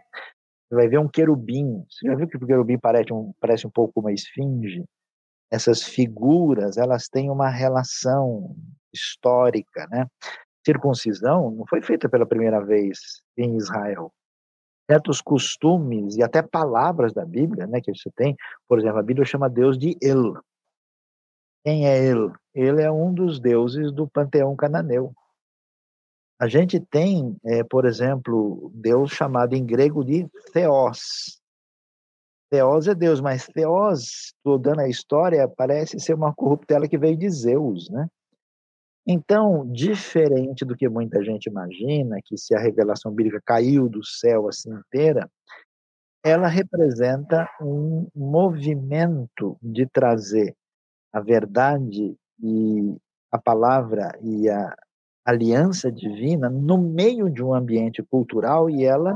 Você 0.69 0.75
vai 0.75 0.89
ver 0.89 0.99
um 0.99 1.09
querubim. 1.09 1.85
Você 1.91 2.07
já 2.07 2.15
viu 2.15 2.29
que 2.29 2.37
o 2.37 2.47
querubim 2.47 2.79
parece 2.79 3.13
um, 3.13 3.33
parece 3.41 3.67
um 3.67 3.71
pouco 3.71 4.01
uma 4.01 4.13
esfinge? 4.13 4.85
Essas 5.51 5.83
figuras, 5.83 6.77
elas 6.77 7.09
têm 7.09 7.31
uma 7.31 7.49
relação 7.49 8.55
histórica, 8.93 9.87
né? 9.91 10.07
Circuncisão 10.65 11.51
não 11.51 11.67
foi 11.67 11.81
feita 11.81 12.09
pela 12.09 12.27
primeira 12.27 12.63
vez 12.63 13.23
em 13.37 13.57
Israel. 13.57 14.13
Certos 14.91 15.21
costumes 15.21 16.17
e 16.17 16.23
até 16.23 16.43
palavras 16.43 17.13
da 17.13 17.25
Bíblia, 17.25 17.67
né, 17.67 17.81
que 17.81 17.95
você 17.95 18.11
tem, 18.17 18.35
por 18.67 18.79
exemplo, 18.79 18.99
a 18.99 19.03
Bíblia 19.03 19.27
chama 19.27 19.49
Deus 19.49 19.79
de 19.79 19.97
El, 20.01 20.35
quem 21.69 21.87
é 21.87 22.03
ele? 22.03 22.33
Ele 22.55 22.83
é 22.83 22.91
um 22.91 23.13
dos 23.13 23.39
deuses 23.39 23.93
do 23.93 24.09
panteão 24.09 24.57
cananeu. 24.57 25.13
A 26.41 26.49
gente 26.49 26.81
tem, 26.81 27.37
é, 27.45 27.65
por 27.65 27.85
exemplo, 27.85 28.71
Deus 28.75 29.11
chamado 29.11 29.55
em 29.55 29.67
grego 29.67 30.05
de 30.05 30.27
Theos. 30.53 31.38
Theos 32.51 32.89
é 32.89 32.95
Deus, 32.95 33.21
mas 33.21 33.47
Theos, 33.47 34.33
estou 34.37 34.59
dando 34.59 34.81
a 34.81 34.89
história, 34.89 35.47
parece 35.49 36.01
ser 36.01 36.15
uma 36.15 36.35
corruptela 36.35 36.89
que 36.89 36.97
veio 36.97 37.17
de 37.17 37.29
Zeus, 37.29 37.91
né? 37.91 38.09
Então, 39.07 39.67
diferente 39.73 40.65
do 40.65 40.77
que 40.77 40.89
muita 40.89 41.23
gente 41.25 41.47
imagina, 41.47 42.19
que 42.25 42.37
se 42.37 42.55
a 42.55 42.61
revelação 42.61 43.13
bíblica 43.13 43.41
caiu 43.45 43.89
do 43.89 44.05
céu 44.05 44.49
assim 44.49 44.71
inteira, 44.71 45.31
ela 46.23 46.47
representa 46.47 47.49
um 47.61 48.07
movimento 48.15 49.57
de 49.63 49.87
trazer 49.87 50.55
a 51.13 51.21
verdade 51.21 52.17
e 52.43 52.97
a 53.33 53.39
palavra 53.39 54.19
e 54.21 54.49
a 54.49 54.75
aliança 55.25 55.91
divina 55.91 56.51
no 56.51 56.79
meio 56.79 57.31
de 57.31 57.43
um 57.43 57.55
ambiente 57.55 58.03
cultural 58.03 58.69
e 58.69 58.85
ela 58.85 59.15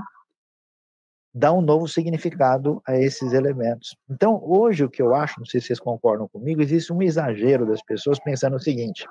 dá 1.34 1.52
um 1.52 1.62
novo 1.62 1.88
significado 1.88 2.82
a 2.86 2.96
esses 2.96 3.32
elementos. 3.32 3.96
Então, 4.08 4.40
hoje, 4.44 4.84
o 4.84 4.90
que 4.90 5.00
eu 5.00 5.14
acho, 5.14 5.40
não 5.40 5.46
sei 5.46 5.60
se 5.60 5.68
vocês 5.68 5.80
concordam 5.80 6.28
comigo, 6.28 6.60
existe 6.60 6.92
um 6.92 7.02
exagero 7.02 7.66
das 7.66 7.82
pessoas 7.82 8.18
pensando 8.18 8.56
o 8.56 8.60
seguinte: 8.60 9.06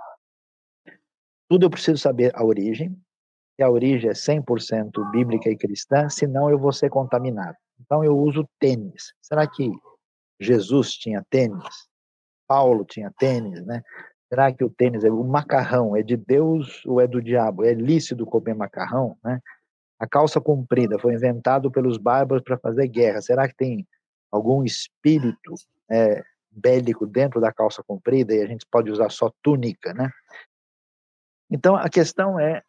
tudo 1.49 1.65
eu 1.65 1.69
preciso 1.69 1.97
saber 1.97 2.31
a 2.35 2.45
origem, 2.45 2.95
e 3.59 3.63
a 3.63 3.69
origem 3.69 4.09
é 4.09 4.13
100% 4.13 5.11
bíblica 5.11 5.49
e 5.49 5.57
cristã, 5.57 6.09
senão 6.09 6.49
eu 6.49 6.59
vou 6.59 6.71
ser 6.71 6.89
contaminado. 6.89 7.57
Então, 7.79 8.03
eu 8.03 8.17
uso 8.17 8.47
tênis. 8.59 9.13
Será 9.21 9.47
que 9.47 9.71
Jesus 10.39 10.93
tinha 10.93 11.25
tênis? 11.29 11.89
Paulo 12.47 12.85
tinha 12.85 13.11
tênis, 13.17 13.65
né? 13.65 13.81
Será 14.29 14.51
que 14.51 14.63
o 14.63 14.69
tênis, 14.69 15.03
o 15.03 15.23
macarrão 15.23 15.95
é 15.95 16.01
de 16.01 16.15
Deus 16.15 16.85
ou 16.85 17.01
é 17.01 17.07
do 17.07 17.21
diabo? 17.21 17.65
É 17.65 17.73
lícito 17.73 18.25
comer 18.25 18.53
macarrão, 18.53 19.17
né? 19.23 19.41
A 20.01 20.07
calça 20.07 20.41
comprida 20.41 20.97
foi 20.97 21.13
inventado 21.13 21.69
pelos 21.69 21.95
bárbaros 21.95 22.43
para 22.43 22.57
fazer 22.57 22.87
guerra. 22.87 23.21
Será 23.21 23.47
que 23.47 23.55
tem 23.55 23.87
algum 24.31 24.63
espírito 24.63 25.53
é, 25.91 26.23
bélico 26.49 27.05
dentro 27.05 27.39
da 27.39 27.53
calça 27.53 27.83
comprida 27.83 28.33
e 28.33 28.41
a 28.41 28.47
gente 28.47 28.65
pode 28.65 28.89
usar 28.89 29.11
só 29.11 29.31
túnica, 29.43 29.93
né? 29.93 30.09
Então 31.51 31.75
a 31.75 31.87
questão 31.87 32.39
é 32.39 32.63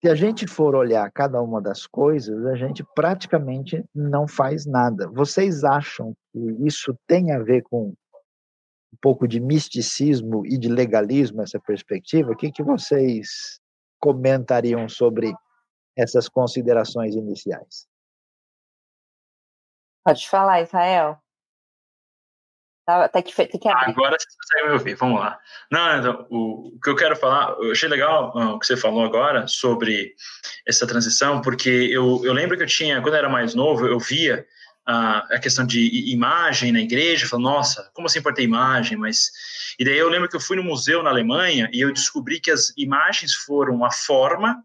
se 0.00 0.08
a 0.08 0.14
gente 0.14 0.46
for 0.46 0.76
olhar 0.76 1.10
cada 1.10 1.42
uma 1.42 1.60
das 1.60 1.88
coisas, 1.88 2.46
a 2.46 2.54
gente 2.54 2.84
praticamente 2.94 3.84
não 3.92 4.28
faz 4.28 4.64
nada. 4.64 5.10
Vocês 5.10 5.64
acham 5.64 6.14
que 6.32 6.38
isso 6.64 6.96
tem 7.04 7.32
a 7.32 7.40
ver 7.40 7.62
com 7.62 7.88
um 8.92 8.96
pouco 9.02 9.26
de 9.26 9.40
misticismo 9.40 10.46
e 10.46 10.56
de 10.56 10.68
legalismo 10.68 11.42
essa 11.42 11.58
perspectiva? 11.58 12.30
O 12.30 12.36
que, 12.36 12.52
que 12.52 12.62
vocês 12.62 13.58
comentariam 13.98 14.88
sobre 14.88 15.34
essas 15.98 16.28
considerações 16.28 17.14
iniciais. 17.14 17.88
Pode 20.04 20.28
falar, 20.28 20.62
Israel. 20.62 21.20
Tá, 22.86 23.06
tá 23.06 23.20
que, 23.20 23.34
tem 23.34 23.60
que. 23.60 23.68
Agora 23.68 24.16
você 24.18 24.26
consegue 24.40 24.68
me 24.68 24.72
ouvir, 24.72 24.94
vamos 24.94 25.20
lá. 25.20 25.38
Não, 25.70 25.98
então, 25.98 26.26
o, 26.30 26.68
o, 26.74 26.80
que 26.80 26.88
eu 26.88 26.96
quero 26.96 27.14
falar, 27.16 27.54
eu 27.60 27.72
achei 27.72 27.86
legal 27.86 28.32
uh, 28.34 28.54
o 28.54 28.58
que 28.58 28.66
você 28.66 28.78
falou 28.78 29.04
agora 29.04 29.46
sobre 29.46 30.14
essa 30.66 30.86
transição, 30.86 31.42
porque 31.42 31.68
eu, 31.68 32.24
eu 32.24 32.32
lembro 32.32 32.56
que 32.56 32.62
eu 32.62 32.66
tinha, 32.66 33.02
quando 33.02 33.12
eu 33.12 33.18
era 33.18 33.28
mais 33.28 33.54
novo, 33.54 33.86
eu 33.86 33.98
via 33.98 34.46
uh, 34.88 35.34
a 35.34 35.38
questão 35.38 35.66
de 35.66 36.10
imagem 36.10 36.72
na 36.72 36.80
igreja, 36.80 37.26
falando, 37.26 37.44
nossa, 37.44 37.90
como 37.92 38.06
assim 38.06 38.22
pode 38.22 38.36
ter 38.36 38.44
imagem? 38.44 38.96
Mas 38.96 39.30
e 39.78 39.84
daí 39.84 39.98
eu 39.98 40.08
lembro 40.08 40.28
que 40.28 40.36
eu 40.36 40.40
fui 40.40 40.56
no 40.56 40.64
museu 40.64 41.02
na 41.02 41.10
Alemanha 41.10 41.68
e 41.70 41.82
eu 41.82 41.92
descobri 41.92 42.40
que 42.40 42.50
as 42.50 42.72
imagens 42.76 43.34
foram 43.34 43.84
a 43.84 43.90
forma 43.90 44.64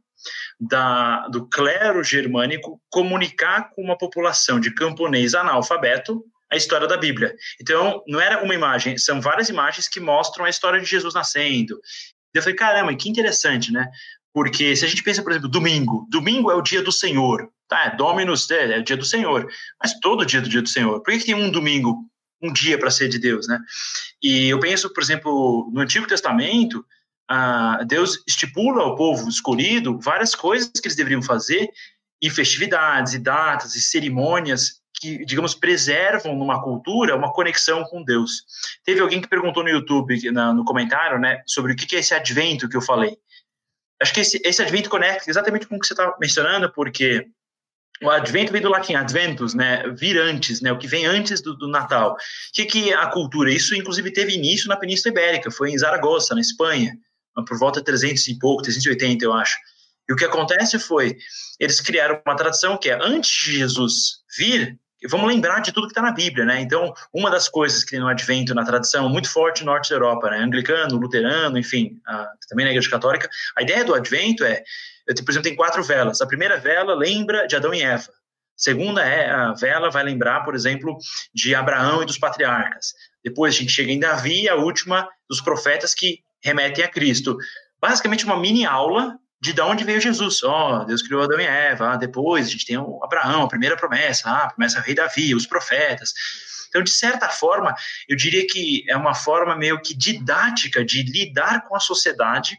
da, 0.59 1.27
do 1.27 1.47
clero 1.47 2.03
germânico 2.03 2.81
comunicar 2.89 3.69
com 3.71 3.81
uma 3.81 3.97
população 3.97 4.59
de 4.59 4.73
camponês 4.73 5.33
analfabeto 5.33 6.23
a 6.53 6.55
história 6.55 6.87
da 6.87 6.97
Bíblia. 6.97 7.35
Então, 7.59 8.03
não 8.07 8.21
era 8.21 8.43
uma 8.43 8.53
imagem, 8.53 8.97
são 8.97 9.19
várias 9.19 9.49
imagens 9.49 9.87
que 9.87 9.99
mostram 9.99 10.45
a 10.45 10.49
história 10.49 10.79
de 10.79 10.85
Jesus 10.85 11.13
nascendo. 11.13 11.79
Eu 12.33 12.41
falei, 12.41 12.55
caramba, 12.55 12.95
que 12.95 13.09
interessante, 13.09 13.71
né? 13.71 13.89
Porque 14.33 14.75
se 14.75 14.85
a 14.85 14.87
gente 14.87 15.03
pensa, 15.03 15.21
por 15.21 15.31
exemplo, 15.31 15.49
domingo, 15.49 16.07
domingo 16.09 16.51
é 16.51 16.55
o 16.55 16.61
dia 16.61 16.81
do 16.81 16.91
Senhor, 16.91 17.49
tá? 17.67 17.85
É 17.85 17.95
Dominus, 17.95 18.49
é, 18.49 18.77
é 18.77 18.79
o 18.79 18.83
dia 18.83 18.97
do 18.97 19.05
Senhor, 19.05 19.47
mas 19.81 19.99
todo 19.99 20.25
dia 20.25 20.41
do 20.41 20.49
dia 20.49 20.61
do 20.61 20.69
Senhor. 20.69 21.01
Por 21.01 21.11
que, 21.11 21.19
que 21.19 21.25
tem 21.25 21.35
um 21.35 21.51
domingo, 21.51 22.07
um 22.41 22.51
dia 22.51 22.77
para 22.77 22.89
ser 22.89 23.09
de 23.09 23.19
Deus, 23.19 23.47
né? 23.47 23.59
E 24.21 24.49
eu 24.49 24.59
penso, 24.59 24.91
por 24.91 25.03
exemplo, 25.03 25.69
no 25.71 25.81
Antigo 25.81 26.07
Testamento, 26.07 26.83
Deus 27.87 28.21
estipula 28.27 28.83
ao 28.83 28.95
povo 28.95 29.29
escolhido 29.29 29.99
várias 29.99 30.35
coisas 30.35 30.69
que 30.69 30.87
eles 30.87 30.95
deveriam 30.95 31.21
fazer 31.21 31.69
e 32.21 32.29
festividades 32.29 33.13
e 33.13 33.19
datas 33.19 33.75
e 33.75 33.81
cerimônias 33.81 34.81
que, 34.99 35.25
digamos, 35.25 35.53
preservam 35.53 36.35
numa 36.35 36.61
cultura 36.63 37.15
uma 37.15 37.33
conexão 37.33 37.83
com 37.83 38.03
Deus. 38.03 38.45
Teve 38.85 39.01
alguém 39.01 39.19
que 39.19 39.27
perguntou 39.27 39.63
no 39.63 39.69
YouTube, 39.69 40.17
no 40.31 40.63
comentário, 40.63 41.19
né, 41.19 41.41
sobre 41.45 41.73
o 41.73 41.75
que 41.75 41.95
é 41.95 41.99
esse 41.99 42.13
advento 42.13 42.69
que 42.69 42.77
eu 42.77 42.81
falei. 42.81 43.17
Acho 44.01 44.13
que 44.13 44.21
esse, 44.21 44.41
esse 44.45 44.61
advento 44.61 44.89
conecta 44.89 45.29
exatamente 45.29 45.67
com 45.67 45.75
o 45.75 45.79
que 45.79 45.87
você 45.87 45.93
está 45.93 46.15
mencionando, 46.19 46.71
porque 46.71 47.27
o 48.01 48.09
advento 48.09 48.51
vem 48.51 48.61
do 48.61 48.69
latim 48.69 48.95
adventus, 48.95 49.53
né, 49.53 49.83
vir 49.89 50.17
antes, 50.17 50.61
né, 50.61 50.71
o 50.71 50.77
que 50.77 50.87
vem 50.87 51.05
antes 51.05 51.41
do, 51.41 51.55
do 51.55 51.67
Natal. 51.67 52.13
O 52.13 52.17
que, 52.53 52.65
que 52.65 52.91
é 52.91 52.95
a 52.95 53.07
cultura? 53.07 53.51
Isso, 53.51 53.75
inclusive, 53.75 54.11
teve 54.11 54.33
início 54.33 54.69
na 54.69 54.77
Península 54.77 55.11
Ibérica, 55.11 55.51
foi 55.51 55.71
em 55.71 55.77
Zaragoza, 55.77 56.33
na 56.33 56.41
Espanha 56.41 56.97
por 57.47 57.57
volta 57.57 57.79
de 57.79 57.85
300 57.85 58.27
e 58.27 58.39
pouco, 58.39 58.63
380, 58.63 59.25
eu 59.25 59.33
acho. 59.33 59.57
E 60.07 60.13
o 60.13 60.15
que 60.15 60.25
acontece 60.25 60.77
foi, 60.77 61.17
eles 61.59 61.79
criaram 61.79 62.21
uma 62.25 62.35
tradição 62.35 62.77
que 62.77 62.89
é, 62.89 62.99
antes 63.01 63.31
de 63.31 63.57
Jesus 63.57 64.21
vir, 64.37 64.77
vamos 65.09 65.27
lembrar 65.27 65.59
de 65.59 65.71
tudo 65.71 65.87
que 65.87 65.91
está 65.91 66.01
na 66.01 66.11
Bíblia, 66.11 66.45
né? 66.45 66.61
Então, 66.61 66.93
uma 67.13 67.29
das 67.29 67.47
coisas 67.47 67.83
que 67.83 67.97
no 67.97 68.07
Advento, 68.07 68.53
na 68.53 68.65
tradição 68.65 69.09
muito 69.09 69.29
forte 69.29 69.61
no 69.61 69.71
norte 69.71 69.89
da 69.89 69.95
Europa, 69.95 70.29
né? 70.29 70.37
Anglicano, 70.39 70.97
luterano, 70.97 71.57
enfim, 71.57 71.99
a, 72.05 72.27
também 72.49 72.65
na 72.65 72.71
Igreja 72.71 72.89
Católica, 72.89 73.29
a 73.55 73.61
ideia 73.61 73.83
do 73.83 73.93
Advento 73.93 74.43
é, 74.43 74.63
eu, 75.07 75.15
por 75.15 75.31
exemplo, 75.31 75.43
tem 75.43 75.55
quatro 75.55 75.83
velas. 75.83 76.21
A 76.21 76.27
primeira 76.27 76.57
vela 76.57 76.95
lembra 76.95 77.45
de 77.45 77.55
Adão 77.55 77.73
e 77.73 77.81
Eva. 77.81 78.09
A 78.09 78.11
segunda 78.55 79.03
é 79.03 79.29
a 79.29 79.53
vela 79.53 79.89
vai 79.89 80.03
lembrar, 80.03 80.41
por 80.45 80.55
exemplo, 80.55 80.97
de 81.33 81.53
Abraão 81.53 82.03
e 82.03 82.05
dos 82.05 82.17
patriarcas. 82.17 82.93
Depois 83.23 83.55
a 83.55 83.57
gente 83.57 83.71
chega 83.71 83.91
em 83.91 83.99
Davi, 83.99 84.47
a 84.47 84.55
última 84.55 85.07
dos 85.29 85.41
profetas 85.41 85.93
que 85.93 86.19
remetem 86.43 86.83
a 86.83 86.87
Cristo. 86.87 87.37
Basicamente, 87.81 88.25
uma 88.25 88.37
mini 88.37 88.65
aula 88.65 89.17
de 89.41 89.51
de 89.51 89.61
onde 89.61 89.83
veio 89.83 89.99
Jesus. 89.99 90.41
Ó, 90.43 90.81
oh, 90.81 90.85
Deus 90.85 91.01
criou 91.01 91.23
Adão 91.23 91.39
e 91.39 91.43
Eva. 91.43 91.93
Ah, 91.93 91.97
depois 91.97 92.47
a 92.47 92.49
gente 92.49 92.65
tem 92.65 92.77
o 92.77 93.03
Abraão, 93.03 93.43
a 93.43 93.47
primeira 93.47 93.75
promessa. 93.75 94.29
Ah, 94.29 94.43
a 94.45 94.49
promessa 94.49 94.79
do 94.79 94.85
rei 94.85 94.95
Davi, 94.95 95.35
os 95.35 95.45
profetas. 95.45 96.13
Então, 96.69 96.81
de 96.81 96.91
certa 96.91 97.29
forma, 97.29 97.75
eu 98.09 98.15
diria 98.15 98.47
que 98.47 98.83
é 98.89 98.97
uma 98.97 99.13
forma 99.13 99.55
meio 99.55 99.79
que 99.79 99.95
didática 99.95 100.83
de 100.83 101.03
lidar 101.03 101.67
com 101.67 101.75
a 101.75 101.79
sociedade 101.79 102.57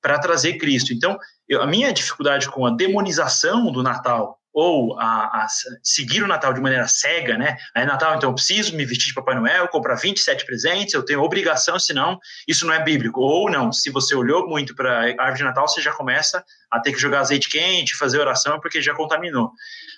para 0.00 0.18
trazer 0.18 0.54
Cristo. 0.54 0.94
Então, 0.94 1.18
eu, 1.46 1.60
a 1.60 1.66
minha 1.66 1.92
dificuldade 1.92 2.48
com 2.48 2.64
a 2.64 2.70
demonização 2.70 3.70
do 3.70 3.82
Natal 3.82 4.39
ou 4.52 4.98
a, 4.98 5.44
a, 5.44 5.46
seguir 5.82 6.22
o 6.22 6.26
Natal 6.26 6.52
de 6.52 6.60
maneira 6.60 6.86
cega, 6.88 7.38
né? 7.38 7.56
Aí 7.74 7.84
Natal, 7.84 8.16
então 8.16 8.30
eu 8.30 8.34
preciso 8.34 8.74
me 8.74 8.84
vestir 8.84 9.08
de 9.08 9.14
Papai 9.14 9.34
Noel, 9.34 9.68
comprar 9.68 9.94
27 9.94 10.44
presentes, 10.44 10.94
eu 10.94 11.04
tenho 11.04 11.22
obrigação, 11.22 11.78
senão 11.78 12.18
isso 12.48 12.66
não 12.66 12.74
é 12.74 12.82
bíblico. 12.82 13.20
Ou 13.20 13.50
não, 13.50 13.72
se 13.72 13.90
você 13.90 14.14
olhou 14.14 14.48
muito 14.48 14.74
para 14.74 15.00
a 15.00 15.22
árvore 15.22 15.38
de 15.38 15.44
Natal, 15.44 15.68
você 15.68 15.80
já 15.80 15.92
começa 15.92 16.44
a 16.70 16.80
ter 16.80 16.92
que 16.92 16.98
jogar 16.98 17.20
azeite 17.20 17.48
quente, 17.48 17.96
fazer 17.96 18.18
oração, 18.18 18.60
porque 18.60 18.82
já 18.82 18.94
contaminou. 18.94 19.52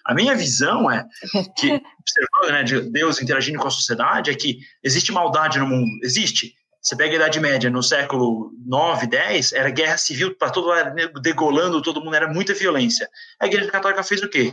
A 0.05 0.15
minha 0.15 0.35
visão 0.35 0.91
é 0.91 1.07
que, 1.57 1.69
observando 2.01 2.51
né, 2.51 2.63
de 2.63 2.81
Deus 2.91 3.21
interagindo 3.23 3.59
com 3.59 3.69
a 3.69 3.71
sociedade, 3.71 4.31
é 4.31 4.35
que 4.35 4.59
existe 4.83 5.13
maldade 5.13 5.59
no 5.59 5.67
mundo, 5.67 5.99
existe. 6.03 6.55
Você 6.83 6.97
pega 6.97 7.13
a 7.13 7.17
Idade 7.17 7.39
Média, 7.39 7.71
no 7.71 7.81
século 7.81 8.53
9, 8.67 9.07
10, 9.07 9.53
era 9.53 9.71
guerra 9.71 9.97
civil 9.97 10.35
para 10.35 10.51
todo 10.51 10.67
lado, 10.67 10.93
degolando 11.21 11.81
todo 11.81 12.03
mundo, 12.03 12.17
era 12.17 12.27
muita 12.27 12.53
violência. 12.55 13.09
A 13.39 13.47
Igreja 13.47 13.71
Católica 13.71 14.03
fez 14.03 14.21
o 14.21 14.29
quê? 14.29 14.53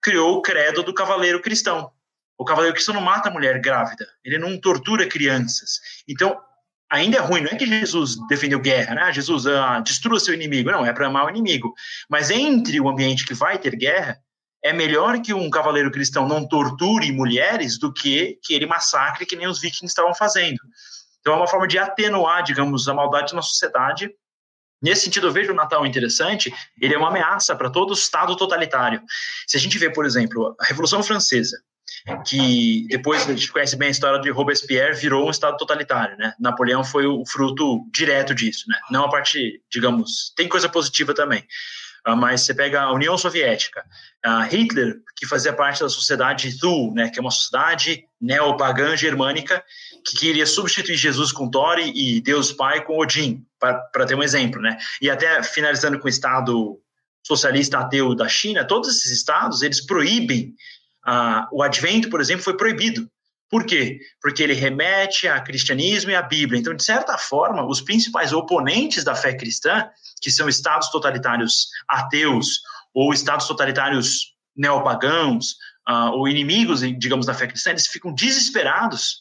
Criou 0.00 0.36
o 0.36 0.42
credo 0.42 0.84
do 0.84 0.94
cavaleiro 0.94 1.42
cristão. 1.42 1.90
O 2.38 2.44
cavaleiro 2.44 2.74
cristão 2.74 2.94
não 2.94 3.02
mata 3.02 3.28
a 3.28 3.32
mulher 3.32 3.60
grávida, 3.60 4.06
ele 4.24 4.38
não 4.38 4.56
tortura 4.60 5.08
crianças. 5.08 5.80
Então, 6.08 6.40
ainda 6.88 7.16
é 7.16 7.20
ruim, 7.20 7.40
não 7.40 7.50
é 7.50 7.56
que 7.56 7.66
Jesus 7.66 8.16
defendeu 8.28 8.60
guerra, 8.60 8.94
né? 8.94 9.12
Jesus 9.12 9.44
ah, 9.44 9.80
destrua 9.80 10.20
seu 10.20 10.34
inimigo, 10.34 10.70
não, 10.70 10.86
é 10.86 10.92
para 10.92 11.08
amar 11.08 11.26
o 11.26 11.30
inimigo. 11.30 11.74
Mas 12.08 12.30
entre 12.30 12.80
o 12.80 12.88
ambiente 12.88 13.26
que 13.26 13.34
vai 13.34 13.58
ter 13.58 13.74
guerra, 13.74 14.16
é 14.62 14.72
melhor 14.72 15.20
que 15.20 15.34
um 15.34 15.50
cavaleiro 15.50 15.90
cristão 15.90 16.28
não 16.28 16.46
torture 16.46 17.10
mulheres 17.10 17.78
do 17.80 17.92
que 17.92 18.38
que 18.44 18.54
ele 18.54 18.64
massacre 18.64 19.26
que 19.26 19.34
nem 19.34 19.48
os 19.48 19.60
vikings 19.60 19.86
estavam 19.86 20.14
fazendo. 20.14 20.60
Então, 21.22 21.34
é 21.34 21.36
uma 21.36 21.46
forma 21.46 21.66
de 21.66 21.78
atenuar, 21.78 22.42
digamos, 22.42 22.88
a 22.88 22.94
maldade 22.94 23.34
na 23.34 23.40
sociedade. 23.40 24.10
Nesse 24.82 25.02
sentido, 25.02 25.28
eu 25.28 25.32
vejo 25.32 25.52
o 25.52 25.54
Natal 25.54 25.86
interessante, 25.86 26.52
ele 26.80 26.94
é 26.94 26.98
uma 26.98 27.08
ameaça 27.08 27.54
para 27.54 27.70
todo 27.70 27.94
Estado 27.94 28.36
totalitário. 28.36 29.00
Se 29.46 29.56
a 29.56 29.60
gente 29.60 29.78
vê, 29.78 29.88
por 29.88 30.04
exemplo, 30.04 30.56
a 30.60 30.66
Revolução 30.66 31.00
Francesa, 31.02 31.56
que 32.26 32.86
depois 32.88 33.22
a 33.28 33.32
gente 33.32 33.52
conhece 33.52 33.76
bem 33.76 33.88
a 33.88 33.92
história 33.92 34.20
de 34.20 34.30
Robespierre, 34.30 34.94
virou 34.94 35.26
um 35.26 35.30
Estado 35.30 35.56
totalitário, 35.56 36.16
né? 36.16 36.34
Napoleão 36.40 36.82
foi 36.82 37.06
o 37.06 37.24
fruto 37.24 37.86
direto 37.92 38.34
disso, 38.34 38.64
né? 38.68 38.76
Não 38.90 39.04
a 39.04 39.08
parte, 39.08 39.62
digamos, 39.70 40.32
tem 40.36 40.48
coisa 40.48 40.68
positiva 40.68 41.14
também. 41.14 41.46
Uh, 42.06 42.16
mas 42.16 42.42
você 42.42 42.52
pega 42.52 42.82
a 42.82 42.92
União 42.92 43.16
Soviética, 43.16 43.84
Hitler, 44.50 44.96
que 45.16 45.26
fazia 45.26 45.52
parte 45.52 45.80
da 45.80 45.88
sociedade 45.88 46.58
Thule, 46.58 46.94
né, 46.94 47.10
que 47.10 47.18
é 47.18 47.22
uma 47.22 47.30
sociedade 47.30 48.04
neopagã 48.20 48.96
germânica, 48.96 49.64
que 50.04 50.16
queria 50.16 50.46
substituir 50.46 50.96
Jesus 50.96 51.32
com 51.32 51.50
Thor 51.50 51.78
e 51.78 52.20
Deus 52.20 52.52
Pai 52.52 52.84
com 52.84 52.98
Odin, 52.98 53.44
para 53.58 54.06
ter 54.06 54.14
um 54.14 54.22
exemplo, 54.22 54.60
né? 54.60 54.76
E 55.00 55.08
até 55.08 55.42
finalizando 55.42 55.98
com 55.98 56.06
o 56.06 56.10
Estado 56.10 56.78
socialista 57.24 57.78
ateu 57.78 58.14
da 58.14 58.28
China, 58.28 58.64
todos 58.64 58.88
esses 58.88 59.12
estados, 59.12 59.62
eles 59.62 59.84
proíbem, 59.84 60.54
uh, 61.06 61.46
o 61.52 61.62
advento, 61.62 62.10
por 62.10 62.20
exemplo, 62.20 62.42
foi 62.42 62.56
proibido. 62.56 63.08
Por 63.52 63.66
quê? 63.66 64.00
Porque 64.18 64.42
ele 64.42 64.54
remete 64.54 65.28
a 65.28 65.38
cristianismo 65.38 66.10
e 66.10 66.14
à 66.14 66.22
Bíblia. 66.22 66.58
Então, 66.58 66.74
de 66.74 66.82
certa 66.82 67.18
forma, 67.18 67.62
os 67.68 67.82
principais 67.82 68.32
oponentes 68.32 69.04
da 69.04 69.14
fé 69.14 69.34
cristã, 69.34 69.90
que 70.22 70.30
são 70.30 70.48
estados 70.48 70.88
totalitários 70.88 71.68
ateus 71.86 72.62
ou 72.94 73.12
estados 73.12 73.46
totalitários 73.46 74.32
neopagãos, 74.56 75.52
uh, 75.86 76.12
ou 76.12 76.26
inimigos, 76.26 76.80
digamos, 76.80 77.26
da 77.26 77.34
fé 77.34 77.46
cristã, 77.46 77.72
eles 77.72 77.86
ficam 77.86 78.14
desesperados 78.14 79.20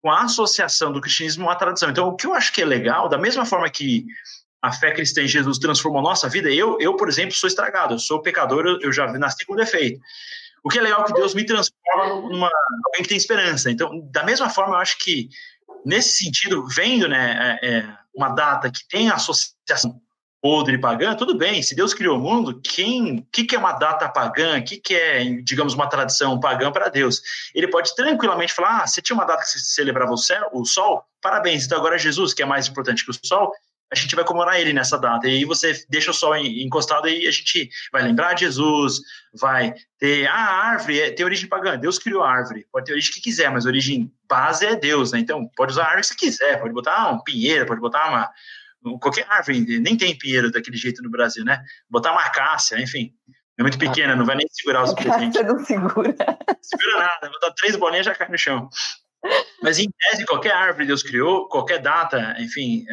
com 0.00 0.10
a 0.10 0.22
associação 0.22 0.90
do 0.90 1.02
cristianismo 1.02 1.50
à 1.50 1.54
tradição. 1.54 1.90
Então, 1.90 2.08
o 2.08 2.16
que 2.16 2.26
eu 2.26 2.32
acho 2.32 2.50
que 2.54 2.62
é 2.62 2.64
legal, 2.64 3.06
da 3.06 3.18
mesma 3.18 3.44
forma 3.44 3.68
que 3.68 4.06
a 4.62 4.72
fé 4.72 4.92
cristã 4.92 5.20
em 5.20 5.28
Jesus 5.28 5.58
transformou 5.58 6.00
a 6.00 6.04
nossa 6.04 6.26
vida, 6.26 6.50
eu, 6.50 6.78
eu 6.80 6.96
por 6.96 7.06
exemplo, 7.06 7.34
sou 7.34 7.46
estragado, 7.46 7.92
eu 7.92 7.98
sou 7.98 8.22
pecador, 8.22 8.78
eu 8.80 8.90
já 8.90 9.06
nasci 9.18 9.44
com 9.44 9.54
defeito. 9.54 10.00
O 10.62 10.68
que 10.68 10.78
é 10.78 10.82
legal 10.82 11.02
é 11.02 11.04
que 11.04 11.12
Deus 11.12 11.34
me 11.34 11.44
transforma 11.44 12.28
numa 12.28 12.50
alguém 12.86 13.02
que 13.02 13.08
tem 13.08 13.16
esperança. 13.16 13.70
Então, 13.70 14.00
da 14.10 14.24
mesma 14.24 14.48
forma, 14.48 14.74
eu 14.74 14.80
acho 14.80 14.98
que 14.98 15.28
nesse 15.84 16.24
sentido, 16.24 16.66
vendo 16.66 17.08
né, 17.08 17.58
é, 17.62 17.78
é 17.78 17.88
uma 18.14 18.30
data 18.30 18.70
que 18.70 18.86
tem 18.88 19.10
associação 19.10 20.00
podre 20.40 20.78
pagã, 20.78 21.14
tudo 21.16 21.36
bem, 21.36 21.62
se 21.62 21.74
Deus 21.74 21.92
criou 21.92 22.16
o 22.16 22.20
mundo, 22.20 22.60
quem, 22.62 23.26
que, 23.32 23.44
que 23.44 23.56
é 23.56 23.58
uma 23.58 23.72
data 23.72 24.08
pagã, 24.08 24.62
que, 24.62 24.76
que 24.76 24.94
é, 24.94 25.24
digamos, 25.42 25.74
uma 25.74 25.88
tradição 25.88 26.38
pagã 26.38 26.70
para 26.70 26.88
Deus? 26.88 27.20
Ele 27.54 27.68
pode 27.68 27.94
tranquilamente 27.96 28.52
falar, 28.52 28.82
ah, 28.82 28.86
você 28.86 29.02
tinha 29.02 29.16
uma 29.16 29.24
data 29.24 29.42
que 29.42 29.50
você 29.50 29.58
celebrava 29.58 30.12
o, 30.12 30.16
céu, 30.16 30.48
o 30.52 30.64
sol, 30.64 31.04
parabéns, 31.20 31.66
então 31.66 31.78
agora 31.78 31.98
Jesus, 31.98 32.32
que 32.32 32.42
é 32.42 32.46
mais 32.46 32.68
importante 32.68 33.04
que 33.04 33.10
o 33.10 33.26
sol, 33.26 33.52
a 33.90 33.96
gente 33.96 34.14
vai 34.14 34.24
comemorar 34.24 34.60
ele 34.60 34.72
nessa 34.72 34.98
data. 34.98 35.26
E 35.26 35.38
aí 35.38 35.44
você 35.44 35.84
deixa 35.88 36.10
o 36.10 36.14
sol 36.14 36.36
encostado 36.36 37.08
e 37.08 37.26
a 37.26 37.30
gente 37.30 37.70
vai 37.90 38.02
lembrar 38.02 38.34
de 38.34 38.40
Jesus, 38.40 39.00
vai 39.32 39.74
ter 39.98 40.26
ah, 40.26 40.34
a 40.34 40.66
árvore, 40.66 41.00
é, 41.00 41.10
tem 41.10 41.24
origem 41.24 41.48
pagã, 41.48 41.78
Deus 41.78 41.98
criou 41.98 42.22
a 42.22 42.30
árvore, 42.30 42.66
pode 42.70 42.86
ter 42.86 42.92
origem 42.92 43.12
que 43.12 43.20
quiser, 43.20 43.50
mas 43.50 43.64
a 43.64 43.68
origem 43.68 44.12
base 44.28 44.66
é 44.66 44.76
Deus, 44.76 45.12
né? 45.12 45.20
Então 45.20 45.48
pode 45.56 45.72
usar 45.72 45.84
a 45.84 45.86
árvore 45.86 46.02
que 46.02 46.08
você 46.08 46.14
quiser, 46.14 46.60
pode 46.60 46.74
botar 46.74 47.10
um 47.10 47.22
pinheiro, 47.22 47.66
pode 47.66 47.80
botar 47.80 48.08
uma 48.08 48.30
qualquer 49.00 49.26
árvore, 49.28 49.80
nem 49.80 49.96
tem 49.96 50.16
pinheiro 50.16 50.50
daquele 50.50 50.76
jeito 50.76 51.02
no 51.02 51.10
Brasil, 51.10 51.44
né? 51.44 51.62
Botar 51.90 52.12
uma 52.12 52.22
acácia, 52.22 52.80
enfim. 52.80 53.12
É 53.58 53.62
muito 53.62 53.78
pequena, 53.78 54.14
não 54.14 54.24
vai 54.24 54.36
nem 54.36 54.46
segurar 54.50 54.84
os 54.84 54.94
presentes. 54.94 55.42
não 55.44 55.58
segura. 55.64 56.14
Segura 56.62 56.98
nada, 56.98 57.28
botar 57.28 57.52
três 57.56 57.74
bolinhas 57.74 58.06
já 58.06 58.14
cai 58.14 58.28
no 58.28 58.38
chão. 58.38 58.68
Mas 59.60 59.80
em 59.80 59.90
tese, 59.90 60.24
qualquer 60.24 60.52
árvore 60.52 60.86
Deus 60.86 61.02
criou, 61.02 61.48
qualquer 61.48 61.80
data, 61.80 62.36
enfim, 62.38 62.84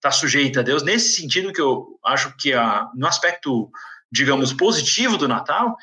está 0.00 0.10
sujeita 0.10 0.60
a 0.60 0.62
Deus. 0.62 0.82
Nesse 0.82 1.20
sentido 1.20 1.52
que 1.52 1.60
eu 1.60 1.98
acho 2.04 2.34
que 2.36 2.54
a, 2.54 2.88
no 2.94 3.06
aspecto, 3.06 3.70
digamos, 4.10 4.52
positivo 4.52 5.18
do 5.18 5.28
Natal, 5.28 5.76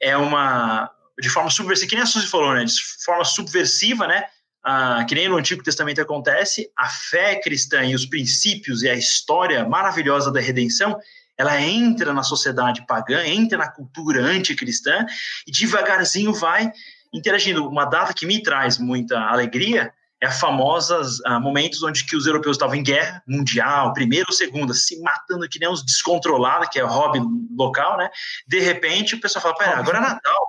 é 0.00 0.16
uma, 0.16 0.90
de 1.20 1.30
forma 1.30 1.50
subversiva, 1.50 1.88
que 1.88 1.94
nem 1.94 2.02
a 2.02 2.06
Suzy 2.06 2.26
falou, 2.26 2.52
né? 2.52 2.64
De 2.64 2.74
forma 3.04 3.24
subversiva, 3.24 4.06
né? 4.06 4.24
ah, 4.62 5.04
que 5.08 5.14
nem 5.14 5.28
no 5.28 5.36
Antigo 5.36 5.62
Testamento 5.62 6.00
acontece, 6.00 6.70
a 6.76 6.88
fé 6.88 7.36
cristã 7.36 7.84
e 7.84 7.94
os 7.94 8.06
princípios 8.06 8.82
e 8.82 8.88
a 8.88 8.94
história 8.94 9.66
maravilhosa 9.66 10.30
da 10.30 10.40
redenção, 10.40 10.98
ela 11.36 11.60
entra 11.60 12.12
na 12.12 12.22
sociedade 12.22 12.84
pagã, 12.86 13.24
entra 13.24 13.56
na 13.56 13.70
cultura 13.70 14.22
anticristã 14.22 15.06
e 15.46 15.50
devagarzinho 15.50 16.34
vai 16.34 16.70
interagindo. 17.12 17.66
Uma 17.66 17.86
data 17.86 18.12
que 18.12 18.26
me 18.26 18.42
traz 18.42 18.78
muita 18.78 19.18
alegria 19.18 19.92
é 20.22 20.26
a 20.26 20.32
famosa 20.32 21.00
ah, 21.24 21.40
momentos 21.40 21.82
onde 21.82 22.04
que 22.04 22.14
os 22.14 22.26
europeus 22.26 22.56
estavam 22.56 22.76
em 22.76 22.82
guerra 22.82 23.22
mundial, 23.26 23.92
primeira 23.94 24.26
ou 24.28 24.34
segunda, 24.34 24.74
se 24.74 25.00
matando 25.00 25.48
que 25.48 25.58
nem 25.58 25.68
uns 25.68 25.82
descontrolados, 25.84 26.68
que 26.68 26.78
é 26.78 26.82
hobby 26.82 27.20
local, 27.56 27.96
né? 27.96 28.10
De 28.46 28.60
repente 28.60 29.14
o 29.14 29.20
pessoal 29.20 29.42
fala, 29.42 29.56
pera, 29.56 29.78
agora 29.78 29.98
é 29.98 30.00
Natal, 30.02 30.48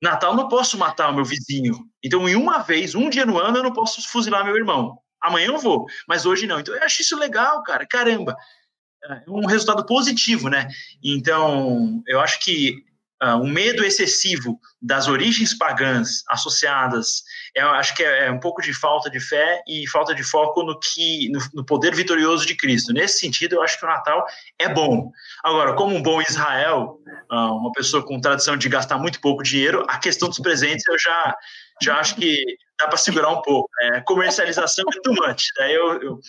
Natal 0.00 0.36
não 0.36 0.48
posso 0.48 0.78
matar 0.78 1.10
o 1.10 1.14
meu 1.14 1.24
vizinho. 1.24 1.74
Então, 2.02 2.28
em 2.28 2.36
uma 2.36 2.58
vez, 2.58 2.94
um 2.94 3.10
dia 3.10 3.26
no 3.26 3.38
ano, 3.38 3.58
eu 3.58 3.62
não 3.64 3.72
posso 3.72 4.08
fuzilar 4.08 4.44
meu 4.44 4.56
irmão. 4.56 4.96
Amanhã 5.20 5.48
eu 5.48 5.58
vou, 5.58 5.86
mas 6.06 6.24
hoje 6.24 6.46
não. 6.46 6.60
Então, 6.60 6.74
eu 6.74 6.82
acho 6.84 7.02
isso 7.02 7.18
legal, 7.18 7.62
cara. 7.64 7.84
Caramba. 7.84 8.36
É 9.04 9.22
um 9.28 9.46
resultado 9.46 9.84
positivo, 9.86 10.48
né? 10.48 10.68
Então, 11.02 12.02
eu 12.06 12.20
acho 12.20 12.40
que 12.40 12.84
uh, 13.22 13.36
um 13.36 13.48
medo 13.48 13.84
excessivo 13.84 14.58
das 14.80 15.08
origens 15.08 15.56
pagãs 15.56 16.22
associadas, 16.28 17.22
eu 17.54 17.68
acho 17.70 17.94
que 17.94 18.02
é, 18.02 18.26
é, 18.26 18.30
um 18.30 18.38
pouco 18.38 18.62
de 18.62 18.72
falta 18.72 19.10
de 19.10 19.20
fé 19.20 19.62
e 19.66 19.88
falta 19.88 20.14
de 20.14 20.22
foco 20.22 20.62
no 20.62 20.78
que 20.78 21.28
no, 21.30 21.40
no, 21.54 21.64
poder 21.64 21.94
vitorioso 21.94 22.46
de 22.46 22.56
Cristo. 22.56 22.92
Nesse 22.92 23.18
sentido, 23.18 23.56
eu 23.56 23.62
acho 23.62 23.78
que 23.78 23.84
o 23.84 23.88
Natal 23.88 24.24
é 24.58 24.68
bom. 24.68 25.10
Agora, 25.44 25.74
como 25.74 25.94
um 25.94 26.02
bom 26.02 26.20
Israel, 26.22 26.98
uh, 27.30 27.56
uma 27.56 27.72
pessoa 27.72 28.04
com 28.04 28.20
tradição 28.20 28.56
de 28.56 28.68
gastar 28.68 28.98
muito 28.98 29.20
pouco 29.20 29.42
dinheiro, 29.42 29.84
a 29.88 29.98
questão 29.98 30.28
dos 30.28 30.38
presentes 30.38 30.86
eu 30.88 30.98
já 30.98 31.36
já 31.80 31.98
acho 31.98 32.16
que 32.16 32.42
dá 32.78 32.86
para 32.86 32.96
segurar 32.96 33.30
um 33.30 33.42
pouco. 33.42 33.68
Né? 33.80 34.02
Comercialização 34.06 34.84
é 34.88 35.00
too 35.00 35.14
much. 35.14 35.46
Daí 35.56 35.74
eu, 35.74 36.02
eu... 36.02 36.20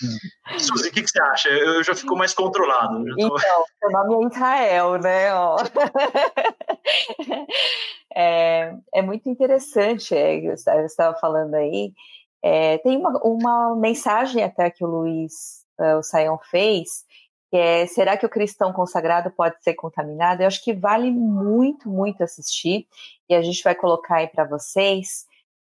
Suzy, 0.58 0.90
o 0.90 0.92
que, 0.92 1.04
que, 1.04 1.10
você 1.10 1.22
acha? 1.22 1.50
Eu, 1.50 1.84
já 1.84 1.94
fico 1.94 2.16
mais 2.16 2.34
controlado. 2.34 3.04
Tô... 3.04 3.14
Então, 3.18 3.38
seu 3.80 3.92
nome 3.92 4.26
é 4.26 4.28
Israel, 4.28 5.00
né? 5.00 5.30
é, 8.16 8.74
é 8.94 9.02
muito 9.02 9.30
interessante, 9.30 10.16
é, 10.16 10.42
você 10.42 10.86
estava 10.86 11.18
falando 11.20 11.54
aí. 11.54 11.94
É, 12.42 12.78
tem 12.80 12.98
uma, 12.98 13.12
uma 13.24 13.76
mensagem 13.76 14.44
até 14.44 14.70
que 14.70 14.84
o 14.84 14.88
Luiz, 14.88 15.66
uh, 15.80 15.98
o 15.98 16.04
Saião 16.04 16.40
fez, 16.50 17.06
é 17.52 17.86
será 17.88 18.16
que 18.16 18.26
o 18.26 18.30
cristão 18.30 18.72
consagrado 18.72 19.32
pode 19.32 19.62
ser 19.64 19.74
contaminado? 19.74 20.42
Eu 20.42 20.48
acho 20.48 20.64
que 20.64 20.74
vale 20.74 21.12
muito, 21.12 21.90
muito 21.90 22.24
assistir 22.24 22.88
e 23.28 23.36
a 23.36 23.42
gente 23.42 23.64
vai 23.64 23.76
colocar 23.76 24.18
aí 24.18 24.28
para 24.28 24.46
vocês 24.46 25.26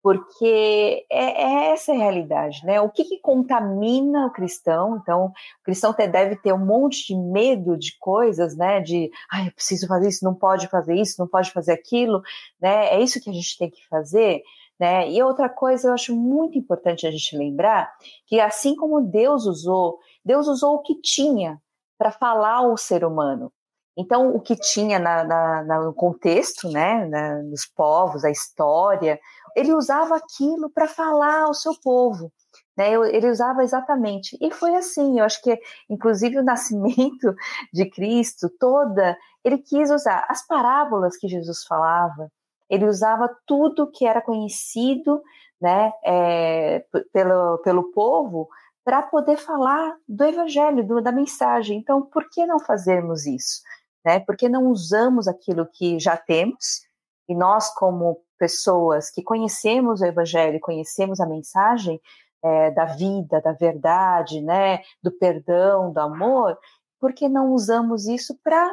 porque 0.06 1.04
é, 1.10 1.44
é, 1.44 1.72
essa 1.72 1.92
a 1.92 1.96
realidade, 1.96 2.64
né? 2.64 2.80
O 2.80 2.92
que, 2.92 3.04
que, 3.04 3.18
contamina 3.18 4.28
o 4.28 4.32
cristão? 4.32 5.00
Então, 5.02 5.34
o 5.62 5.64
cristão 5.64 5.96
deve 5.98 6.36
ter 6.36 6.54
um 6.54 6.64
monte 6.64 7.08
de 7.08 7.16
medo 7.16 7.76
de 7.76 7.98
coisas, 7.98 8.56
né? 8.56 8.80
De, 8.82 9.10
ah, 9.32 9.48
eu 9.48 9.52
preciso 9.52 9.88
fazer 9.88 10.10
isso, 10.10 10.24
não 10.24 10.36
pode 10.36 10.68
fazer 10.68 10.94
isso, 10.94 11.16
não 11.18 11.28
pode 11.28 11.50
fazer 11.52 11.72
aquilo, 11.72 12.22
né? 12.62 12.94
É 12.94 13.02
isso 13.02 13.20
que 13.20 13.32
a 13.32 13.34
gente 13.34 13.58
tem 13.58 13.68
que 13.68 13.84
fazer, 13.88 14.44
né? 14.80 15.10
E 15.10 15.24
outra 15.24 15.50
coisa, 15.50 15.88
eu 15.88 15.94
acho 15.96 16.16
muito 16.16 16.56
importante 16.56 17.08
a 17.08 17.12
gente 17.12 17.36
lembrar 17.36 17.92
que 18.28 18.40
assim 18.40 18.76
como 18.76 19.02
Deus 19.02 19.48
usou, 19.48 19.98
Deus 20.24 20.48
usou 20.48 20.76
o 20.76 20.82
que 20.84 21.02
tinha 21.02 21.60
para 21.98 22.12
falar 22.12 22.58
ao 22.58 22.78
ser 22.78 23.04
humano. 23.04 23.52
Então, 23.98 24.36
o 24.36 24.42
que 24.42 24.56
tinha 24.56 25.00
na, 25.00 25.24
na, 25.24 25.64
no 25.82 25.94
contexto, 25.94 26.70
né, 26.70 27.06
na, 27.06 27.42
nos 27.44 27.66
povos, 27.66 28.26
a 28.26 28.30
história, 28.30 29.20
ele 29.56 29.74
usava 29.74 30.18
aquilo 30.18 30.70
para 30.70 30.88
falar 30.88 31.44
ao 31.44 31.54
seu 31.54 31.74
povo. 31.82 32.32
Né, 32.78 32.94
ele 32.94 33.30
usava 33.30 33.64
exatamente. 33.64 34.38
E 34.42 34.52
foi 34.52 34.76
assim, 34.76 35.20
eu 35.20 35.26
acho 35.26 35.42
que, 35.42 35.58
inclusive, 35.90 36.38
o 36.38 36.44
nascimento 36.44 37.34
de 37.72 37.90
Cristo, 37.90 38.50
toda, 38.60 39.18
ele 39.44 39.60
quis 39.60 39.90
usar 39.90 40.26
as 40.30 40.46
parábolas 40.46 41.16
que 41.16 41.28
Jesus 41.28 41.64
falava, 41.64 42.30
ele 42.70 42.86
usava 42.86 43.30
tudo 43.46 43.90
que 43.90 44.06
era 44.06 44.22
conhecido 44.22 45.22
né, 45.62 45.94
é, 46.04 46.84
pelo, 47.14 47.60
pelo 47.60 47.92
povo 47.92 48.50
para 48.84 49.02
poder 49.02 49.38
falar 49.38 49.96
do 50.08 50.24
evangelho, 50.24 50.86
do, 50.86 51.02
da 51.02 51.12
mensagem. 51.12 51.80
Então, 51.80 52.02
por 52.02 52.30
que 52.30 52.46
não 52.46 52.60
fazermos 52.60 53.26
isso? 53.26 53.62
Né? 54.06 54.20
Por 54.20 54.38
que 54.38 54.48
não 54.48 54.68
usamos 54.68 55.28
aquilo 55.28 55.66
que 55.66 56.00
já 56.00 56.16
temos 56.16 56.86
e 57.28 57.34
nós, 57.34 57.74
como 57.74 58.22
pessoas 58.38 59.10
que 59.10 59.24
conhecemos 59.24 60.02
o 60.02 60.06
Evangelho, 60.06 60.60
conhecemos 60.60 61.20
a 61.20 61.26
mensagem 61.26 62.00
é, 62.44 62.70
da 62.72 62.86
vida, 62.86 63.42
da 63.42 63.54
verdade, 63.54 64.42
né, 64.42 64.82
do 65.02 65.12
perdão, 65.12 65.92
do 65.92 66.00
amor, 66.00 66.58
por 67.00 67.14
que 67.14 67.28
não 67.28 67.54
usamos 67.54 68.06
isso 68.06 68.38
para 68.44 68.72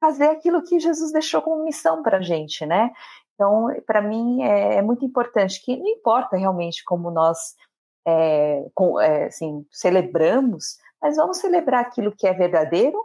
fazer 0.00 0.28
aquilo 0.28 0.62
que 0.62 0.80
Jesus 0.80 1.12
deixou 1.12 1.42
como 1.42 1.64
missão 1.64 2.02
para 2.02 2.18
a 2.18 2.22
gente, 2.22 2.64
né? 2.64 2.90
Então, 3.34 3.68
para 3.86 4.00
mim 4.00 4.42
é, 4.42 4.76
é, 4.76 4.82
muito 4.82 5.04
importante 5.04 5.62
que 5.62 5.76
não 5.76 5.86
importa 5.86 6.36
realmente 6.36 6.82
como 6.84 7.10
nós 7.10 7.56
é, 8.06 8.66
com, 8.74 8.98
é, 9.00 9.26
assim, 9.26 9.66
celebramos, 9.70 10.78
mas 11.00 11.16
vamos 11.16 11.38
celebrar 11.38 11.80
aquilo 11.80 12.14
que 12.16 12.26
é 12.26 12.32
verdadeiro, 12.32 12.98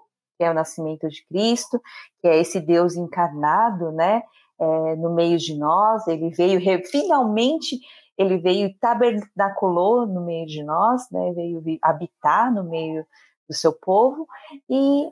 que 0.43 0.47
é 0.47 0.51
o 0.51 0.53
nascimento 0.53 1.07
de 1.07 1.25
Cristo, 1.25 1.81
que 2.21 2.27
é 2.27 2.37
esse 2.37 2.59
Deus 2.59 2.95
encarnado, 2.95 3.91
né? 3.91 4.23
é, 4.59 4.95
no 4.95 5.13
meio 5.13 5.37
de 5.37 5.55
nós, 5.57 6.07
ele 6.07 6.29
veio, 6.29 6.59
finalmente, 6.85 7.79
ele 8.17 8.37
veio 8.37 8.75
tabernaculou 8.79 10.05
no 10.05 10.23
meio 10.25 10.45
de 10.45 10.63
nós, 10.63 11.09
né, 11.11 11.31
veio 11.33 11.61
habitar 11.81 12.53
no 12.53 12.63
meio 12.63 13.05
do 13.47 13.55
seu 13.55 13.73
povo, 13.73 14.27
e 14.69 15.09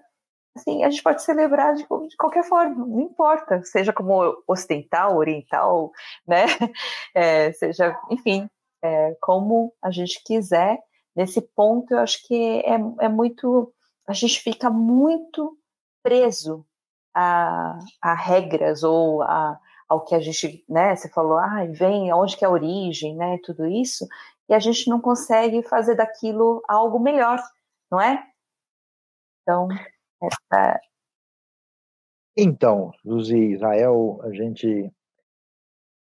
assim, 0.56 0.84
a 0.84 0.90
gente 0.90 1.04
pode 1.04 1.24
celebrar 1.24 1.74
de, 1.74 1.84
de, 1.84 2.18
qualquer 2.18 2.44
forma, 2.44 2.86
não 2.86 3.00
importa, 3.00 3.62
seja 3.64 3.94
como 3.94 4.36
ocidental, 4.48 5.18
oriental, 5.18 5.92
né, 6.28 6.46
é, 7.16 7.52
seja, 7.54 7.98
enfim, 8.10 8.50
é, 8.84 9.16
como 9.22 9.74
a 9.82 9.92
gente 9.92 10.22
quiser, 10.24 10.80
nesse 11.16 11.42
ponto 11.42 11.94
eu 11.94 12.00
acho 12.00 12.26
que 12.28 12.60
é, 12.66 12.76
é 13.00 13.10
muito, 13.10 13.74
a 14.12 14.14
gente 14.14 14.42
fica 14.42 14.70
muito 14.70 15.58
preso 16.04 16.66
a, 17.16 17.80
a 18.02 18.14
regras 18.14 18.84
ou 18.84 19.22
a, 19.24 19.58
ao 19.88 20.04
que 20.04 20.14
a 20.14 20.20
gente, 20.20 20.66
né? 20.68 20.94
Você 20.94 21.10
falou, 21.10 21.38
ah, 21.38 21.66
vem, 21.70 22.12
onde 22.14 22.36
que 22.36 22.44
é 22.44 22.48
a 22.48 22.52
origem, 22.52 23.16
né? 23.16 23.40
Tudo 23.42 23.66
isso, 23.66 24.06
e 24.50 24.54
a 24.54 24.60
gente 24.60 24.90
não 24.90 25.00
consegue 25.00 25.64
fazer 25.64 25.96
daquilo 25.96 26.62
algo 26.68 27.00
melhor, 27.00 27.42
não 27.90 28.02
é? 28.02 28.22
Então, 29.42 29.70
essa... 30.22 30.80
Então, 32.36 32.92
Luzi, 33.06 33.54
Israel, 33.54 34.20
a 34.24 34.32
gente 34.34 34.92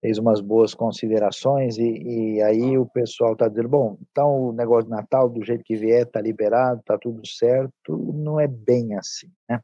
fez 0.01 0.17
umas 0.17 0.41
boas 0.41 0.73
considerações 0.73 1.77
e, 1.77 1.83
e 1.83 2.41
aí 2.41 2.77
o 2.77 2.87
pessoal 2.87 3.33
está 3.33 3.47
dizendo, 3.47 3.69
bom, 3.69 3.97
então 4.09 4.49
o 4.49 4.51
negócio 4.51 4.85
de 4.85 4.89
Natal, 4.89 5.29
do 5.29 5.45
jeito 5.45 5.63
que 5.63 5.75
vier, 5.75 6.03
está 6.03 6.19
liberado, 6.19 6.79
está 6.79 6.97
tudo 6.97 7.25
certo, 7.25 7.95
não 8.13 8.39
é 8.39 8.47
bem 8.47 8.95
assim, 8.95 9.29
né? 9.47 9.59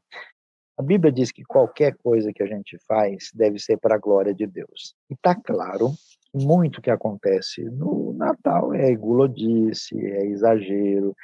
A 0.78 0.82
Bíblia 0.82 1.10
diz 1.10 1.32
que 1.32 1.42
qualquer 1.42 1.96
coisa 1.96 2.32
que 2.32 2.40
a 2.40 2.46
gente 2.46 2.78
faz 2.86 3.32
deve 3.34 3.58
ser 3.58 3.78
para 3.78 3.96
a 3.96 3.98
glória 3.98 4.32
de 4.32 4.46
Deus. 4.46 4.94
E 5.10 5.14
está 5.14 5.34
claro 5.34 5.90
que 6.30 6.38
muito 6.38 6.80
que 6.80 6.88
acontece 6.88 7.64
no 7.64 8.12
Natal 8.12 8.72
é 8.72 8.94
gulodice, 8.94 9.98
é 9.98 10.26
exagero, 10.26 11.16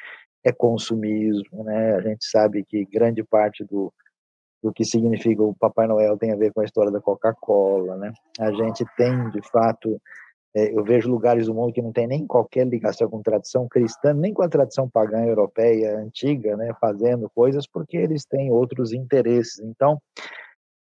é 0.42 0.50
consumismo, 0.50 1.62
né? 1.62 1.94
A 1.94 2.00
gente 2.00 2.24
sabe 2.24 2.64
que 2.64 2.84
grande 2.84 3.22
parte 3.22 3.64
do, 3.64 3.92
do 4.64 4.72
que 4.72 4.82
significa 4.82 5.42
o 5.42 5.54
Papai 5.54 5.86
Noel 5.86 6.16
tem 6.16 6.32
a 6.32 6.36
ver 6.36 6.50
com 6.50 6.62
a 6.62 6.64
história 6.64 6.90
da 6.90 6.98
Coca-Cola, 6.98 7.98
né? 7.98 8.14
A 8.40 8.50
gente 8.50 8.82
tem, 8.96 9.28
de 9.28 9.42
fato, 9.42 10.00
é, 10.56 10.74
eu 10.74 10.82
vejo 10.82 11.10
lugares 11.10 11.44
do 11.44 11.52
mundo 11.52 11.70
que 11.70 11.82
não 11.82 11.92
tem 11.92 12.06
nem 12.06 12.26
qualquer 12.26 12.66
ligação 12.66 13.10
com 13.10 13.20
tradição 13.20 13.68
cristã, 13.68 14.14
nem 14.14 14.32
com 14.32 14.42
a 14.42 14.48
tradição 14.48 14.88
pagã 14.88 15.22
europeia 15.22 15.98
antiga, 15.98 16.56
né, 16.56 16.72
fazendo 16.80 17.28
coisas 17.34 17.66
porque 17.66 17.98
eles 17.98 18.24
têm 18.24 18.50
outros 18.50 18.94
interesses. 18.94 19.58
Então, 19.58 20.00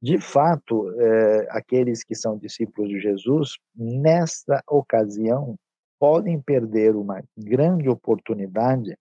de 0.01 0.21
fato, 0.21 0.89
é, 1.01 1.49
aqueles 1.51 2.05
que 2.05 2.15
são 2.15 2.39
discípulos 2.39 2.89
de 2.89 3.01
Jesus, 3.01 3.57
nesta 3.75 4.63
ocasião, 4.69 5.57
podem 5.99 6.41
perder 6.41 6.95
uma 6.95 7.21
grande 7.37 7.89
oportunidade 7.89 8.97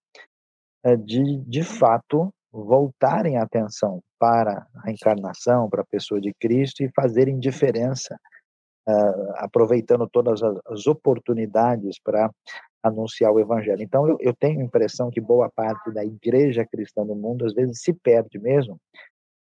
é, 0.84 0.96
de, 0.96 1.38
de 1.38 1.62
fato, 1.62 2.34
voltarem 2.52 3.38
a 3.38 3.44
atenção 3.44 4.02
para 4.22 4.68
a 4.84 4.92
encarnação, 4.92 5.68
para 5.68 5.82
a 5.82 5.86
pessoa 5.86 6.22
de 6.22 6.32
Cristo 6.40 6.84
e 6.84 6.92
fazerem 6.96 7.40
diferença 7.40 8.16
uh, 8.88 9.34
aproveitando 9.38 10.08
todas 10.08 10.44
as, 10.44 10.86
oportunidades 10.86 11.98
para 12.00 12.30
anunciar 12.84 13.32
o 13.32 13.40
evangelho. 13.40 13.82
Então, 13.82 14.08
eu, 14.08 14.18
eu, 14.20 14.32
tenho 14.36 14.60
a 14.60 14.64
impressão 14.64 15.10
que 15.10 15.20
boa 15.20 15.50
parte 15.50 15.92
da 15.92 16.06
igreja 16.06 16.64
cristã 16.64 17.04
no 17.04 17.16
mundo, 17.16 17.48
às 17.48 17.54
vezes, 17.56 17.82
se 17.82 17.94
perde 17.94 18.38
mesmo, 18.38 18.78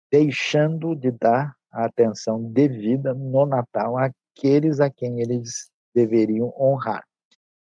deixando 0.09 0.95
de 0.95 1.11
dar 1.11 1.53
a 1.69 1.83
atenção 1.83 2.41
devida 2.41 3.13
no 3.13 3.45
Natal 3.45 3.97
àqueles 3.97 4.79
a 4.79 4.89
quem 4.89 5.19
eles 5.19 5.69
deveriam 5.93 6.53
honrar. 6.57 7.03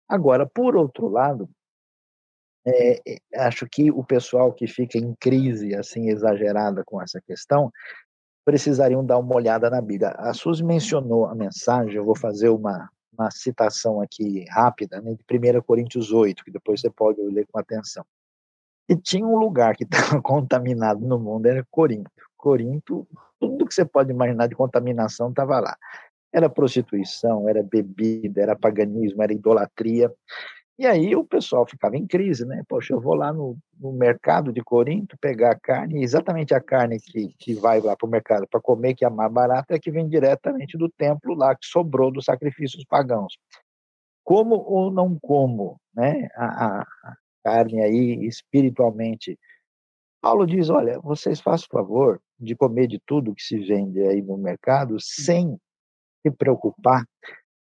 Agora, 0.08 0.46
por 0.46 0.76
outro 0.76 1.08
lado, 1.08 1.50
é, 2.66 3.00
acho 3.34 3.66
que 3.68 3.90
o 3.90 4.04
pessoal 4.04 4.52
que 4.52 4.66
fica 4.66 4.98
em 4.98 5.14
crise 5.18 5.74
assim 5.74 6.08
exagerada 6.08 6.82
com 6.84 7.02
essa 7.02 7.20
questão 7.20 7.72
precisariam 8.44 9.04
dar 9.04 9.18
uma 9.18 9.34
olhada 9.34 9.70
na 9.70 9.80
Bíblia. 9.80 10.10
A 10.10 10.34
Suzy 10.34 10.64
mencionou 10.64 11.26
a 11.26 11.34
mensagem, 11.34 11.94
eu 11.94 12.04
vou 12.04 12.16
fazer 12.16 12.48
uma, 12.48 12.88
uma 13.16 13.30
citação 13.30 14.00
aqui 14.00 14.44
rápida, 14.50 15.00
né, 15.00 15.14
de 15.14 15.58
1 15.58 15.62
Coríntios 15.62 16.12
8, 16.12 16.44
que 16.44 16.50
depois 16.50 16.80
você 16.80 16.90
pode 16.90 17.20
ler 17.20 17.46
com 17.50 17.58
atenção. 17.58 18.04
E 18.88 18.96
tinha 18.96 19.26
um 19.26 19.36
lugar 19.36 19.76
que 19.76 19.84
estava 19.90 20.20
contaminado 20.20 21.00
no 21.00 21.18
mundo, 21.18 21.46
era 21.46 21.64
Corinto. 21.70 22.10
Corinto, 22.36 23.06
tudo 23.38 23.66
que 23.66 23.74
você 23.74 23.84
pode 23.84 24.10
imaginar 24.10 24.48
de 24.48 24.56
contaminação 24.56 25.30
estava 25.30 25.60
lá. 25.60 25.76
Era 26.32 26.48
prostituição, 26.48 27.48
era 27.48 27.62
bebida, 27.62 28.40
era 28.40 28.56
paganismo, 28.56 29.22
era 29.22 29.32
idolatria. 29.32 30.12
E 30.82 30.86
aí 30.86 31.14
o 31.14 31.24
pessoal 31.24 31.64
ficava 31.64 31.96
em 31.96 32.04
crise, 32.04 32.44
né? 32.44 32.64
Poxa, 32.68 32.92
eu 32.92 33.00
vou 33.00 33.14
lá 33.14 33.32
no, 33.32 33.56
no 33.78 33.92
mercado 33.92 34.52
de 34.52 34.60
Corinto 34.64 35.16
pegar 35.16 35.52
a 35.52 35.56
carne, 35.56 36.02
exatamente 36.02 36.54
a 36.54 36.60
carne 36.60 36.98
que, 36.98 37.28
que 37.38 37.54
vai 37.54 37.80
lá 37.80 37.96
para 37.96 38.04
o 38.04 38.10
mercado 38.10 38.48
para 38.48 38.60
comer, 38.60 38.96
que 38.96 39.04
é 39.04 39.06
a 39.06 39.10
mais 39.10 39.32
barata, 39.32 39.76
é 39.76 39.78
que 39.78 39.92
vem 39.92 40.08
diretamente 40.08 40.76
do 40.76 40.88
templo 40.88 41.36
lá, 41.36 41.54
que 41.54 41.64
sobrou 41.64 42.10
dos 42.10 42.24
sacrifícios 42.24 42.84
pagãos. 42.84 43.38
Como 44.24 44.56
ou 44.56 44.90
não 44.90 45.16
como, 45.20 45.80
né? 45.94 46.26
A, 46.34 46.80
a, 46.80 46.86
carne 47.44 47.80
aí 47.80 48.26
espiritualmente. 48.26 49.38
Paulo 50.20 50.44
diz: 50.44 50.68
olha, 50.68 50.98
vocês 50.98 51.40
façam 51.40 51.68
favor 51.70 52.20
de 52.40 52.56
comer 52.56 52.88
de 52.88 53.00
tudo 53.06 53.36
que 53.36 53.42
se 53.44 53.56
vende 53.56 54.00
aí 54.00 54.20
no 54.20 54.36
mercado 54.36 54.96
sem 54.98 55.56
se 56.26 56.30
preocupar 56.32 57.06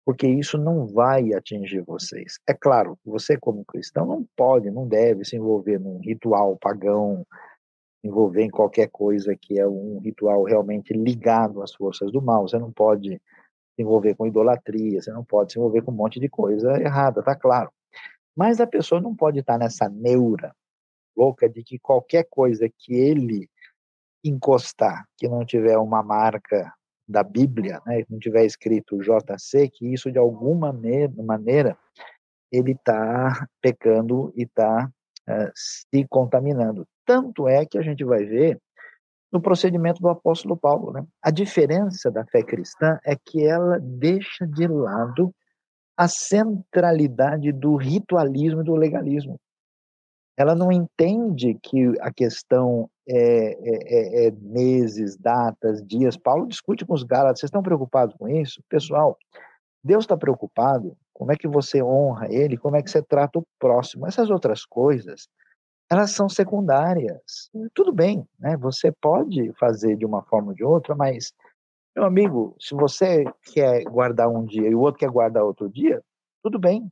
porque 0.05 0.27
isso 0.27 0.57
não 0.57 0.85
vai 0.85 1.33
atingir 1.33 1.81
vocês. 1.81 2.39
É 2.47 2.53
claro, 2.53 2.97
você 3.05 3.37
como 3.37 3.63
cristão 3.65 4.05
não 4.05 4.27
pode, 4.35 4.69
não 4.69 4.87
deve 4.87 5.23
se 5.23 5.35
envolver 5.35 5.79
num 5.79 5.99
ritual 5.99 6.57
pagão, 6.57 7.25
envolver 8.03 8.43
em 8.43 8.49
qualquer 8.49 8.89
coisa 8.89 9.35
que 9.35 9.57
é 9.57 9.67
um 9.67 9.99
ritual 9.99 10.43
realmente 10.43 10.93
ligado 10.93 11.61
às 11.61 11.73
forças 11.73 12.11
do 12.11 12.21
mal. 12.21 12.47
Você 12.47 12.59
não 12.59 12.71
pode 12.71 13.11
se 13.75 13.81
envolver 13.81 14.15
com 14.15 14.27
idolatria, 14.27 15.01
você 15.01 15.11
não 15.11 15.23
pode 15.23 15.53
se 15.53 15.59
envolver 15.59 15.81
com 15.81 15.91
um 15.91 15.95
monte 15.95 16.19
de 16.19 16.27
coisa 16.27 16.79
errada, 16.81 17.23
tá 17.23 17.35
claro. 17.35 17.71
Mas 18.35 18.59
a 18.59 18.67
pessoa 18.67 18.99
não 18.99 19.15
pode 19.15 19.39
estar 19.39 19.57
nessa 19.57 19.87
neura 19.87 20.53
louca 21.15 21.47
de 21.47 21.63
que 21.63 21.79
qualquer 21.79 22.25
coisa 22.29 22.67
que 22.67 22.93
ele 22.93 23.47
encostar, 24.23 25.05
que 25.17 25.27
não 25.27 25.45
tiver 25.45 25.77
uma 25.77 26.01
marca 26.01 26.73
da 27.07 27.23
Bíblia, 27.23 27.81
né, 27.85 28.03
não 28.09 28.19
tiver 28.19 28.45
escrito 28.45 29.01
JC, 29.01 29.69
que 29.69 29.93
isso 29.93 30.11
de 30.11 30.17
alguma 30.17 30.71
maneira 30.71 31.77
ele 32.51 32.71
está 32.71 33.47
pecando 33.61 34.31
e 34.35 34.43
está 34.43 34.89
eh, 35.27 35.51
se 35.55 36.05
contaminando. 36.07 36.87
Tanto 37.05 37.47
é 37.47 37.65
que 37.65 37.77
a 37.77 37.81
gente 37.81 38.03
vai 38.03 38.23
ver 38.23 38.59
no 39.31 39.41
procedimento 39.41 39.99
do 39.99 40.09
apóstolo 40.09 40.55
Paulo. 40.55 40.93
Né? 40.93 41.03
A 41.21 41.31
diferença 41.31 42.11
da 42.11 42.23
fé 42.25 42.43
cristã 42.43 42.99
é 43.03 43.15
que 43.15 43.43
ela 43.43 43.79
deixa 43.81 44.45
de 44.45 44.67
lado 44.67 45.33
a 45.97 46.07
centralidade 46.07 47.51
do 47.51 47.75
ritualismo 47.75 48.61
e 48.61 48.63
do 48.63 48.75
legalismo 48.75 49.39
ela 50.35 50.55
não 50.55 50.71
entende 50.71 51.57
que 51.61 51.93
a 52.01 52.11
questão 52.11 52.89
é, 53.07 53.17
é, 53.17 54.25
é, 54.25 54.27
é, 54.27 54.31
meses, 54.31 55.15
datas, 55.17 55.85
dias. 55.85 56.17
Paulo 56.17 56.47
discute 56.47 56.85
com 56.85 56.93
os 56.93 57.03
Gálatas, 57.03 57.39
vocês 57.39 57.49
estão 57.49 57.61
preocupados 57.61 58.15
com 58.17 58.27
isso? 58.27 58.61
Pessoal, 58.67 59.17
Deus 59.83 60.05
está 60.05 60.17
preocupado, 60.17 60.97
como 61.13 61.31
é 61.31 61.35
que 61.35 61.47
você 61.47 61.83
honra 61.83 62.31
Ele, 62.31 62.57
como 62.57 62.75
é 62.75 62.81
que 62.81 62.89
você 62.89 63.01
trata 63.01 63.39
o 63.39 63.45
próximo. 63.59 64.07
Essas 64.07 64.29
outras 64.29 64.65
coisas, 64.65 65.27
elas 65.91 66.11
são 66.11 66.27
secundárias. 66.27 67.51
Tudo 67.73 67.91
bem, 67.91 68.27
né? 68.39 68.57
você 68.57 68.91
pode 68.91 69.51
fazer 69.53 69.95
de 69.97 70.05
uma 70.05 70.23
forma 70.23 70.49
ou 70.49 70.55
de 70.55 70.63
outra, 70.63 70.95
mas, 70.95 71.31
meu 71.95 72.05
amigo, 72.05 72.55
se 72.59 72.73
você 72.73 73.25
quer 73.53 73.83
guardar 73.83 74.29
um 74.29 74.45
dia 74.45 74.67
e 74.67 74.73
o 74.73 74.79
outro 74.79 74.99
quer 74.99 75.09
guardar 75.09 75.43
outro 75.43 75.69
dia, 75.69 76.01
tudo 76.41 76.57
bem, 76.57 76.91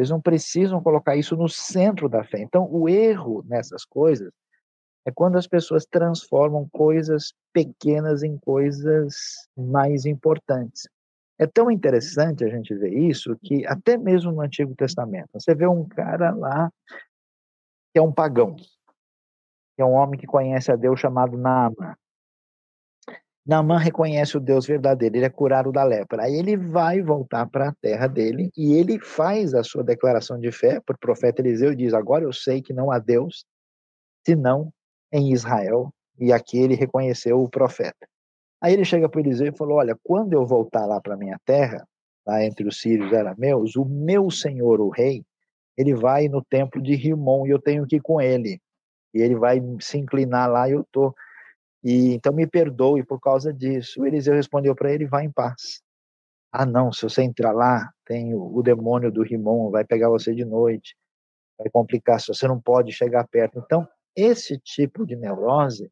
eles 0.00 0.10
não 0.10 0.20
precisam 0.20 0.82
colocar 0.82 1.14
isso 1.14 1.36
no 1.36 1.48
centro 1.48 2.08
da 2.08 2.24
fé. 2.24 2.40
Então, 2.40 2.66
o 2.70 2.88
erro 2.88 3.44
nessas 3.46 3.84
coisas 3.84 4.32
é 5.04 5.10
quando 5.12 5.36
as 5.36 5.46
pessoas 5.46 5.84
transformam 5.84 6.68
coisas 6.70 7.34
pequenas 7.52 8.22
em 8.22 8.38
coisas 8.38 9.14
mais 9.56 10.06
importantes. 10.06 10.88
É 11.38 11.46
tão 11.46 11.70
interessante 11.70 12.44
a 12.44 12.48
gente 12.48 12.74
ver 12.74 12.92
isso 12.92 13.36
que 13.42 13.66
até 13.66 13.96
mesmo 13.96 14.32
no 14.32 14.40
Antigo 14.40 14.74
Testamento, 14.74 15.28
você 15.32 15.54
vê 15.54 15.66
um 15.66 15.86
cara 15.86 16.34
lá 16.34 16.70
que 17.92 17.98
é 17.98 18.02
um 18.02 18.12
pagão, 18.12 18.56
que 18.56 19.82
é 19.82 19.84
um 19.84 19.92
homem 19.92 20.18
que 20.18 20.26
conhece 20.26 20.70
a 20.70 20.76
Deus 20.76 21.00
chamado 21.00 21.36
Naamã. 21.36 21.94
Naamã 23.50 23.78
reconhece 23.78 24.36
o 24.36 24.40
Deus 24.40 24.64
verdadeiro, 24.64 25.16
ele 25.16 25.24
é 25.24 25.28
curado 25.28 25.72
da 25.72 25.82
lepra. 25.82 26.22
Aí 26.22 26.36
ele 26.36 26.56
vai 26.56 27.02
voltar 27.02 27.48
para 27.48 27.70
a 27.70 27.74
terra 27.82 28.06
dele 28.06 28.48
e 28.56 28.74
ele 28.74 29.00
faz 29.00 29.54
a 29.54 29.64
sua 29.64 29.82
declaração 29.82 30.38
de 30.38 30.52
fé 30.52 30.80
para 30.86 30.94
o 30.94 30.98
profeta 31.00 31.42
Eliseu 31.42 31.72
e 31.72 31.76
diz: 31.76 31.92
Agora 31.92 32.22
eu 32.22 32.32
sei 32.32 32.62
que 32.62 32.72
não 32.72 32.92
há 32.92 33.00
Deus 33.00 33.44
senão 34.24 34.72
em 35.12 35.32
Israel. 35.32 35.92
E 36.16 36.32
aqui 36.32 36.58
ele 36.58 36.76
reconheceu 36.76 37.42
o 37.42 37.48
profeta. 37.48 38.06
Aí 38.62 38.72
ele 38.72 38.84
chega 38.84 39.08
para 39.08 39.20
Eliseu 39.20 39.48
e 39.48 39.56
falou: 39.56 39.78
Olha, 39.78 39.98
quando 40.04 40.32
eu 40.32 40.46
voltar 40.46 40.86
lá 40.86 41.00
para 41.00 41.16
minha 41.16 41.36
terra, 41.44 41.84
lá 42.24 42.44
entre 42.44 42.68
os 42.68 42.80
sírios 42.80 43.12
arameus, 43.12 43.74
o 43.74 43.84
meu 43.84 44.30
senhor, 44.30 44.80
o 44.80 44.90
rei, 44.90 45.24
ele 45.76 45.92
vai 45.92 46.28
no 46.28 46.40
templo 46.44 46.80
de 46.80 46.94
Rimon 46.94 47.48
e 47.48 47.50
eu 47.50 47.60
tenho 47.60 47.84
que 47.84 47.96
ir 47.96 48.00
com 48.00 48.20
ele. 48.20 48.60
E 49.12 49.20
ele 49.20 49.34
vai 49.34 49.60
se 49.80 49.98
inclinar 49.98 50.48
lá 50.48 50.68
e 50.68 50.72
eu 50.72 50.82
estou. 50.82 51.10
Tô 51.10 51.29
e 51.82 52.14
então 52.14 52.32
me 52.32 52.46
perdoe 52.46 53.02
por 53.04 53.20
causa 53.20 53.52
disso. 53.52 54.02
O 54.02 54.06
Eliseu 54.06 54.34
respondeu 54.34 54.74
para 54.74 54.92
ele: 54.92 55.06
vá 55.06 55.22
em 55.22 55.30
paz. 55.30 55.82
Ah, 56.52 56.66
não, 56.66 56.92
se 56.92 57.02
você 57.02 57.22
entrar 57.22 57.52
lá, 57.52 57.90
tem 58.04 58.34
o, 58.34 58.56
o 58.56 58.62
demônio 58.62 59.10
do 59.10 59.22
Rimon, 59.22 59.70
vai 59.70 59.84
pegar 59.84 60.08
você 60.08 60.34
de 60.34 60.44
noite, 60.44 60.96
vai 61.56 61.70
complicar, 61.70 62.20
você 62.20 62.48
não 62.48 62.60
pode 62.60 62.92
chegar 62.92 63.26
perto. 63.28 63.58
Então, 63.58 63.86
esse 64.16 64.58
tipo 64.58 65.06
de 65.06 65.14
neurose, 65.14 65.90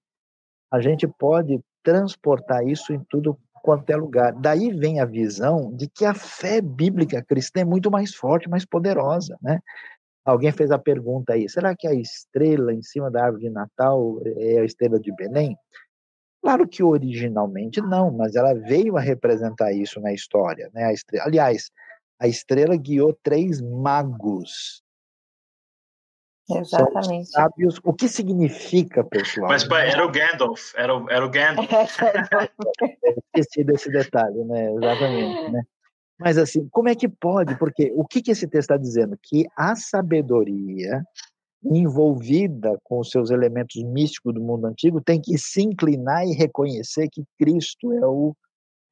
a 0.70 0.80
gente 0.80 1.06
pode 1.06 1.60
transportar 1.82 2.66
isso 2.66 2.92
em 2.92 3.02
tudo 3.08 3.38
quanto 3.62 3.90
é 3.90 3.96
lugar. 3.96 4.32
Daí 4.32 4.72
vem 4.72 5.00
a 5.00 5.04
visão 5.04 5.74
de 5.74 5.88
que 5.88 6.04
a 6.04 6.14
fé 6.14 6.60
bíblica 6.60 7.22
cristã 7.22 7.60
é 7.60 7.64
muito 7.64 7.90
mais 7.90 8.14
forte, 8.14 8.48
mais 8.48 8.64
poderosa, 8.64 9.38
né? 9.40 9.60
Alguém 10.28 10.52
fez 10.52 10.70
a 10.70 10.78
pergunta 10.78 11.32
aí: 11.32 11.48
será 11.48 11.74
que 11.74 11.86
a 11.86 11.94
estrela 11.94 12.74
em 12.74 12.82
cima 12.82 13.10
da 13.10 13.24
árvore 13.24 13.44
de 13.44 13.50
Natal 13.50 14.20
é 14.24 14.58
a 14.58 14.64
estrela 14.64 15.00
de 15.00 15.10
Belém? 15.16 15.56
Claro 16.42 16.68
que 16.68 16.82
originalmente 16.82 17.80
não, 17.80 18.10
mas 18.10 18.36
ela 18.36 18.52
veio 18.52 18.96
a 18.98 19.00
representar 19.00 19.72
isso 19.72 19.98
na 20.00 20.12
história, 20.12 20.70
né? 20.74 20.84
A 20.84 20.92
estrela, 20.92 21.24
aliás, 21.24 21.70
a 22.20 22.28
estrela 22.28 22.76
guiou 22.76 23.18
três 23.22 23.60
magos 23.60 24.82
Exatamente. 26.50 27.30
São 27.30 27.42
sábios. 27.42 27.80
O 27.84 27.92
que 27.92 28.08
significa, 28.08 29.04
pessoal? 29.04 29.48
Mas 29.48 29.68
era 29.70 30.04
o 30.04 30.10
Gandalf, 30.10 30.72
era 30.74 30.96
o, 30.96 31.10
era 31.10 31.24
o 31.24 31.30
Gandalf. 31.30 31.68
esqueci 33.34 33.64
desse 33.64 33.90
detalhe, 33.90 34.44
né? 34.44 34.72
Exatamente, 34.72 35.50
né? 35.50 35.62
Mas 36.18 36.36
assim, 36.36 36.68
como 36.70 36.88
é 36.88 36.94
que 36.94 37.08
pode? 37.08 37.56
Porque 37.56 37.92
o 37.94 38.04
que, 38.04 38.20
que 38.20 38.32
esse 38.32 38.46
texto 38.46 38.70
está 38.70 38.76
dizendo? 38.76 39.16
Que 39.22 39.46
a 39.56 39.76
sabedoria 39.76 41.04
envolvida 41.64 42.78
com 42.84 43.00
os 43.00 43.10
seus 43.10 43.30
elementos 43.30 43.82
místicos 43.82 44.34
do 44.34 44.40
mundo 44.40 44.66
antigo 44.66 45.00
tem 45.00 45.20
que 45.20 45.36
se 45.38 45.62
inclinar 45.62 46.24
e 46.26 46.32
reconhecer 46.32 47.08
que 47.10 47.24
Cristo 47.38 47.92
é 47.92 48.06
o 48.06 48.34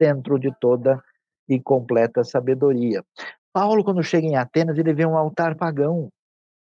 centro 0.01 0.39
de 0.39 0.53
toda 0.61 1.01
e 1.49 1.61
completa 1.61 2.25
sabedoria. 2.25 3.05
Paulo, 3.53 3.85
quando 3.85 4.03
chega 4.03 4.27
em 4.27 4.37
Atenas, 4.37 4.77
ele 4.79 4.93
vê 4.93 5.07
um 5.07 5.17
altar 5.17 5.57
pagão. 5.57 6.09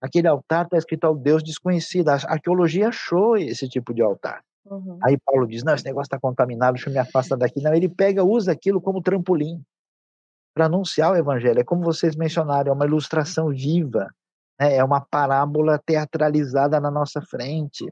Aquele 0.01 0.27
altar 0.27 0.65
está 0.65 0.77
escrito 0.77 1.05
ao 1.05 1.17
Deus 1.17 1.43
desconhecido. 1.43 2.09
A 2.09 2.15
arqueologia 2.15 2.89
achou 2.89 3.37
esse 3.37 3.69
tipo 3.69 3.95
de 3.95 4.03
altar. 4.03 4.43
Uhum. 4.67 4.99
Aí 5.03 5.17
Paulo 5.25 5.47
diz: 5.47 5.63
Não, 5.63 5.75
esse 5.75 5.85
negócio 5.85 6.09
está 6.09 6.19
contaminado, 6.19 6.75
deixa 6.75 6.91
eu 6.91 6.93
me 6.93 6.99
afastar 6.99 7.37
daqui. 7.37 7.63
Não, 7.63 7.73
ele 7.73 7.89
pega, 7.89 8.25
usa 8.25 8.53
aquilo 8.53 8.81
como 8.81 9.01
trampolim 9.01 9.63
para 10.55 10.67
anunciar 10.67 11.13
o 11.13 11.17
evangelho. 11.17 11.61
É 11.61 11.65
como 11.65 11.83
vocês 11.83 12.15
mencionaram, 12.17 12.71
é 12.71 12.75
uma 12.75 12.87
ilustração 12.87 13.49
viva, 13.49 14.09
né? 14.61 14.77
é 14.77 14.85
uma 14.85 15.01
parábola 15.01 15.79
teatralizada 15.79 16.81
na 16.81 16.91
nossa 16.91 17.21
frente. 17.23 17.87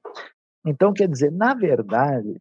Então, 0.64 0.92
quer 0.92 1.08
dizer, 1.08 1.32
na 1.32 1.54
verdade, 1.54 2.40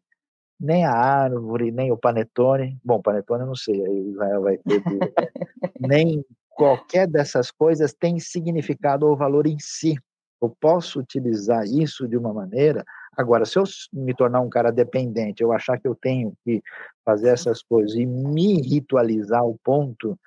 nem 0.59 0.86
a 0.86 0.91
árvore, 0.91 1.72
nem 1.72 1.91
o 1.91 1.97
panetone, 1.97 2.78
bom, 2.84 3.01
panetone 3.01 3.41
eu 3.41 3.47
não 3.47 3.55
sei, 3.55 3.86
aí 3.86 4.09
Israel 4.09 4.41
vai 4.41 4.57
ter, 4.57 4.84
nem 5.80 6.26
qualquer 6.49 7.07
dessas 7.07 7.49
coisas 7.49 7.93
tem 7.93 8.20
significado 8.20 9.07
ou 9.07 9.15
valor 9.15 9.47
em 9.47 9.57
si. 9.59 9.95
Eu 10.41 10.53
posso 10.59 10.99
utilizar 10.99 11.65
isso 11.65 12.07
de 12.07 12.17
uma 12.17 12.34
maneira. 12.34 12.84
Agora, 13.20 13.43
se 13.43 13.59
eu 13.59 13.65
me 13.91 14.13
tornar 14.13 14.39
um 14.39 14.49
cara 14.49 14.72
dependente, 14.72 15.43
eu 15.43 15.51
achar 15.51 15.78
que 15.78 15.86
eu 15.86 15.93
tenho 15.93 16.32
que 16.45 16.63
fazer 17.03 17.28
essas 17.28 17.61
coisas 17.61 17.93
e 17.93 18.05
me 18.05 18.61
ritualizar 18.61 19.41
ao 19.41 19.57
ponto 19.61 20.17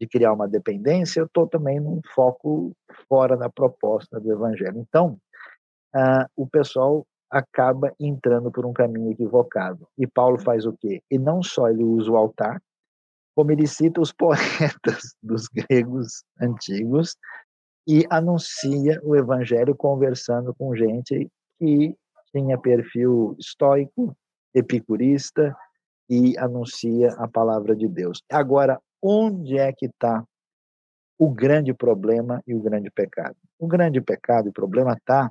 de 0.00 0.08
criar 0.08 0.32
uma 0.32 0.48
dependência, 0.48 1.20
eu 1.20 1.26
estou 1.26 1.46
também 1.46 1.78
num 1.78 2.00
foco 2.14 2.72
fora 3.06 3.36
da 3.36 3.50
proposta 3.50 4.18
do 4.18 4.32
evangelho. 4.32 4.78
Então, 4.78 5.18
uh, 5.94 6.24
o 6.34 6.46
pessoal 6.46 7.06
acaba 7.30 7.92
entrando 8.00 8.50
por 8.50 8.64
um 8.64 8.72
caminho 8.72 9.12
equivocado. 9.12 9.86
E 9.98 10.06
Paulo 10.06 10.38
faz 10.38 10.64
o 10.64 10.72
quê? 10.72 11.02
E 11.10 11.18
não 11.18 11.42
só 11.42 11.68
ele 11.68 11.84
usa 11.84 12.10
o 12.10 12.16
altar, 12.16 12.58
como 13.36 13.52
ele 13.52 13.66
cita 13.66 14.00
os 14.00 14.12
poetas 14.16 15.14
dos 15.22 15.46
gregos 15.46 16.24
antigos 16.40 17.18
e 17.86 18.06
anuncia 18.08 18.98
o 19.02 19.14
evangelho 19.14 19.76
conversando 19.76 20.54
com 20.54 20.74
gente 20.74 21.30
que 21.58 21.94
tinha 22.34 22.58
perfil 22.58 23.36
estoico, 23.38 24.16
epicurista 24.54 25.56
e 26.08 26.36
anuncia 26.38 27.12
a 27.18 27.28
palavra 27.28 27.74
de 27.74 27.88
Deus. 27.88 28.22
Agora, 28.30 28.80
onde 29.02 29.58
é 29.58 29.72
que 29.72 29.86
está 29.86 30.24
o 31.18 31.30
grande 31.30 31.72
problema 31.72 32.42
e 32.46 32.54
o 32.54 32.60
grande 32.60 32.90
pecado? 32.90 33.36
O 33.58 33.66
grande 33.66 34.00
pecado 34.00 34.48
e 34.48 34.52
problema 34.52 34.94
está 34.94 35.30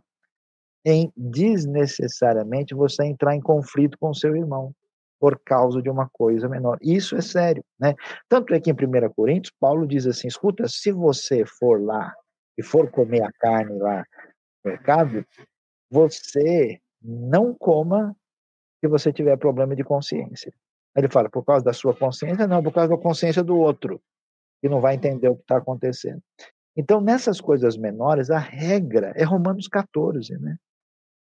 em 0.85 1.11
desnecessariamente 1.15 2.73
você 2.73 3.05
entrar 3.05 3.35
em 3.35 3.41
conflito 3.41 3.97
com 3.99 4.13
seu 4.13 4.35
irmão 4.35 4.73
por 5.19 5.37
causa 5.43 5.81
de 5.81 5.89
uma 5.89 6.09
coisa 6.13 6.47
menor. 6.47 6.77
Isso 6.81 7.15
é 7.15 7.21
sério, 7.21 7.63
né? 7.77 7.93
Tanto 8.29 8.53
é 8.53 8.59
que 8.59 8.71
em 8.71 8.73
1 8.73 9.13
Coríntios, 9.13 9.53
Paulo 9.59 9.85
diz 9.85 10.07
assim: 10.07 10.27
escuta, 10.27 10.65
se 10.67 10.91
você 10.91 11.43
for 11.45 11.81
lá 11.83 12.13
e 12.57 12.63
for 12.63 12.89
comer 12.89 13.23
a 13.23 13.31
carne 13.39 13.77
lá 13.77 14.05
no 14.63 14.71
mercado, 14.71 15.25
você 15.91 16.79
não 17.01 17.53
coma 17.53 18.15
se 18.79 18.87
você 18.87 19.11
tiver 19.11 19.37
problema 19.37 19.75
de 19.75 19.83
consciência. 19.83 20.53
Ele 20.95 21.09
fala, 21.09 21.29
por 21.29 21.43
causa 21.43 21.63
da 21.63 21.73
sua 21.73 21.95
consciência? 21.95 22.47
Não, 22.47 22.63
por 22.63 22.73
causa 22.73 22.89
da 22.89 22.97
consciência 22.97 23.43
do 23.43 23.57
outro, 23.57 24.01
que 24.61 24.69
não 24.69 24.81
vai 24.81 24.95
entender 24.95 25.27
o 25.27 25.35
que 25.35 25.41
está 25.41 25.57
acontecendo. 25.57 26.21
Então, 26.75 27.01
nessas 27.01 27.41
coisas 27.41 27.77
menores, 27.77 28.29
a 28.29 28.37
regra 28.37 29.13
é 29.15 29.23
Romanos 29.23 29.67
14, 29.67 30.37
né? 30.39 30.57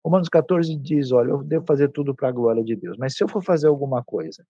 Romanos 0.04 0.30
14 0.30 0.76
diz: 0.78 1.12
Olha, 1.12 1.30
eu 1.30 1.44
devo 1.44 1.66
fazer 1.66 1.90
tudo 1.90 2.16
para 2.16 2.30
a 2.30 2.32
glória 2.32 2.64
de 2.64 2.76
Deus, 2.76 2.98
mas 2.98 3.16
se 3.16 3.24
eu 3.24 3.28
for 3.28 3.44
fazer 3.44 3.68
alguma 3.68 4.04
coisa 4.04 4.46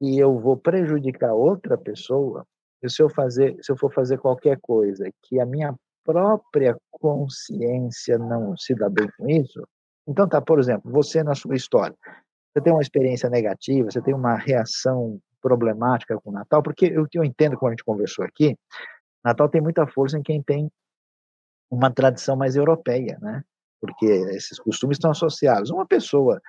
e 0.00 0.18
eu 0.18 0.38
vou 0.38 0.56
prejudicar 0.56 1.32
outra 1.32 1.76
pessoa, 1.78 2.46
se 2.86 3.02
eu, 3.02 3.08
fazer, 3.08 3.56
se 3.62 3.70
eu 3.70 3.76
for 3.76 3.92
fazer 3.92 4.18
qualquer 4.18 4.58
coisa 4.60 5.08
que 5.22 5.38
a 5.40 5.46
minha 5.46 5.74
própria 6.04 6.76
consciência 6.90 8.18
não 8.18 8.56
se 8.56 8.74
dá 8.74 8.88
bem 8.88 9.08
com 9.16 9.28
isso, 9.28 9.62
então 10.06 10.28
tá, 10.28 10.40
por 10.40 10.58
exemplo, 10.58 10.90
você 10.90 11.22
na 11.22 11.34
sua 11.34 11.54
história, 11.54 11.96
você 12.52 12.62
tem 12.62 12.72
uma 12.72 12.82
experiência 12.82 13.30
negativa, 13.30 13.90
você 13.90 14.00
tem 14.02 14.14
uma 14.14 14.36
reação 14.36 15.18
problemática 15.40 16.18
com 16.20 16.30
o 16.30 16.32
Natal, 16.32 16.62
porque 16.62 16.86
eu, 16.86 17.06
eu 17.12 17.24
entendo 17.24 17.56
como 17.56 17.68
a 17.68 17.72
gente 17.72 17.84
conversou 17.84 18.24
aqui, 18.24 18.56
Natal 19.24 19.48
tem 19.48 19.60
muita 19.60 19.86
força 19.86 20.18
em 20.18 20.22
quem 20.22 20.42
tem 20.42 20.70
uma 21.70 21.90
tradição 21.90 22.36
mais 22.36 22.54
europeia, 22.56 23.18
né? 23.20 23.42
porque 23.82 24.06
esses 24.06 24.60
costumes 24.60 24.96
estão 24.96 25.10
associados. 25.10 25.70
Uma 25.70 25.84
pessoa, 25.84 26.40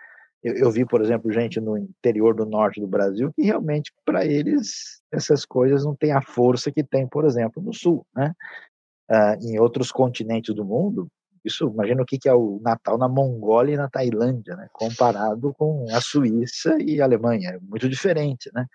eu, 0.43 0.53
eu, 0.55 0.71
vi, 0.71 0.85
por 0.85 1.01
exemplo, 1.01 1.31
gente 1.31 1.59
no 1.59 1.75
interior 1.75 2.35
do 2.35 2.45
norte 2.45 2.79
do 2.79 2.85
Brasil 2.85 3.33
que 3.33 3.41
realmente, 3.41 3.91
para 4.05 4.23
eles, 4.23 5.01
essas 5.11 5.43
coisas 5.43 5.83
não 5.83 5.95
têm 5.95 6.11
a 6.11 6.21
força 6.21 6.71
que 6.71 6.83
tem, 6.83 7.07
por 7.07 7.25
exemplo, 7.25 7.61
no 7.61 7.73
sul, 7.73 8.05
né? 8.15 8.33
Ah, 9.09 9.35
em 9.41 9.59
outros 9.59 9.91
continentes 9.91 10.53
do 10.53 10.63
mundo, 10.63 11.07
isso, 11.43 11.67
imagina 11.67 12.01
o 12.01 12.05
que, 12.05 12.17
que 12.17 12.29
é 12.29 12.33
o 12.33 12.59
Natal 12.61 12.97
na 12.97 13.07
Mongólia 13.07 13.73
e 13.73 13.77
na 13.77 13.89
Tailândia, 13.89 14.55
né? 14.55 14.67
Comparado 14.71 15.53
com 15.53 15.85
a 15.91 15.99
Suíça 15.99 16.77
e 16.79 17.01
a 17.01 17.05
Alemanha, 17.05 17.51
é 17.51 17.59
muito 17.59 17.89
diferente, 17.89 18.49
né? 18.53 18.65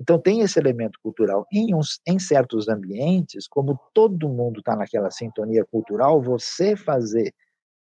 Então 0.00 0.18
tem 0.18 0.40
esse 0.40 0.58
elemento 0.58 0.98
cultural. 1.02 1.46
Em, 1.52 1.74
uns, 1.74 2.00
em 2.06 2.18
certos 2.18 2.68
ambientes, 2.68 3.48
como 3.48 3.78
todo 3.92 4.28
mundo 4.28 4.60
está 4.60 4.76
naquela 4.76 5.10
sintonia 5.10 5.64
cultural, 5.64 6.22
você 6.22 6.76
fazer 6.76 7.34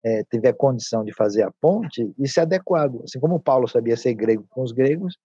é, 0.03 0.23
tiver 0.23 0.53
condição 0.53 1.03
de 1.03 1.13
fazer 1.13 1.43
a 1.43 1.51
ponte, 1.59 2.11
isso 2.17 2.39
é 2.39 2.43
adequado. 2.43 3.01
Assim 3.03 3.19
como 3.19 3.39
Paulo 3.39 3.67
sabia 3.67 3.97
ser 3.97 4.13
grego 4.13 4.45
com 4.49 4.61
os 4.63 4.71
gregos 4.71 5.17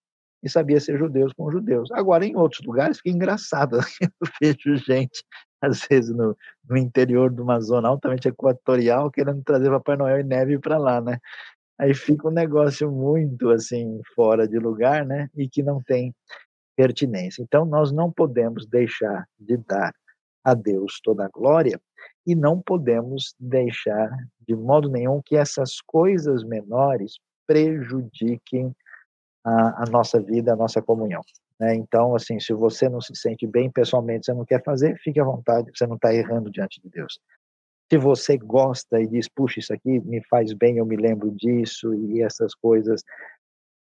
e 0.42 0.50
sabia 0.50 0.80
ser 0.80 0.98
judeus 0.98 1.32
com 1.32 1.46
os 1.46 1.52
judeus. 1.52 1.90
Agora, 1.92 2.26
em 2.26 2.36
outros 2.36 2.64
lugares, 2.66 2.98
fica 2.98 3.10
engraçado. 3.10 3.78
Eu 4.02 4.28
vejo 4.40 4.76
gente, 4.84 5.24
às 5.66 5.80
vezes, 5.88 6.14
no, 6.14 6.36
no 6.68 6.76
interior 6.76 7.30
de 7.30 7.40
uma 7.40 7.60
zona 7.60 7.88
altamente 7.88 8.28
equatorial, 8.28 9.10
querendo 9.10 9.42
trazer 9.42 9.70
Papai 9.70 9.96
Noel 9.96 10.20
e 10.20 10.24
neve 10.24 10.58
para 10.58 10.78
lá, 10.78 11.00
né? 11.00 11.18
Aí 11.78 11.92
fica 11.92 12.28
um 12.28 12.32
negócio 12.32 12.90
muito, 12.90 13.50
assim, 13.50 14.00
fora 14.14 14.46
de 14.46 14.58
lugar, 14.58 15.04
né? 15.04 15.28
E 15.34 15.48
que 15.48 15.62
não 15.62 15.82
tem 15.82 16.14
pertinência. 16.76 17.42
Então, 17.42 17.64
nós 17.64 17.92
não 17.92 18.12
podemos 18.12 18.66
deixar 18.66 19.26
de 19.38 19.56
dar 19.56 19.92
a 20.44 20.54
Deus 20.54 21.00
toda 21.02 21.24
a 21.24 21.28
glória 21.28 21.80
e 22.26 22.34
não 22.34 22.60
podemos 22.60 23.34
deixar 23.40 24.10
de 24.46 24.54
modo 24.54 24.88
nenhum 24.88 25.20
que 25.24 25.36
essas 25.36 25.80
coisas 25.80 26.44
menores 26.44 27.18
prejudiquem 27.46 28.74
a, 29.44 29.82
a 29.82 29.86
nossa 29.86 30.20
vida, 30.20 30.52
a 30.52 30.56
nossa 30.56 30.80
comunhão. 30.80 31.22
Né? 31.60 31.74
Então, 31.74 32.14
assim, 32.14 32.40
se 32.40 32.52
você 32.52 32.88
não 32.88 33.00
se 33.00 33.14
sente 33.14 33.46
bem 33.46 33.70
pessoalmente, 33.70 34.26
você 34.26 34.34
não 34.34 34.44
quer 34.44 34.62
fazer, 34.62 34.96
fique 34.98 35.20
à 35.20 35.24
vontade, 35.24 35.70
você 35.74 35.86
não 35.86 35.96
está 35.96 36.12
errando 36.14 36.50
diante 36.50 36.80
de 36.80 36.88
Deus. 36.88 37.20
Se 37.90 37.98
você 37.98 38.36
gosta 38.36 39.00
e 39.00 39.06
diz, 39.06 39.28
puxa, 39.28 39.60
isso 39.60 39.72
aqui 39.72 40.00
me 40.00 40.22
faz 40.24 40.52
bem, 40.52 40.78
eu 40.78 40.86
me 40.86 40.96
lembro 40.96 41.30
disso 41.30 41.94
e 41.94 42.22
essas 42.22 42.54
coisas, 42.54 43.02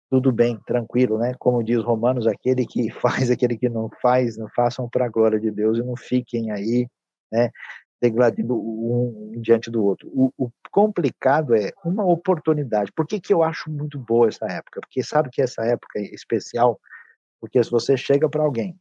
tudo 0.09 0.32
bem, 0.32 0.59
tranquilo, 0.65 1.17
né? 1.17 1.34
Como 1.39 1.63
diz 1.63 1.82
Romanos, 1.84 2.28
aquele 2.28 2.65
que 2.65 2.89
faz, 2.99 3.32
aquele 3.32 3.57
que 3.57 3.69
não 3.69 3.89
faz, 4.01 4.38
não 4.38 4.49
façam 4.49 4.89
para 4.89 5.05
a 5.05 5.09
glória 5.09 5.39
de 5.39 5.51
Deus 5.51 5.78
e 5.78 5.84
não 5.84 5.95
fiquem 5.95 6.51
aí, 6.51 6.88
né? 7.32 7.49
degladindo 8.01 8.55
um 8.55 9.39
diante 9.39 9.69
do 9.69 9.86
outro. 9.86 10.09
O, 10.09 10.34
o, 10.36 10.51
complicado 10.72 11.53
é 11.53 11.72
uma 11.86 12.05
oportunidade. 12.05 12.91
Por 12.93 13.05
que, 13.05 13.19
que 13.19 13.34
eu 13.34 13.43
acho 13.43 13.69
muito 13.69 13.99
boa 13.99 14.30
essa 14.30 14.45
época? 14.45 14.82
Porque 14.82 15.03
sabe 15.03 15.30
que 15.30 15.41
essa 15.41 15.61
época 15.63 15.99
é 15.99 16.03
especial, 16.15 16.80
porque 17.41 17.61
se 17.63 17.71
você 17.71 17.97
chega 17.97 18.29
para 18.29 18.43
alguém 18.43 18.77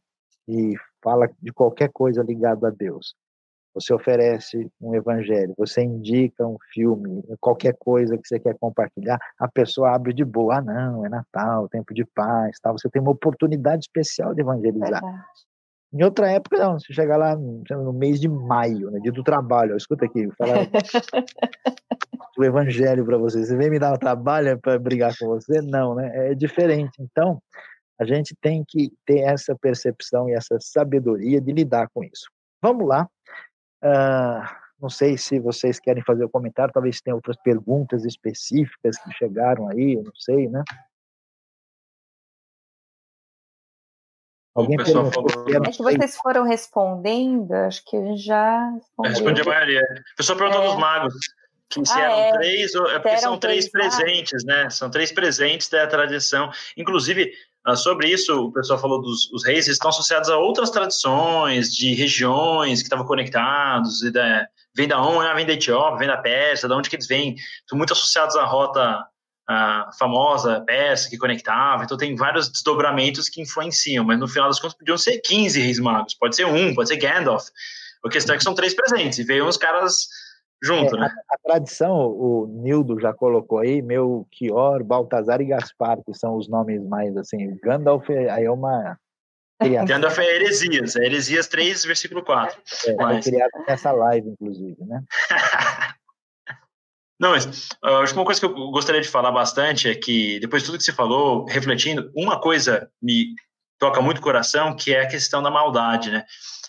e 0.47 0.75
fala 1.03 1.27
de 1.41 1.51
qualquer 1.51 1.89
coisa 1.91 2.21
ligado 2.21 2.65
a 2.65 2.69
Deus, 2.69 3.15
você 3.73 3.93
oferece 3.93 4.69
um 4.79 4.93
evangelho, 4.93 5.53
você 5.57 5.81
indica 5.81 6.45
um 6.45 6.57
filme, 6.73 7.23
qualquer 7.39 7.73
coisa 7.77 8.17
que 8.17 8.27
você 8.27 8.39
quer 8.39 8.57
compartilhar, 8.59 9.17
a 9.39 9.47
pessoa 9.47 9.95
abre 9.95 10.13
de 10.13 10.25
boa, 10.25 10.57
ah, 10.57 10.61
não, 10.61 11.05
é 11.05 11.09
Natal, 11.09 11.69
tempo 11.69 11.93
de 11.93 12.05
paz, 12.05 12.57
tal. 12.61 12.77
Você 12.77 12.89
tem 12.89 13.01
uma 13.01 13.11
oportunidade 13.11 13.85
especial 13.85 14.33
de 14.35 14.41
evangelizar. 14.41 15.01
Em 15.93 16.03
outra 16.03 16.29
época, 16.31 16.57
não, 16.57 16.79
você 16.79 16.93
chega 16.93 17.17
lá 17.17 17.35
no 17.35 17.93
mês 17.93 18.19
de 18.19 18.27
maio, 18.27 18.87
no 18.87 18.91
né, 18.91 18.99
dia 18.99 19.11
do 19.11 19.23
trabalho, 19.23 19.73
ó, 19.73 19.77
escuta 19.77 20.05
aqui, 20.05 20.25
vou 20.25 20.35
falar 20.35 20.67
o 22.37 22.43
evangelho 22.43 23.05
para 23.05 23.17
você. 23.17 23.43
Você 23.43 23.55
vem 23.55 23.69
me 23.69 23.79
dar 23.79 23.93
o 23.93 23.97
trabalho 23.97 24.57
para 24.59 24.79
brigar 24.79 25.13
com 25.17 25.27
você? 25.27 25.61
Não, 25.61 25.95
né? 25.95 26.31
É 26.31 26.35
diferente. 26.35 26.91
Então, 26.99 27.41
a 27.99 28.05
gente 28.05 28.35
tem 28.41 28.63
que 28.67 28.91
ter 29.05 29.19
essa 29.19 29.55
percepção 29.55 30.29
e 30.29 30.33
essa 30.33 30.57
sabedoria 30.59 31.39
de 31.39 31.51
lidar 31.51 31.87
com 31.93 32.03
isso. 32.03 32.29
Vamos 32.61 32.87
lá. 32.87 33.07
Uh, 33.83 34.61
não 34.81 34.89
sei 34.89 35.17
se 35.17 35.39
vocês 35.39 35.79
querem 35.79 36.03
fazer 36.03 36.23
o 36.23 36.27
um 36.27 36.31
comentário, 36.31 36.73
talvez 36.73 36.99
tenha 37.01 37.15
outras 37.15 37.37
perguntas 37.37 38.03
específicas 38.03 38.97
que 38.97 39.11
chegaram 39.13 39.69
aí, 39.69 39.93
eu 39.93 40.03
não 40.03 40.15
sei, 40.15 40.47
né? 40.47 40.63
Alguém 44.53 44.77
perguntou? 44.77 45.25
É 45.47 45.71
que 45.71 45.81
vocês 45.81 46.17
foram 46.17 46.43
respondendo, 46.43 47.53
acho 47.53 47.83
que 47.85 47.95
a 47.95 48.01
gente 48.01 48.21
já 48.21 48.69
respondeu. 48.71 49.11
Respondi 49.11 49.41
a 49.41 49.45
maioria. 49.45 49.81
O 50.13 50.17
pessoal 50.17 50.37
perguntou 50.37 50.63
é. 50.63 50.67
dos 50.67 50.77
magos. 50.77 51.13
Que 51.69 51.85
se 51.85 51.93
ah, 51.93 52.01
eram 52.01 52.15
é. 52.15 52.31
três, 52.33 52.75
é 52.75 52.99
porque 52.99 53.17
são 53.19 53.39
três, 53.39 53.69
três 53.69 53.95
presentes, 53.95 54.43
né? 54.43 54.69
São 54.69 54.91
três 54.91 55.09
presentes 55.09 55.69
da 55.69 55.87
tradição. 55.87 56.51
Inclusive, 56.75 57.31
sobre 57.75 58.09
isso, 58.09 58.45
o 58.45 58.51
pessoal 58.51 58.79
falou 58.79 59.01
dos 59.01 59.31
os 59.31 59.45
reis, 59.45 59.65
eles 59.65 59.75
estão 59.75 59.89
associados 59.89 60.29
a 60.29 60.37
outras 60.37 60.69
tradições 60.69 61.73
de 61.73 61.93
regiões 61.93 62.79
que 62.79 62.85
estavam 62.85 63.05
conectados, 63.05 64.01
e 64.01 64.11
da, 64.11 64.47
vem 64.75 64.87
da 64.87 65.01
onde? 65.01 65.27
Ah, 65.27 65.33
vem 65.33 65.45
da 65.45 65.53
Etiópia, 65.53 65.99
vem 65.99 66.07
da 66.07 66.17
Pérsia, 66.17 66.67
de 66.67 66.73
onde 66.73 66.89
que 66.89 66.95
eles 66.95 67.07
vêm? 67.07 67.35
Estão 67.35 67.77
muito 67.77 67.93
associados 67.93 68.35
à 68.35 68.45
rota 68.45 69.05
a 69.47 69.89
famosa 69.97 70.61
peça 70.61 71.09
que 71.09 71.17
conectava, 71.17 71.83
então 71.83 71.97
tem 71.97 72.15
vários 72.15 72.49
desdobramentos 72.49 73.27
que 73.27 73.41
influenciam, 73.41 74.05
mas 74.05 74.19
no 74.19 74.27
final 74.27 74.47
das 74.47 74.59
contas 74.59 74.77
podiam 74.77 74.97
ser 74.97 75.19
15 75.19 75.59
reis 75.59 75.79
magos, 75.79 76.13
pode 76.13 76.35
ser 76.35 76.45
um, 76.45 76.73
pode 76.73 76.89
ser 76.89 76.97
Gandalf. 76.97 77.47
A 78.03 78.09
questão 78.09 78.33
é 78.33 78.37
que 78.37 78.43
são 78.43 78.55
três 78.55 78.73
presentes, 78.73 79.19
e 79.19 79.23
veio 79.23 79.45
uns 79.45 79.57
caras 79.57 80.07
junto, 80.61 80.95
é, 80.95 80.99
né? 80.99 81.15
A, 81.29 81.35
a, 81.35 81.37
tradição, 81.43 81.97
o 81.97 82.47
Nildo 82.47 82.99
já 82.99 83.13
colocou 83.13 83.59
aí, 83.59 83.81
Melchior, 83.81 84.83
Baltazar 84.83 85.41
e 85.41 85.45
Gaspar, 85.45 85.97
que 86.05 86.13
são 86.13 86.35
os 86.35 86.47
nomes 86.47 86.83
mais 86.87 87.15
assim, 87.17 87.57
Gandalf 87.63 88.09
aí 88.09 88.45
é 88.45 88.51
uma... 88.51 88.97
Gandalf 89.85 90.17
é 90.17 90.35
heresias, 90.35 90.95
é 90.95 91.05
heresias 91.05 91.47
3, 91.47 91.85
versículo 91.85 92.23
4. 92.23 92.59
É, 92.87 92.95
mas... 92.95 93.23
foi 93.23 93.31
criado 93.31 93.51
nessa 93.67 93.91
live, 93.91 94.29
inclusive, 94.29 94.77
né? 94.85 95.03
Não, 97.19 97.29
mas 97.29 97.69
acho 97.83 98.13
que 98.13 98.19
uma 98.19 98.25
coisa 98.25 98.39
que 98.39 98.45
eu 98.47 98.71
gostaria 98.71 98.99
de 98.99 99.07
falar 99.07 99.31
bastante 99.31 99.87
é 99.87 99.93
que, 99.93 100.39
depois 100.39 100.63
de 100.63 100.67
tudo 100.67 100.79
que 100.79 100.83
você 100.83 100.91
falou, 100.91 101.45
refletindo, 101.45 102.11
uma 102.15 102.41
coisa 102.41 102.89
me 102.99 103.35
toca 103.77 104.01
muito 104.01 104.17
o 104.17 104.21
coração, 104.21 104.75
que 104.75 104.91
é 104.91 105.01
a 105.01 105.07
questão 105.07 105.43
da 105.43 105.51
maldade, 105.51 106.09
né? 106.09 106.25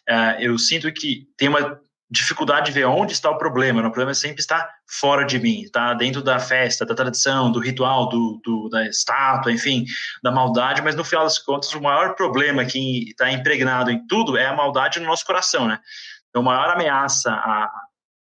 Uh, 0.09 0.40
eu 0.40 0.59
sinto 0.59 0.93
que 0.93 1.26
tem 1.38 1.49
uma 1.49 1.80
dificuldade 2.13 2.67
de 2.67 2.73
ver 2.73 2.85
onde 2.85 3.13
está 3.13 3.31
o 3.31 3.39
problema. 3.39 3.81
Né? 3.81 3.89
O 3.89 3.91
problema 3.91 4.15
sempre 4.15 4.41
está 4.41 4.69
fora 4.87 5.25
de 5.25 5.39
mim, 5.39 5.63
está 5.63 5.95
dentro 5.95 6.23
da 6.23 6.39
festa, 6.39 6.85
da 6.85 6.95
tradição, 6.95 7.51
do 7.51 7.59
ritual, 7.59 8.09
do, 8.09 8.41
do, 8.45 8.69
da 8.69 8.87
estátua, 8.87 9.51
enfim, 9.51 9.87
da 10.23 10.31
maldade. 10.31 10.83
Mas 10.83 10.95
no 10.95 11.05
final 11.05 11.25
das 11.25 11.39
contas, 11.39 11.73
o 11.73 11.81
maior 11.81 12.15
problema 12.15 12.65
que 12.65 13.09
está 13.11 13.33
impregnado 13.33 13.91
em 13.91 14.07
tudo 14.07 14.37
é 14.37 14.47
a 14.47 14.55
maldade 14.55 15.01
no 15.01 15.07
nosso 15.07 15.25
coração, 15.25 15.67
né? 15.67 15.79
Então, 16.29 16.43
a 16.43 16.45
maior 16.45 16.71
ameaça 16.71 17.31
a, 17.31 17.71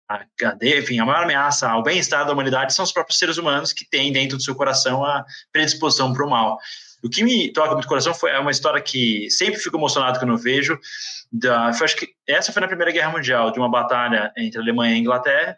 a, 0.09 0.25
enfim, 0.61 0.99
a 0.99 1.05
maior 1.05 1.23
ameaça 1.23 1.69
ao 1.69 1.81
bem-estar 1.81 2.25
da 2.25 2.33
humanidade 2.33 2.73
são 2.73 2.83
os 2.83 2.91
próprios 2.91 3.17
seres 3.17 3.37
humanos 3.37 3.71
que 3.71 3.89
têm 3.89 4.11
dentro 4.11 4.37
do 4.37 4.43
seu 4.43 4.55
coração 4.55 5.03
a 5.03 5.25
predisposição 5.51 6.13
para 6.13 6.25
o 6.25 6.29
mal. 6.29 6.57
O 7.03 7.09
que 7.09 7.23
me 7.23 7.51
toca 7.51 7.73
muito 7.73 7.85
o 7.85 7.87
coração 7.87 8.13
foi 8.13 8.31
é 8.31 8.39
uma 8.39 8.51
história 8.51 8.81
que 8.81 9.29
sempre 9.29 9.59
fico 9.59 9.77
emocionado 9.77 10.19
quando 10.19 10.31
eu 10.31 10.37
vejo. 10.37 10.79
Da, 11.31 11.71
foi, 11.73 11.85
acho 11.85 11.95
que 11.95 12.09
essa 12.27 12.51
foi 12.51 12.61
na 12.61 12.67
Primeira 12.67 12.91
Guerra 12.91 13.11
Mundial, 13.11 13.51
de 13.51 13.59
uma 13.59 13.69
batalha 13.69 14.31
entre 14.37 14.59
a 14.59 14.61
Alemanha 14.61 14.93
e 14.93 14.95
a 14.95 14.99
Inglaterra. 14.99 15.57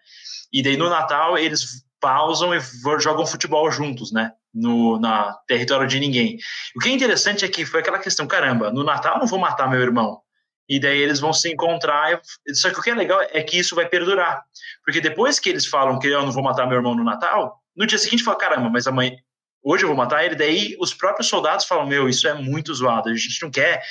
E 0.52 0.62
daí 0.62 0.76
no 0.76 0.90
Natal 0.90 1.38
eles 1.38 1.84
pausam 2.00 2.54
e 2.56 2.60
jogam 3.00 3.26
futebol 3.26 3.70
juntos, 3.72 4.12
né? 4.12 4.32
No 4.54 5.00
na 5.00 5.34
território 5.48 5.88
de 5.88 6.00
ninguém. 6.00 6.38
O 6.76 6.80
que 6.80 6.90
é 6.90 6.92
interessante 6.92 7.46
é 7.46 7.48
que 7.48 7.66
foi 7.66 7.82
aquela 7.82 8.00
questão: 8.00 8.28
caramba, 8.28 8.72
no 8.72 8.84
Natal 8.84 9.16
eu 9.16 9.20
não 9.20 9.28
vou 9.28 9.40
matar 9.40 9.70
meu 9.70 9.80
irmão 9.80 10.22
e 10.70 10.80
daí 10.80 11.02
eles 11.02 11.20
vão 11.20 11.34
se 11.34 11.52
encontrar. 11.52 12.22
Só 12.54 12.70
que 12.70 12.80
o 12.80 12.84
que 12.84 12.92
é 12.92 12.96
legal 12.96 13.20
é 13.32 13.42
que 13.42 13.58
isso 13.58 13.76
vai 13.76 13.88
perdurar. 13.88 14.44
Porque 14.86 15.02
depois 15.02 15.40
que 15.40 15.50
eles 15.50 15.66
falam 15.66 15.98
que 15.98 16.08
eu 16.08 16.22
não 16.22 16.32
vou 16.32 16.44
matar 16.44 16.68
meu 16.68 16.78
irmão 16.78 16.94
no 16.94 17.04
Natal, 17.04 17.60
no 17.76 17.88
dia 17.88 17.98
seguinte 17.98 18.24
fala, 18.24 18.38
caramba, 18.38 18.70
mas 18.70 18.86
amanhã, 18.86 19.16
hoje 19.64 19.84
eu 19.84 19.88
vou 19.88 19.98
matar 19.98 20.26
ele. 20.26 20.36
Daí 20.36 20.76
os 20.80 20.94
próprios 20.94 21.28
soldados 21.28 21.66
falam, 21.66 21.88
meu, 21.88 22.10
isso 22.10 22.28
é 22.28 22.34
muito 22.34 22.74
zoado, 22.74 23.10
a 23.10 23.16
gente 23.16 23.42
não 23.42 23.52
quer 23.52 23.82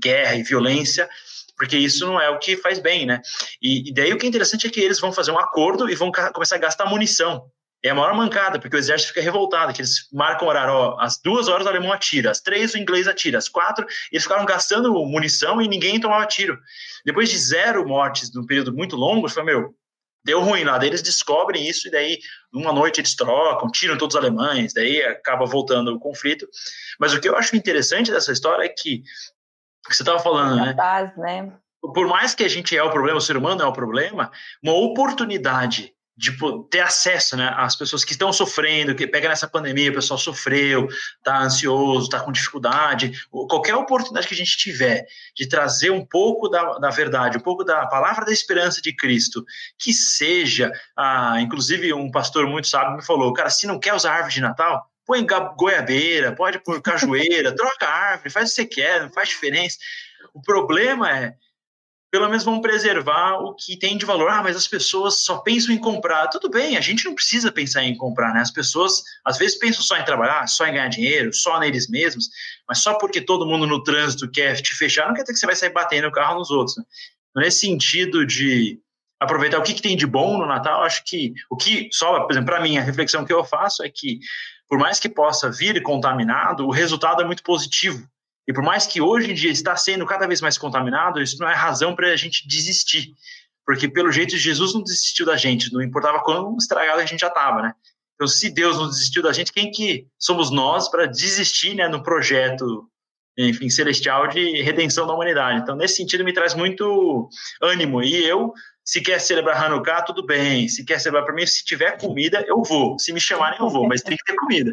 guerra 0.00 0.34
e 0.34 0.42
violência, 0.42 1.08
porque 1.56 1.76
isso 1.76 2.06
não 2.06 2.20
é 2.20 2.28
o 2.30 2.38
que 2.38 2.56
faz 2.56 2.78
bem, 2.78 3.06
né? 3.06 3.20
E, 3.62 3.88
e 3.88 3.94
daí 3.94 4.12
o 4.12 4.18
que 4.18 4.26
é 4.26 4.28
interessante 4.28 4.66
é 4.66 4.70
que 4.70 4.80
eles 4.80 5.00
vão 5.00 5.12
fazer 5.12 5.30
um 5.30 5.38
acordo 5.38 5.88
e 5.88 5.94
vão 5.94 6.10
começar 6.32 6.56
a 6.56 6.58
gastar 6.58 6.86
munição 6.86 7.50
é 7.84 7.90
a 7.90 7.94
maior 7.94 8.14
mancada, 8.14 8.58
porque 8.58 8.74
o 8.74 8.78
exército 8.78 9.12
fica 9.12 9.20
revoltado, 9.20 9.74
que 9.74 9.82
eles 9.82 10.08
marcam 10.10 10.46
o 10.46 10.50
horário, 10.50 10.72
ó, 10.72 10.96
às 10.98 11.20
duas 11.20 11.48
horas 11.48 11.66
o 11.66 11.68
alemão 11.68 11.92
atira, 11.92 12.30
às 12.30 12.40
três 12.40 12.72
o 12.72 12.78
inglês 12.78 13.06
atira, 13.06 13.36
às 13.36 13.46
quatro 13.46 13.86
eles 14.10 14.22
ficaram 14.22 14.46
gastando 14.46 14.90
munição 15.04 15.60
e 15.60 15.68
ninguém 15.68 16.00
tomava 16.00 16.24
tiro. 16.24 16.58
Depois 17.04 17.28
de 17.28 17.36
zero 17.36 17.86
mortes 17.86 18.32
num 18.34 18.46
período 18.46 18.72
muito 18.72 18.96
longo, 18.96 19.28
foi 19.28 19.42
meu, 19.42 19.74
deu 20.24 20.40
ruim 20.40 20.64
lá, 20.64 20.78
daí 20.78 20.88
eles 20.88 21.02
descobrem 21.02 21.68
isso 21.68 21.88
e 21.88 21.90
daí 21.90 22.18
uma 22.52 22.72
noite 22.72 23.00
eles 23.00 23.14
trocam, 23.14 23.70
tiram 23.70 23.98
todos 23.98 24.14
os 24.14 24.20
alemães, 24.20 24.72
daí 24.72 25.02
acaba 25.02 25.44
voltando 25.44 25.94
o 25.94 25.98
conflito. 25.98 26.48
Mas 26.98 27.12
o 27.12 27.20
que 27.20 27.28
eu 27.28 27.36
acho 27.36 27.54
interessante 27.54 28.10
dessa 28.10 28.32
história 28.32 28.64
é 28.64 28.68
que, 28.68 29.02
que 29.86 29.94
você 29.94 30.02
estava 30.02 30.18
falando, 30.18 30.56
né? 30.56 30.72
Base, 30.72 31.18
né? 31.20 31.52
Por 31.80 32.08
mais 32.08 32.34
que 32.34 32.42
a 32.42 32.48
gente 32.48 32.76
é 32.76 32.82
o 32.82 32.90
problema, 32.90 33.18
o 33.18 33.20
ser 33.20 33.36
humano 33.36 33.62
é 33.62 33.66
o 33.66 33.72
problema, 33.72 34.30
uma 34.62 34.72
oportunidade 34.72 35.93
de 36.16 36.36
ter 36.70 36.80
acesso 36.80 37.36
né, 37.36 37.52
às 37.56 37.74
pessoas 37.74 38.04
que 38.04 38.12
estão 38.12 38.32
sofrendo, 38.32 38.94
que 38.94 39.06
pega 39.06 39.28
nessa 39.28 39.48
pandemia, 39.48 39.90
o 39.90 39.94
pessoal 39.94 40.18
sofreu, 40.18 40.86
está 41.18 41.38
ansioso, 41.38 42.04
está 42.04 42.20
com 42.20 42.30
dificuldade, 42.30 43.12
qualquer 43.30 43.74
oportunidade 43.74 44.28
que 44.28 44.34
a 44.34 44.36
gente 44.36 44.56
tiver 44.56 45.06
de 45.34 45.48
trazer 45.48 45.90
um 45.90 46.04
pouco 46.04 46.48
da, 46.48 46.78
da 46.78 46.90
verdade, 46.90 47.38
um 47.38 47.40
pouco 47.40 47.64
da 47.64 47.86
palavra 47.86 48.24
da 48.24 48.32
esperança 48.32 48.80
de 48.80 48.94
Cristo, 48.94 49.44
que 49.78 49.92
seja, 49.92 50.70
ah, 50.96 51.40
inclusive 51.40 51.92
um 51.92 52.10
pastor 52.10 52.46
muito 52.46 52.68
sábio 52.68 52.96
me 52.96 53.04
falou, 53.04 53.32
cara, 53.32 53.50
se 53.50 53.66
não 53.66 53.80
quer 53.80 53.94
usar 53.94 54.12
árvore 54.12 54.34
de 54.34 54.40
Natal, 54.40 54.88
põe 55.04 55.26
goiabeira, 55.56 56.34
pode 56.34 56.58
pôr 56.60 56.80
cajueira, 56.80 57.54
troca 57.56 57.88
árvore, 57.88 58.30
faz 58.30 58.50
o 58.50 58.54
que 58.54 58.54
você 58.54 58.66
quer, 58.66 59.02
não 59.02 59.12
faz 59.12 59.30
diferença. 59.30 59.78
O 60.32 60.40
problema 60.40 61.10
é 61.10 61.34
pelo 62.14 62.28
menos 62.28 62.44
vão 62.44 62.60
preservar 62.60 63.40
o 63.40 63.52
que 63.56 63.76
tem 63.76 63.98
de 63.98 64.06
valor. 64.06 64.30
Ah, 64.30 64.40
mas 64.40 64.54
as 64.54 64.68
pessoas 64.68 65.24
só 65.24 65.38
pensam 65.38 65.74
em 65.74 65.78
comprar. 65.78 66.28
Tudo 66.28 66.48
bem, 66.48 66.76
a 66.76 66.80
gente 66.80 67.04
não 67.04 67.12
precisa 67.12 67.50
pensar 67.50 67.82
em 67.82 67.96
comprar, 67.96 68.32
né? 68.32 68.40
As 68.40 68.52
pessoas 68.52 69.02
às 69.24 69.36
vezes 69.36 69.58
pensam 69.58 69.82
só 69.82 69.96
em 69.96 70.04
trabalhar, 70.04 70.46
só 70.46 70.64
em 70.64 70.74
ganhar 70.74 70.86
dinheiro, 70.86 71.34
só 71.34 71.58
neles 71.58 71.90
mesmos, 71.90 72.28
mas 72.68 72.78
só 72.78 72.94
porque 72.98 73.20
todo 73.20 73.44
mundo 73.44 73.66
no 73.66 73.82
trânsito 73.82 74.30
quer 74.30 74.54
te 74.62 74.76
fechar, 74.76 75.08
não 75.08 75.14
quer 75.14 75.22
dizer 75.22 75.32
que 75.32 75.40
você 75.40 75.46
vai 75.46 75.56
sair 75.56 75.72
batendo 75.72 76.06
o 76.06 76.12
carro 76.12 76.38
nos 76.38 76.52
outros. 76.52 76.76
Né? 76.76 76.84
Nesse 77.34 77.66
sentido 77.66 78.24
de 78.24 78.78
aproveitar 79.18 79.58
o 79.58 79.64
que, 79.64 79.74
que 79.74 79.82
tem 79.82 79.96
de 79.96 80.06
bom 80.06 80.38
no 80.38 80.46
Natal, 80.46 80.84
acho 80.84 81.02
que 81.04 81.34
o 81.50 81.56
que, 81.56 81.88
só, 81.90 82.20
por 82.20 82.30
exemplo, 82.30 82.46
para 82.46 82.62
mim, 82.62 82.78
a 82.78 82.82
reflexão 82.82 83.24
que 83.24 83.32
eu 83.32 83.42
faço 83.42 83.82
é 83.82 83.90
que, 83.92 84.20
por 84.68 84.78
mais 84.78 85.00
que 85.00 85.08
possa 85.08 85.50
vir 85.50 85.82
contaminado, 85.82 86.64
o 86.64 86.70
resultado 86.70 87.22
é 87.22 87.24
muito 87.24 87.42
positivo 87.42 88.08
e 88.46 88.52
por 88.52 88.62
mais 88.62 88.86
que 88.86 89.00
hoje 89.00 89.30
em 89.30 89.34
dia 89.34 89.50
está 89.50 89.74
sendo 89.76 90.04
cada 90.04 90.26
vez 90.26 90.40
mais 90.40 90.58
contaminado, 90.58 91.20
isso 91.20 91.38
não 91.38 91.48
é 91.48 91.54
razão 91.54 91.94
para 91.94 92.08
a 92.08 92.16
gente 92.16 92.46
desistir. 92.46 93.14
Porque, 93.66 93.88
pelo 93.88 94.12
jeito, 94.12 94.36
Jesus 94.36 94.74
não 94.74 94.82
desistiu 94.82 95.24
da 95.24 95.36
gente, 95.36 95.72
não 95.72 95.80
importava 95.80 96.22
quão 96.22 96.56
estragado 96.58 97.00
a 97.00 97.06
gente 97.06 97.20
já 97.20 97.28
estava, 97.28 97.62
né? 97.62 97.72
Então, 98.14 98.28
se 98.28 98.50
Deus 98.50 98.76
não 98.76 98.88
desistiu 98.88 99.22
da 99.22 99.32
gente, 99.32 99.52
quem 99.52 99.70
que 99.70 100.06
somos 100.18 100.50
nós 100.50 100.88
para 100.88 101.06
desistir 101.06 101.74
né, 101.74 101.88
no 101.88 102.02
projeto, 102.02 102.86
enfim, 103.36 103.68
celestial 103.70 104.28
de 104.28 104.60
redenção 104.62 105.06
da 105.06 105.14
humanidade? 105.14 105.60
Então, 105.60 105.74
nesse 105.74 105.96
sentido, 105.96 106.24
me 106.24 106.32
traz 106.32 106.54
muito 106.54 107.28
ânimo. 107.62 108.02
E 108.02 108.22
eu, 108.24 108.52
se 108.84 109.00
quer 109.00 109.18
celebrar 109.18 109.64
Hanukkah, 109.64 110.02
tudo 110.02 110.24
bem. 110.24 110.68
Se 110.68 110.84
quer 110.84 111.00
celebrar 111.00 111.24
para 111.24 111.34
mim, 111.34 111.46
se 111.46 111.64
tiver 111.64 111.98
comida, 111.98 112.44
eu 112.46 112.62
vou. 112.62 112.98
Se 112.98 113.12
me 113.12 113.20
chamarem, 113.20 113.58
eu 113.58 113.70
vou, 113.70 113.88
mas 113.88 114.02
tem 114.02 114.16
que 114.16 114.24
ter 114.24 114.36
comida. 114.36 114.70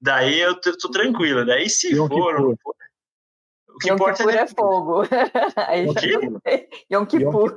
Daí 0.00 0.38
eu 0.38 0.54
tô 0.60 0.90
tranquilo. 0.90 1.44
Daí, 1.46 1.68
se 1.68 1.96
for, 1.96 2.56
for 2.62 2.74
o 3.78 3.80
que 3.80 3.88
Yom 3.88 3.94
importa 3.94 4.16
Kippur 4.16 4.34
é, 4.34 4.38
é 4.38 4.46
fogo. 4.48 5.02
Aí 5.68 5.88
o 5.88 5.94
quê? 5.94 6.68
Yom 6.92 7.06
Kippur. 7.06 7.56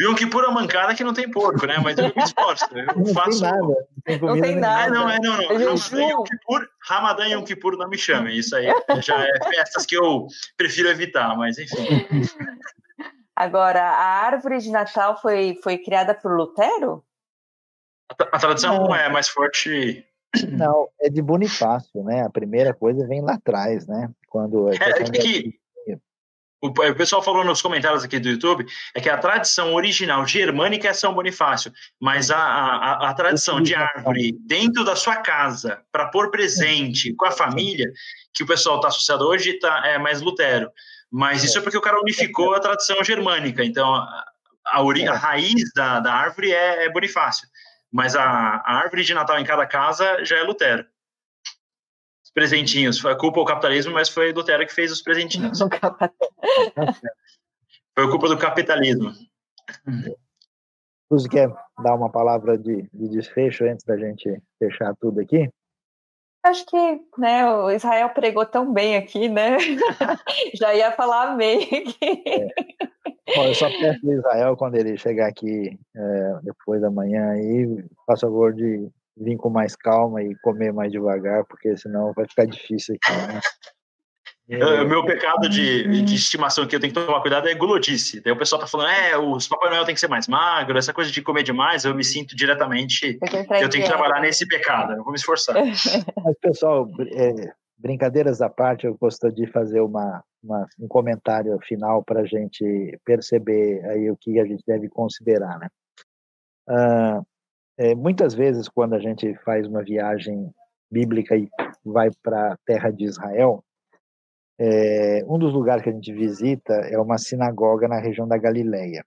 Yom 0.00 0.14
Kippur 0.14 0.44
é 0.44 0.50
mancada 0.52 0.94
que 0.94 1.02
não 1.02 1.12
tem 1.12 1.28
porco, 1.28 1.66
né? 1.66 1.78
Mas 1.82 1.98
eu 1.98 2.04
me 2.04 2.22
esforço. 2.22 2.64
Eu 2.72 2.86
não 2.96 3.06
faço. 3.12 3.40
Tem 3.40 3.50
nada. 3.50 3.88
Não 4.22 4.40
tem, 4.40 4.56
nada. 4.56 4.84
Ah, 4.84 4.88
não, 4.88 5.10
é, 5.10 5.18
não, 5.18 5.36
não. 5.36 5.48
Ramadã 5.48 5.98
e 6.00 6.10
Yom 6.12 6.22
Kippur, 6.22 6.68
Ramadã 6.80 7.26
e 7.26 7.32
Yom 7.32 7.44
Kippur 7.44 7.76
não 7.76 7.88
me 7.88 7.98
chamem. 7.98 8.38
Isso 8.38 8.54
aí 8.54 8.66
já 9.02 9.20
é 9.20 9.32
festas 9.48 9.84
que 9.84 9.96
eu 9.96 10.28
prefiro 10.56 10.88
evitar, 10.88 11.36
mas 11.36 11.58
enfim. 11.58 12.06
Agora, 13.34 13.82
a 13.82 14.26
árvore 14.26 14.58
de 14.58 14.70
Natal 14.70 15.20
foi, 15.20 15.58
foi 15.62 15.78
criada 15.78 16.14
por 16.14 16.36
Lutero? 16.36 17.02
A, 18.10 18.36
a 18.36 18.38
tradição 18.38 18.76
não. 18.84 18.94
é 18.94 19.08
mais 19.08 19.28
forte. 19.28 20.06
Não, 20.48 20.88
é 21.00 21.08
de 21.08 21.20
Bonifácio, 21.20 22.04
né? 22.04 22.22
A 22.22 22.30
primeira 22.30 22.72
coisa 22.72 23.06
vem 23.06 23.20
lá 23.20 23.34
atrás, 23.34 23.86
né? 23.86 24.10
Quando 24.28 24.68
é, 24.72 24.76
é 24.76 25.04
que, 25.04 25.60
o, 26.62 26.70
pessoal 26.94 27.22
falou 27.22 27.42
nos 27.42 27.62
comentários 27.62 28.04
aqui 28.04 28.18
do 28.18 28.28
YouTube 28.28 28.66
é 28.94 29.00
que 29.00 29.08
a 29.08 29.16
tradição 29.16 29.74
original 29.74 30.26
germânica 30.26 30.88
é 30.88 30.92
São 30.92 31.14
Bonifácio, 31.14 31.72
mas 31.98 32.30
a, 32.30 32.38
a, 32.38 33.08
a 33.08 33.14
tradição 33.14 33.62
de 33.62 33.74
árvore 33.74 34.36
dentro 34.46 34.84
da 34.84 34.94
sua 34.94 35.16
casa 35.16 35.82
para 35.90 36.08
pôr 36.08 36.30
presente 36.30 37.14
com 37.14 37.24
a 37.24 37.30
família, 37.30 37.90
que 38.34 38.42
o 38.42 38.46
pessoal 38.46 38.76
está 38.76 38.88
associado 38.88 39.26
hoje, 39.26 39.58
tá, 39.58 39.86
é 39.86 39.98
mais 39.98 40.20
Lutero. 40.20 40.70
Mas 41.10 41.42
isso 41.42 41.58
é 41.58 41.62
porque 41.62 41.78
o 41.78 41.82
cara 41.82 41.98
unificou 41.98 42.54
a 42.54 42.60
tradição 42.60 43.02
germânica. 43.02 43.64
Então, 43.64 43.94
a, 43.94 44.24
a, 44.66 44.80
a 44.80 45.16
raiz 45.16 45.72
da, 45.74 45.98
da 45.98 46.12
árvore 46.12 46.52
é, 46.52 46.84
é 46.84 46.92
Bonifácio, 46.92 47.48
mas 47.92 48.14
a, 48.14 48.22
a 48.24 48.74
árvore 48.76 49.04
de 49.04 49.14
Natal 49.14 49.38
em 49.38 49.44
cada 49.44 49.66
casa 49.66 50.24
já 50.24 50.36
é 50.36 50.42
Lutero 50.42 50.86
os 52.30 52.32
presentinhos. 52.32 52.98
Foi 52.98 53.14
culpa 53.16 53.40
do 53.40 53.46
capitalismo, 53.46 53.92
mas 53.92 54.08
foi 54.08 54.32
Lutero 54.32 54.64
que 54.66 54.72
fez 54.72 54.90
os 54.92 55.02
presentinhos. 55.02 55.58
foi 57.94 58.10
culpa 58.10 58.28
do 58.28 58.38
capitalismo. 58.38 59.12
Você 61.10 61.28
quer 61.28 61.52
dar 61.82 61.94
uma 61.96 62.08
palavra 62.10 62.56
de, 62.56 62.88
de 62.92 63.08
desfecho 63.08 63.64
antes 63.64 63.84
da 63.84 63.96
gente 63.96 64.40
fechar 64.58 64.94
tudo 65.00 65.20
aqui? 65.20 65.50
Acho 66.42 66.64
que 66.64 67.00
né, 67.18 67.52
o 67.52 67.70
Israel 67.70 68.08
pregou 68.10 68.46
tão 68.46 68.72
bem 68.72 68.96
aqui, 68.96 69.28
né? 69.28 69.58
Já 70.54 70.72
ia 70.72 70.92
falar 70.92 71.32
amém. 71.32 71.68
É. 72.00 72.48
Bom, 73.34 73.44
eu 73.46 73.54
só 73.54 73.68
peço 73.68 74.00
para 74.00 74.14
Israel, 74.14 74.56
quando 74.56 74.76
ele 74.76 74.96
chegar 74.96 75.28
aqui 75.28 75.78
é, 75.96 76.38
depois 76.42 76.80
da 76.80 76.90
manhã, 76.90 77.30
aí, 77.30 77.84
faça 78.06 78.26
favor 78.26 78.52
de 78.52 78.88
vir 79.16 79.36
com 79.36 79.50
mais 79.50 79.76
calma 79.76 80.22
e 80.22 80.34
comer 80.36 80.72
mais 80.72 80.90
devagar, 80.90 81.44
porque 81.44 81.76
senão 81.76 82.12
vai 82.14 82.26
ficar 82.26 82.46
difícil 82.46 82.96
aqui. 82.96 83.12
Né? 83.12 83.40
O 84.52 84.84
meu 84.84 85.04
pecado 85.04 85.48
de, 85.48 86.02
de 86.02 86.14
estimação 86.16 86.66
que 86.66 86.74
eu 86.74 86.80
tenho 86.80 86.92
que 86.92 86.98
tomar 86.98 87.20
cuidado 87.20 87.48
é 87.48 87.54
gulodice. 87.54 88.20
Daí 88.20 88.32
o 88.32 88.36
pessoal 88.36 88.60
tá 88.60 88.66
falando, 88.66 88.88
é, 88.88 89.16
os 89.16 89.46
Papai 89.46 89.70
Noel 89.70 89.84
tem 89.84 89.94
que 89.94 90.00
ser 90.00 90.08
mais 90.08 90.26
magro, 90.26 90.76
essa 90.76 90.92
coisa 90.92 91.08
de 91.08 91.22
comer 91.22 91.44
demais, 91.44 91.84
eu 91.84 91.94
me 91.94 92.02
sinto 92.02 92.34
diretamente. 92.34 93.16
Eu 93.60 93.68
tenho 93.68 93.84
que 93.84 93.88
trabalhar 93.88 94.20
nesse 94.20 94.48
pecado, 94.48 94.94
eu 94.94 95.04
vou 95.04 95.12
me 95.12 95.18
esforçar. 95.18 95.54
Mas, 96.24 96.36
pessoal, 96.40 96.90
é, 97.12 97.52
brincadeiras 97.78 98.42
à 98.42 98.50
parte, 98.50 98.86
eu 98.86 98.96
gostaria 99.00 99.36
de 99.36 99.46
fazer 99.52 99.82
uma, 99.82 100.20
uma 100.42 100.66
um 100.78 100.88
comentário 100.88 101.58
final 101.60 102.02
para 102.02 102.20
a 102.20 102.26
gente 102.26 102.98
perceber 103.04 103.84
aí 103.86 104.10
o 104.10 104.16
que 104.16 104.38
a 104.38 104.44
gente 104.44 104.62
deve 104.66 104.88
considerar, 104.88 105.58
né? 105.58 105.68
Uh, 106.68 107.26
é, 107.78 107.94
muitas 107.94 108.34
vezes, 108.34 108.68
quando 108.68 108.94
a 108.94 108.98
gente 108.98 109.34
faz 109.44 109.66
uma 109.66 109.82
viagem 109.82 110.52
bíblica 110.90 111.36
e 111.36 111.48
vai 111.84 112.10
para 112.22 112.52
a 112.52 112.56
terra 112.66 112.90
de 112.90 113.04
Israel, 113.04 113.64
é, 114.58 115.24
um 115.26 115.38
dos 115.38 115.52
lugares 115.52 115.82
que 115.82 115.88
a 115.88 115.92
gente 115.92 116.12
visita 116.12 116.74
é 116.74 116.98
uma 116.98 117.16
sinagoga 117.16 117.88
na 117.88 117.98
região 117.98 118.28
da 118.28 118.36
Galileia. 118.36 119.04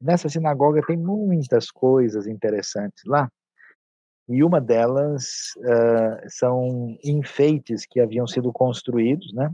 Nessa 0.00 0.28
sinagoga 0.28 0.82
tem 0.84 0.96
muitas 0.96 1.70
coisas 1.70 2.26
interessantes 2.26 3.04
lá, 3.06 3.30
e 4.28 4.42
uma 4.42 4.60
delas 4.60 5.54
uh, 5.58 6.26
são 6.28 6.98
enfeites 7.04 7.86
que 7.86 8.00
haviam 8.00 8.26
sido 8.26 8.52
construídos, 8.52 9.32
né? 9.32 9.52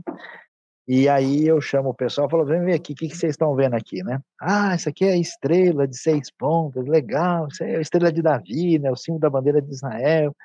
E 0.87 1.07
aí 1.07 1.47
eu 1.47 1.61
chamo 1.61 1.89
o 1.89 1.93
pessoal 1.93 2.27
e 2.27 2.31
falo, 2.31 2.45
vem 2.45 2.63
ver 2.65 2.73
aqui, 2.73 2.91
o 2.91 2.95
que, 2.95 3.07
que 3.07 3.15
vocês 3.15 3.31
estão 3.31 3.55
vendo 3.55 3.73
aqui, 3.73 4.03
né? 4.03 4.19
Ah, 4.39 4.75
isso 4.75 4.89
aqui 4.89 5.05
é 5.05 5.13
a 5.13 5.17
estrela 5.17 5.87
de 5.87 5.97
seis 5.97 6.29
pontas, 6.29 6.85
legal, 6.85 7.47
isso 7.47 7.63
é 7.63 7.77
a 7.77 7.81
estrela 7.81 8.11
de 8.11 8.21
Davi, 8.21 8.77
né? 8.79 8.91
O 8.91 8.95
símbolo 8.95 9.21
da 9.21 9.29
bandeira 9.29 9.61
de 9.61 9.71
Israel. 9.71 10.35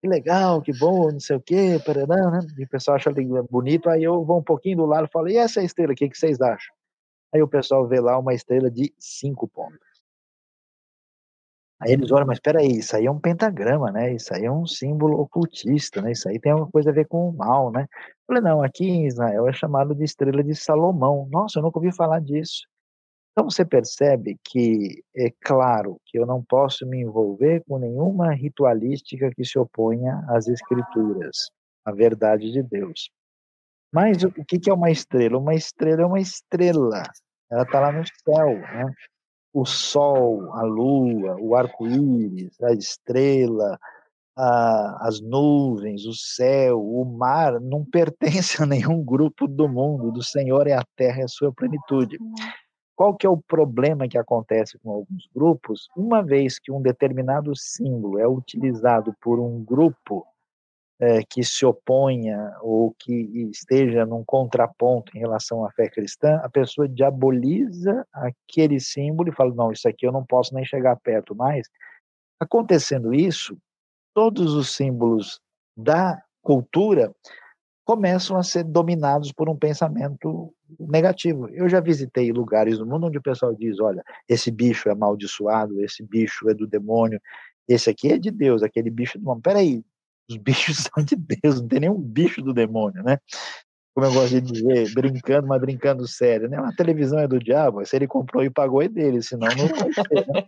Que 0.00 0.08
legal, 0.08 0.62
que 0.62 0.72
bom, 0.78 1.10
não 1.10 1.20
sei 1.20 1.36
o 1.36 1.40
quê, 1.40 1.80
paranã, 1.84 2.30
né? 2.30 2.40
E 2.58 2.64
o 2.64 2.68
pessoal 2.68 2.96
acha 2.96 3.10
bonito, 3.50 3.88
aí 3.90 4.04
eu 4.04 4.24
vou 4.24 4.38
um 4.38 4.42
pouquinho 4.42 4.78
do 4.78 4.86
lado 4.86 5.06
e 5.06 5.10
falo, 5.10 5.28
e 5.28 5.36
essa 5.36 5.62
estrela 5.62 5.92
aqui, 5.92 6.04
o 6.04 6.10
que 6.10 6.18
vocês 6.18 6.40
acham? 6.40 6.74
Aí 7.34 7.42
o 7.42 7.48
pessoal 7.48 7.86
vê 7.88 7.98
lá 7.98 8.18
uma 8.18 8.34
estrela 8.34 8.70
de 8.70 8.94
cinco 8.98 9.48
pontas. 9.48 9.91
Aí 11.82 11.92
eles 11.92 12.12
olham, 12.12 12.26
mas 12.26 12.36
espera 12.36 12.60
aí, 12.60 12.78
isso 12.78 12.94
aí 12.94 13.06
é 13.06 13.10
um 13.10 13.18
pentagrama, 13.18 13.90
né? 13.90 14.14
Isso 14.14 14.32
aí 14.32 14.44
é 14.44 14.50
um 14.50 14.64
símbolo 14.64 15.20
ocultista, 15.20 16.00
né? 16.00 16.12
Isso 16.12 16.28
aí 16.28 16.38
tem 16.38 16.52
alguma 16.52 16.70
coisa 16.70 16.90
a 16.90 16.92
ver 16.92 17.08
com 17.08 17.28
o 17.28 17.32
mal, 17.32 17.72
né? 17.72 17.88
Eu 17.90 18.24
falei, 18.28 18.42
não, 18.42 18.62
aqui 18.62 18.84
em 18.88 19.06
Israel 19.08 19.48
é 19.48 19.52
chamado 19.52 19.92
de 19.92 20.04
estrela 20.04 20.44
de 20.44 20.54
Salomão. 20.54 21.28
Nossa, 21.28 21.58
eu 21.58 21.62
nunca 21.62 21.80
ouvi 21.80 21.92
falar 21.92 22.20
disso. 22.20 22.62
Então 23.32 23.50
você 23.50 23.64
percebe 23.64 24.38
que 24.44 25.02
é 25.16 25.32
claro 25.40 26.00
que 26.06 26.18
eu 26.18 26.24
não 26.24 26.40
posso 26.44 26.86
me 26.86 27.00
envolver 27.00 27.64
com 27.66 27.78
nenhuma 27.78 28.32
ritualística 28.32 29.32
que 29.34 29.44
se 29.44 29.58
oponha 29.58 30.24
às 30.28 30.46
escrituras, 30.46 31.50
à 31.84 31.90
verdade 31.90 32.52
de 32.52 32.62
Deus. 32.62 33.10
Mas 33.92 34.22
o 34.22 34.30
que 34.30 34.70
é 34.70 34.72
uma 34.72 34.90
estrela? 34.90 35.36
Uma 35.36 35.54
estrela 35.54 36.02
é 36.02 36.06
uma 36.06 36.20
estrela. 36.20 37.02
Ela 37.50 37.62
está 37.64 37.80
lá 37.80 37.90
no 37.90 38.04
céu, 38.06 38.54
né? 38.54 38.94
O 39.52 39.64
sol, 39.64 40.52
a 40.54 40.62
lua, 40.62 41.36
o 41.40 41.54
arco-íris, 41.54 42.60
a 42.62 42.72
estrela, 42.72 43.78
a, 44.36 45.06
as 45.06 45.20
nuvens, 45.20 46.06
o 46.06 46.14
céu, 46.14 46.80
o 46.80 47.04
mar, 47.04 47.60
não 47.60 47.84
pertence 47.90 48.62
a 48.62 48.66
nenhum 48.66 49.04
grupo 49.04 49.46
do 49.46 49.68
mundo. 49.68 50.10
Do 50.10 50.22
Senhor 50.22 50.66
é 50.66 50.72
a 50.72 50.84
terra 50.96 51.20
e 51.20 51.24
a 51.24 51.28
sua 51.28 51.52
plenitude. 51.52 52.18
Qual 52.94 53.14
que 53.16 53.26
é 53.26 53.30
o 53.30 53.36
problema 53.36 54.08
que 54.08 54.18
acontece 54.18 54.78
com 54.78 54.90
alguns 54.90 55.28
grupos? 55.34 55.88
Uma 55.96 56.22
vez 56.22 56.58
que 56.58 56.70
um 56.70 56.80
determinado 56.80 57.52
símbolo 57.56 58.18
é 58.18 58.28
utilizado 58.28 59.14
por 59.20 59.40
um 59.40 59.64
grupo 59.64 60.26
é, 61.02 61.20
que 61.28 61.42
se 61.42 61.66
oponha 61.66 62.54
ou 62.60 62.94
que 62.96 63.12
esteja 63.50 64.06
num 64.06 64.22
contraponto 64.24 65.10
em 65.16 65.18
relação 65.18 65.64
à 65.64 65.70
fé 65.72 65.88
cristã, 65.88 66.36
a 66.44 66.48
pessoa 66.48 66.88
diaboliza 66.88 68.06
aquele 68.12 68.78
símbolo 68.78 69.28
e 69.28 69.34
fala: 69.34 69.52
não, 69.52 69.72
isso 69.72 69.88
aqui 69.88 70.06
eu 70.06 70.12
não 70.12 70.24
posso 70.24 70.54
nem 70.54 70.64
chegar 70.64 70.94
perto 71.00 71.34
mais. 71.34 71.68
Acontecendo 72.38 73.12
isso, 73.12 73.58
todos 74.14 74.54
os 74.54 74.76
símbolos 74.76 75.40
da 75.76 76.22
cultura 76.40 77.12
começam 77.84 78.36
a 78.36 78.44
ser 78.44 78.62
dominados 78.62 79.32
por 79.32 79.48
um 79.48 79.56
pensamento 79.56 80.54
negativo. 80.78 81.48
Eu 81.48 81.68
já 81.68 81.80
visitei 81.80 82.30
lugares 82.30 82.78
no 82.78 82.86
mundo 82.86 83.08
onde 83.08 83.18
o 83.18 83.22
pessoal 83.22 83.52
diz: 83.52 83.80
olha, 83.80 84.04
esse 84.28 84.52
bicho 84.52 84.88
é 84.88 84.92
amaldiçoado, 84.92 85.82
esse 85.82 86.00
bicho 86.04 86.48
é 86.48 86.54
do 86.54 86.64
demônio, 86.64 87.20
esse 87.66 87.90
aqui 87.90 88.12
é 88.12 88.18
de 88.18 88.30
Deus, 88.30 88.62
aquele 88.62 88.88
bicho 88.88 89.16
é 89.16 89.18
do 89.18 89.22
demônio. 89.22 89.42
Peraí, 89.42 89.84
os 90.28 90.36
bichos 90.36 90.76
são 90.94 91.04
de 91.04 91.16
Deus, 91.16 91.60
não 91.60 91.68
tem 91.68 91.80
nenhum 91.80 92.00
bicho 92.00 92.42
do 92.42 92.52
demônio, 92.52 93.02
né? 93.02 93.18
Como 93.94 94.06
eu 94.06 94.12
gosto 94.12 94.40
de 94.40 94.52
dizer, 94.52 94.94
brincando, 94.94 95.46
mas 95.46 95.60
brincando 95.60 96.08
sério, 96.08 96.48
né? 96.48 96.56
A 96.58 96.72
televisão 96.72 97.18
é 97.18 97.28
do 97.28 97.38
diabo, 97.38 97.84
se 97.84 97.94
ele 97.94 98.06
comprou 98.06 98.42
e 98.42 98.50
pagou 98.50 98.82
é 98.82 98.88
dele, 98.88 99.22
senão 99.22 99.48
não 99.48 99.68
vai 99.68 99.92
ser, 99.92 100.26
né? 100.26 100.46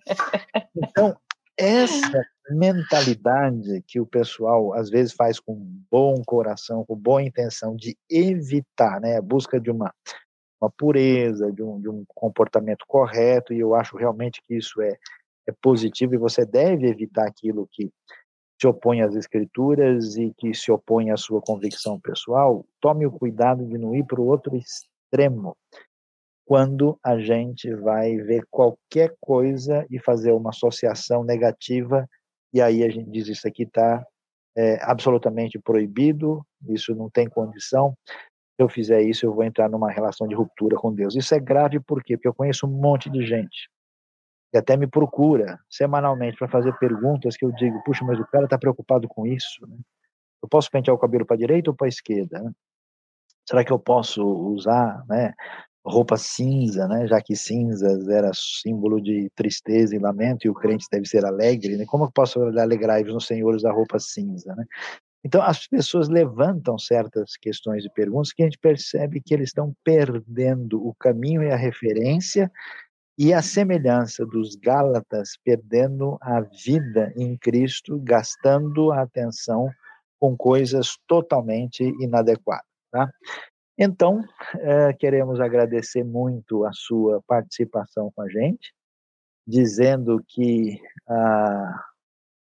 Então, 0.76 1.14
essa 1.56 2.24
mentalidade 2.50 3.82
que 3.86 4.00
o 4.00 4.06
pessoal 4.06 4.74
às 4.74 4.90
vezes 4.90 5.12
faz 5.12 5.38
com 5.38 5.54
bom 5.90 6.22
coração, 6.24 6.84
com 6.84 6.96
boa 6.96 7.22
intenção 7.22 7.76
de 7.76 7.96
evitar, 8.10 9.00
né, 9.00 9.16
a 9.16 9.22
busca 9.22 9.60
de 9.60 9.70
uma, 9.70 9.92
uma 10.60 10.70
pureza, 10.70 11.52
de 11.52 11.62
um, 11.62 11.80
de 11.80 11.88
um 11.88 12.04
comportamento 12.08 12.84
correto, 12.86 13.52
e 13.52 13.60
eu 13.60 13.74
acho 13.74 13.96
realmente 13.96 14.42
que 14.46 14.56
isso 14.56 14.82
é, 14.82 14.96
é 15.48 15.52
positivo 15.62 16.14
e 16.14 16.18
você 16.18 16.44
deve 16.44 16.88
evitar 16.88 17.26
aquilo 17.26 17.68
que 17.70 17.90
se 18.61 18.66
opõe 18.66 19.02
às 19.02 19.14
escrituras 19.14 20.16
e 20.16 20.32
que 20.36 20.55
se 20.55 20.70
opõe 20.70 21.11
à 21.11 21.16
sua 21.16 21.40
convicção 21.40 22.00
pessoal, 22.00 22.64
tome 22.80 23.07
o 23.07 23.11
cuidado 23.11 23.66
de 23.66 23.76
não 23.76 23.94
ir 23.94 24.05
para 24.05 24.20
o 24.20 24.26
outro 24.26 24.57
extremo 24.57 25.57
quando 26.46 26.98
a 27.02 27.18
gente 27.18 27.74
vai 27.74 28.16
ver 28.16 28.46
qualquer 28.50 29.14
coisa 29.20 29.86
e 29.90 29.98
fazer 29.98 30.32
uma 30.32 30.50
associação 30.50 31.24
negativa 31.24 32.07
e 32.52 32.61
aí 32.61 32.84
a 32.84 32.88
gente 32.88 33.11
diz 33.11 33.28
isso 33.28 33.48
aqui 33.48 33.64
está 33.64 34.07
é, 34.57 34.78
absolutamente 34.82 35.59
proibido, 35.59 36.46
isso 36.68 36.94
não 36.94 37.11
tem 37.11 37.28
condição. 37.28 37.96
Se 38.07 38.62
eu 38.62 38.68
fizer 38.68 39.02
isso, 39.02 39.26
eu 39.26 39.34
vou 39.34 39.42
entrar 39.42 39.68
numa 39.68 39.90
relação 39.90 40.28
de 40.28 40.36
ruptura 40.36 40.76
com 40.76 40.94
Deus. 40.94 41.16
Isso 41.16 41.34
é 41.34 41.40
grave 41.40 41.80
por 41.80 42.05
quê? 42.05 42.16
Porque 42.16 42.28
eu 42.28 42.34
conheço 42.34 42.66
um 42.66 42.70
monte 42.70 43.11
de 43.11 43.26
gente 43.26 43.68
e 44.55 44.59
até 44.59 44.76
me 44.76 44.86
procura 44.86 45.59
semanalmente 45.68 46.38
para 46.38 46.48
fazer 46.48 46.72
perguntas 46.78 47.36
que 47.36 47.44
eu 47.44 47.50
digo, 47.50 47.82
puxa, 47.82 48.05
mas 48.05 48.20
o 48.20 48.26
cara 48.26 48.44
está 48.44 48.57
preocupado 48.57 49.09
com 49.09 49.26
isso, 49.26 49.66
né? 49.66 49.76
Eu 50.40 50.48
posso 50.48 50.70
pentear 50.70 50.94
o 50.94 50.98
cabelo 50.98 51.26
para 51.26 51.36
direita 51.36 51.70
ou 51.70 51.76
para 51.76 51.88
esquerda? 51.88 52.38
Né? 52.38 52.52
Será 53.48 53.64
que 53.64 53.72
eu 53.72 53.78
posso 53.78 54.22
usar, 54.24 55.02
né, 55.09 55.32
roupa 55.84 56.16
cinza, 56.16 56.86
né? 56.86 57.07
Já 57.07 57.20
que 57.20 57.34
cinzas 57.34 58.09
era 58.09 58.30
símbolo 58.32 59.00
de 59.02 59.28
tristeza 59.34 59.96
e 59.96 59.98
lamento 59.98 60.46
e 60.46 60.50
o 60.50 60.55
crente 60.55 60.86
deve 60.90 61.07
ser 61.07 61.24
alegre, 61.24 61.76
né? 61.76 61.84
Como 61.86 62.05
eu 62.05 62.12
posso 62.12 62.40
alegrar-vos 62.40 63.12
no 63.12 63.20
Senhor 63.20 63.55
usar 63.55 63.72
roupa 63.72 63.98
cinza, 63.98 64.55
né? 64.55 64.64
Então, 65.24 65.42
as 65.42 65.66
pessoas 65.66 66.09
levantam 66.09 66.78
certas 66.78 67.36
questões 67.40 67.84
e 67.84 67.90
perguntas 67.90 68.30
que 68.30 68.42
a 68.42 68.46
gente 68.46 68.59
percebe 68.59 69.22
que 69.22 69.32
eles 69.32 69.48
estão 69.48 69.74
perdendo 69.82 70.86
o 70.86 70.94
caminho 70.94 71.42
e 71.42 71.50
a 71.50 71.57
referência 71.57 72.52
e 73.16 73.32
a 73.32 73.40
semelhança 73.40 74.26
dos 74.26 74.56
Gálatas 74.56 75.38
perdendo 75.44 76.18
a 76.20 76.40
vida 76.40 77.12
em 77.16 77.36
Cristo, 77.36 77.98
gastando 78.02 78.90
a 78.90 79.02
atenção 79.02 79.70
com 80.18 80.36
coisas 80.36 80.96
totalmente 81.06 81.82
inadequadas. 82.00 82.66
Tá? 82.90 83.10
Então, 83.78 84.22
é, 84.58 84.92
queremos 84.92 85.40
agradecer 85.40 86.04
muito 86.04 86.64
a 86.64 86.72
sua 86.72 87.22
participação 87.26 88.10
com 88.14 88.22
a 88.22 88.28
gente, 88.28 88.72
dizendo 89.46 90.22
que 90.26 90.80
a, 91.08 91.84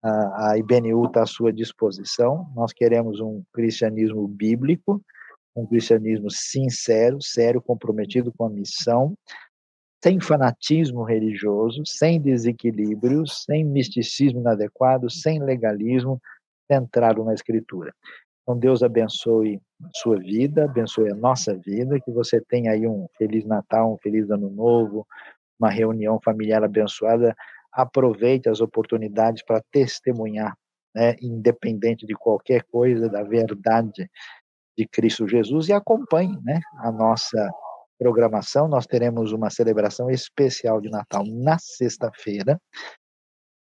a 0.03 0.59
IBNU 0.59 1.07
está 1.07 1.23
à 1.23 1.27
sua 1.27 1.53
disposição. 1.53 2.51
Nós 2.55 2.73
queremos 2.73 3.21
um 3.21 3.43
cristianismo 3.53 4.27
bíblico, 4.29 5.01
um 5.55 5.67
cristianismo 5.67 6.31
sincero, 6.31 7.23
sério, 7.23 7.63
comprometido 7.63 8.33
com 8.33 8.47
a 8.47 8.51
missão, 8.51 9.17
sem 10.03 10.21
fanatismo 10.21 11.05
religioso, 11.05 11.83
sem 11.87 12.21
desequilíbrios, 12.21 13.45
sem 13.45 13.65
misticismo 13.65 14.41
inadequado, 14.41 15.09
sem 15.09 15.41
legalismo, 15.41 16.21
centrado 16.71 17.23
na 17.25 17.35
Escritura. 17.35 17.95
Então, 18.43 18.59
Deus 18.59 18.83
abençoe 18.83 19.61
sua 19.95 20.19
vida, 20.19 20.65
abençoe 20.65 21.11
a 21.11 21.15
nossa 21.15 21.55
vida, 21.57 22.01
que 22.01 22.11
você 22.11 22.41
tenha 22.41 22.73
aí 22.73 22.87
um 22.87 23.07
Feliz 23.17 23.45
Natal, 23.45 23.93
um 23.93 23.99
Feliz 23.99 24.29
Ano 24.31 24.51
Novo, 24.51 25.07
uma 25.59 25.71
reunião 25.71 26.19
familiar 26.25 26.65
abençoada. 26.65 27.35
Aproveite 27.73 28.49
as 28.49 28.61
oportunidades 28.61 29.45
para 29.45 29.63
testemunhar, 29.71 30.57
né, 30.93 31.15
independente 31.23 32.05
de 32.05 32.15
qualquer 32.15 32.65
coisa, 32.65 33.09
da 33.09 33.23
verdade 33.23 34.11
de 34.77 34.89
Cristo 34.89 35.29
Jesus 35.29 35.69
e 35.69 35.73
acompanhe 35.73 36.37
né, 36.43 36.61
a 36.79 36.91
nossa 36.91 37.49
programação. 37.99 38.69
Nós 38.69 38.87
teremos 38.87 39.33
uma 39.33 39.51
celebração 39.51 40.11
especial 40.11 40.81
de 40.81 40.91
Natal 40.91 41.25
na 41.27 41.59
sexta-feira, 41.59 42.61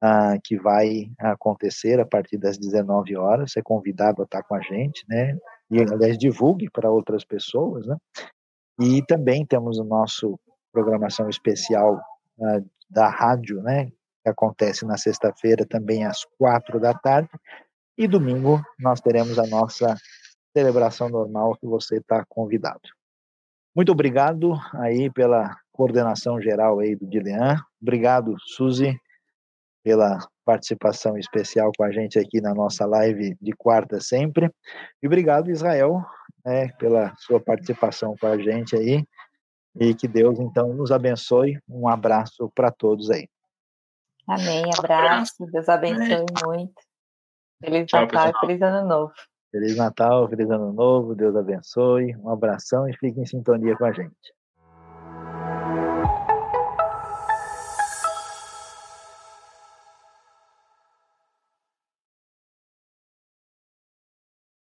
ah, 0.01 0.37
que 0.43 0.57
vai 0.57 1.11
acontecer 1.19 2.01
a 2.01 2.07
partir 2.07 2.39
das 2.39 2.59
19 2.59 3.17
horas. 3.17 3.53
Você 3.53 3.61
é 3.61 3.63
convidado 3.63 4.23
a 4.23 4.25
estar 4.25 4.43
com 4.43 4.55
a 4.55 4.61
gente, 4.61 5.05
né? 5.09 5.37
E, 5.71 5.81
aliás, 5.81 6.17
divulgue 6.17 6.71
para 6.71 6.91
outras 6.91 7.25
pessoas, 7.25 7.87
né? 7.87 7.97
E 8.81 9.05
também 9.07 9.45
temos 9.45 9.79
o 9.79 9.85
nosso 9.85 10.39
programação 10.73 11.29
especial 11.29 12.01
ah, 12.41 12.61
da 12.89 13.09
rádio, 13.09 13.61
né? 13.63 13.87
Que 14.23 14.31
acontece 14.31 14.87
na 14.87 14.97
sexta-feira, 14.97 15.67
também 15.67 16.05
às 16.05 16.25
quatro 16.39 16.79
da 16.79 16.95
tarde. 16.95 17.31
E 17.97 18.07
domingo 18.07 18.63
nós 18.79 19.01
teremos 19.01 19.39
a 19.39 19.47
nossa 19.47 19.97
celebração 20.57 21.09
normal 21.09 21.57
que 21.57 21.67
você 21.67 21.97
está 21.97 22.25
convidado. 22.29 22.98
Muito 23.79 23.93
obrigado 23.93 24.55
aí 24.75 25.09
pela 25.09 25.57
coordenação 25.71 26.41
geral 26.41 26.81
aí 26.81 26.97
do 26.97 27.07
Dilean. 27.07 27.55
Obrigado, 27.81 28.35
Suzy, 28.41 29.01
pela 29.85 30.19
participação 30.45 31.17
especial 31.17 31.71
com 31.79 31.85
a 31.85 31.93
gente 31.93 32.19
aqui 32.19 32.41
na 32.41 32.53
nossa 32.53 32.85
live 32.85 33.37
de 33.41 33.53
quarta 33.53 34.01
sempre. 34.01 34.51
E 35.01 35.07
obrigado, 35.07 35.49
Israel, 35.49 36.05
né, 36.45 36.73
pela 36.73 37.15
sua 37.19 37.39
participação 37.39 38.17
com 38.21 38.27
a 38.27 38.37
gente 38.37 38.75
aí. 38.75 39.05
E 39.79 39.95
que 39.95 40.09
Deus, 40.09 40.41
então, 40.41 40.75
nos 40.75 40.91
abençoe. 40.91 41.57
Um 41.69 41.87
abraço 41.87 42.51
para 42.57 42.73
todos 42.73 43.09
aí. 43.13 43.29
Amém. 44.27 44.65
Abraço. 44.77 45.47
Deus 45.53 45.69
abençoe 45.69 46.15
Amém. 46.15 46.27
muito. 46.45 46.83
Feliz 47.63 47.87
Natal 47.93 48.31
e 48.31 48.41
feliz 48.41 48.61
Ano 48.61 48.89
Novo. 48.89 49.13
Feliz 49.51 49.77
Natal, 49.77 50.29
feliz 50.29 50.51
Ano 50.51 50.73
Novo. 50.73 51.15
Deus 51.15 51.35
abençoe. 51.35 52.15
Um 52.17 52.31
abração 52.31 52.89
e 52.89 52.97
fique 52.97 53.21
em 53.21 53.27
sintonia 53.27 53.77
com 53.77 53.85
a 53.85 53.93
gente. 53.93 54.38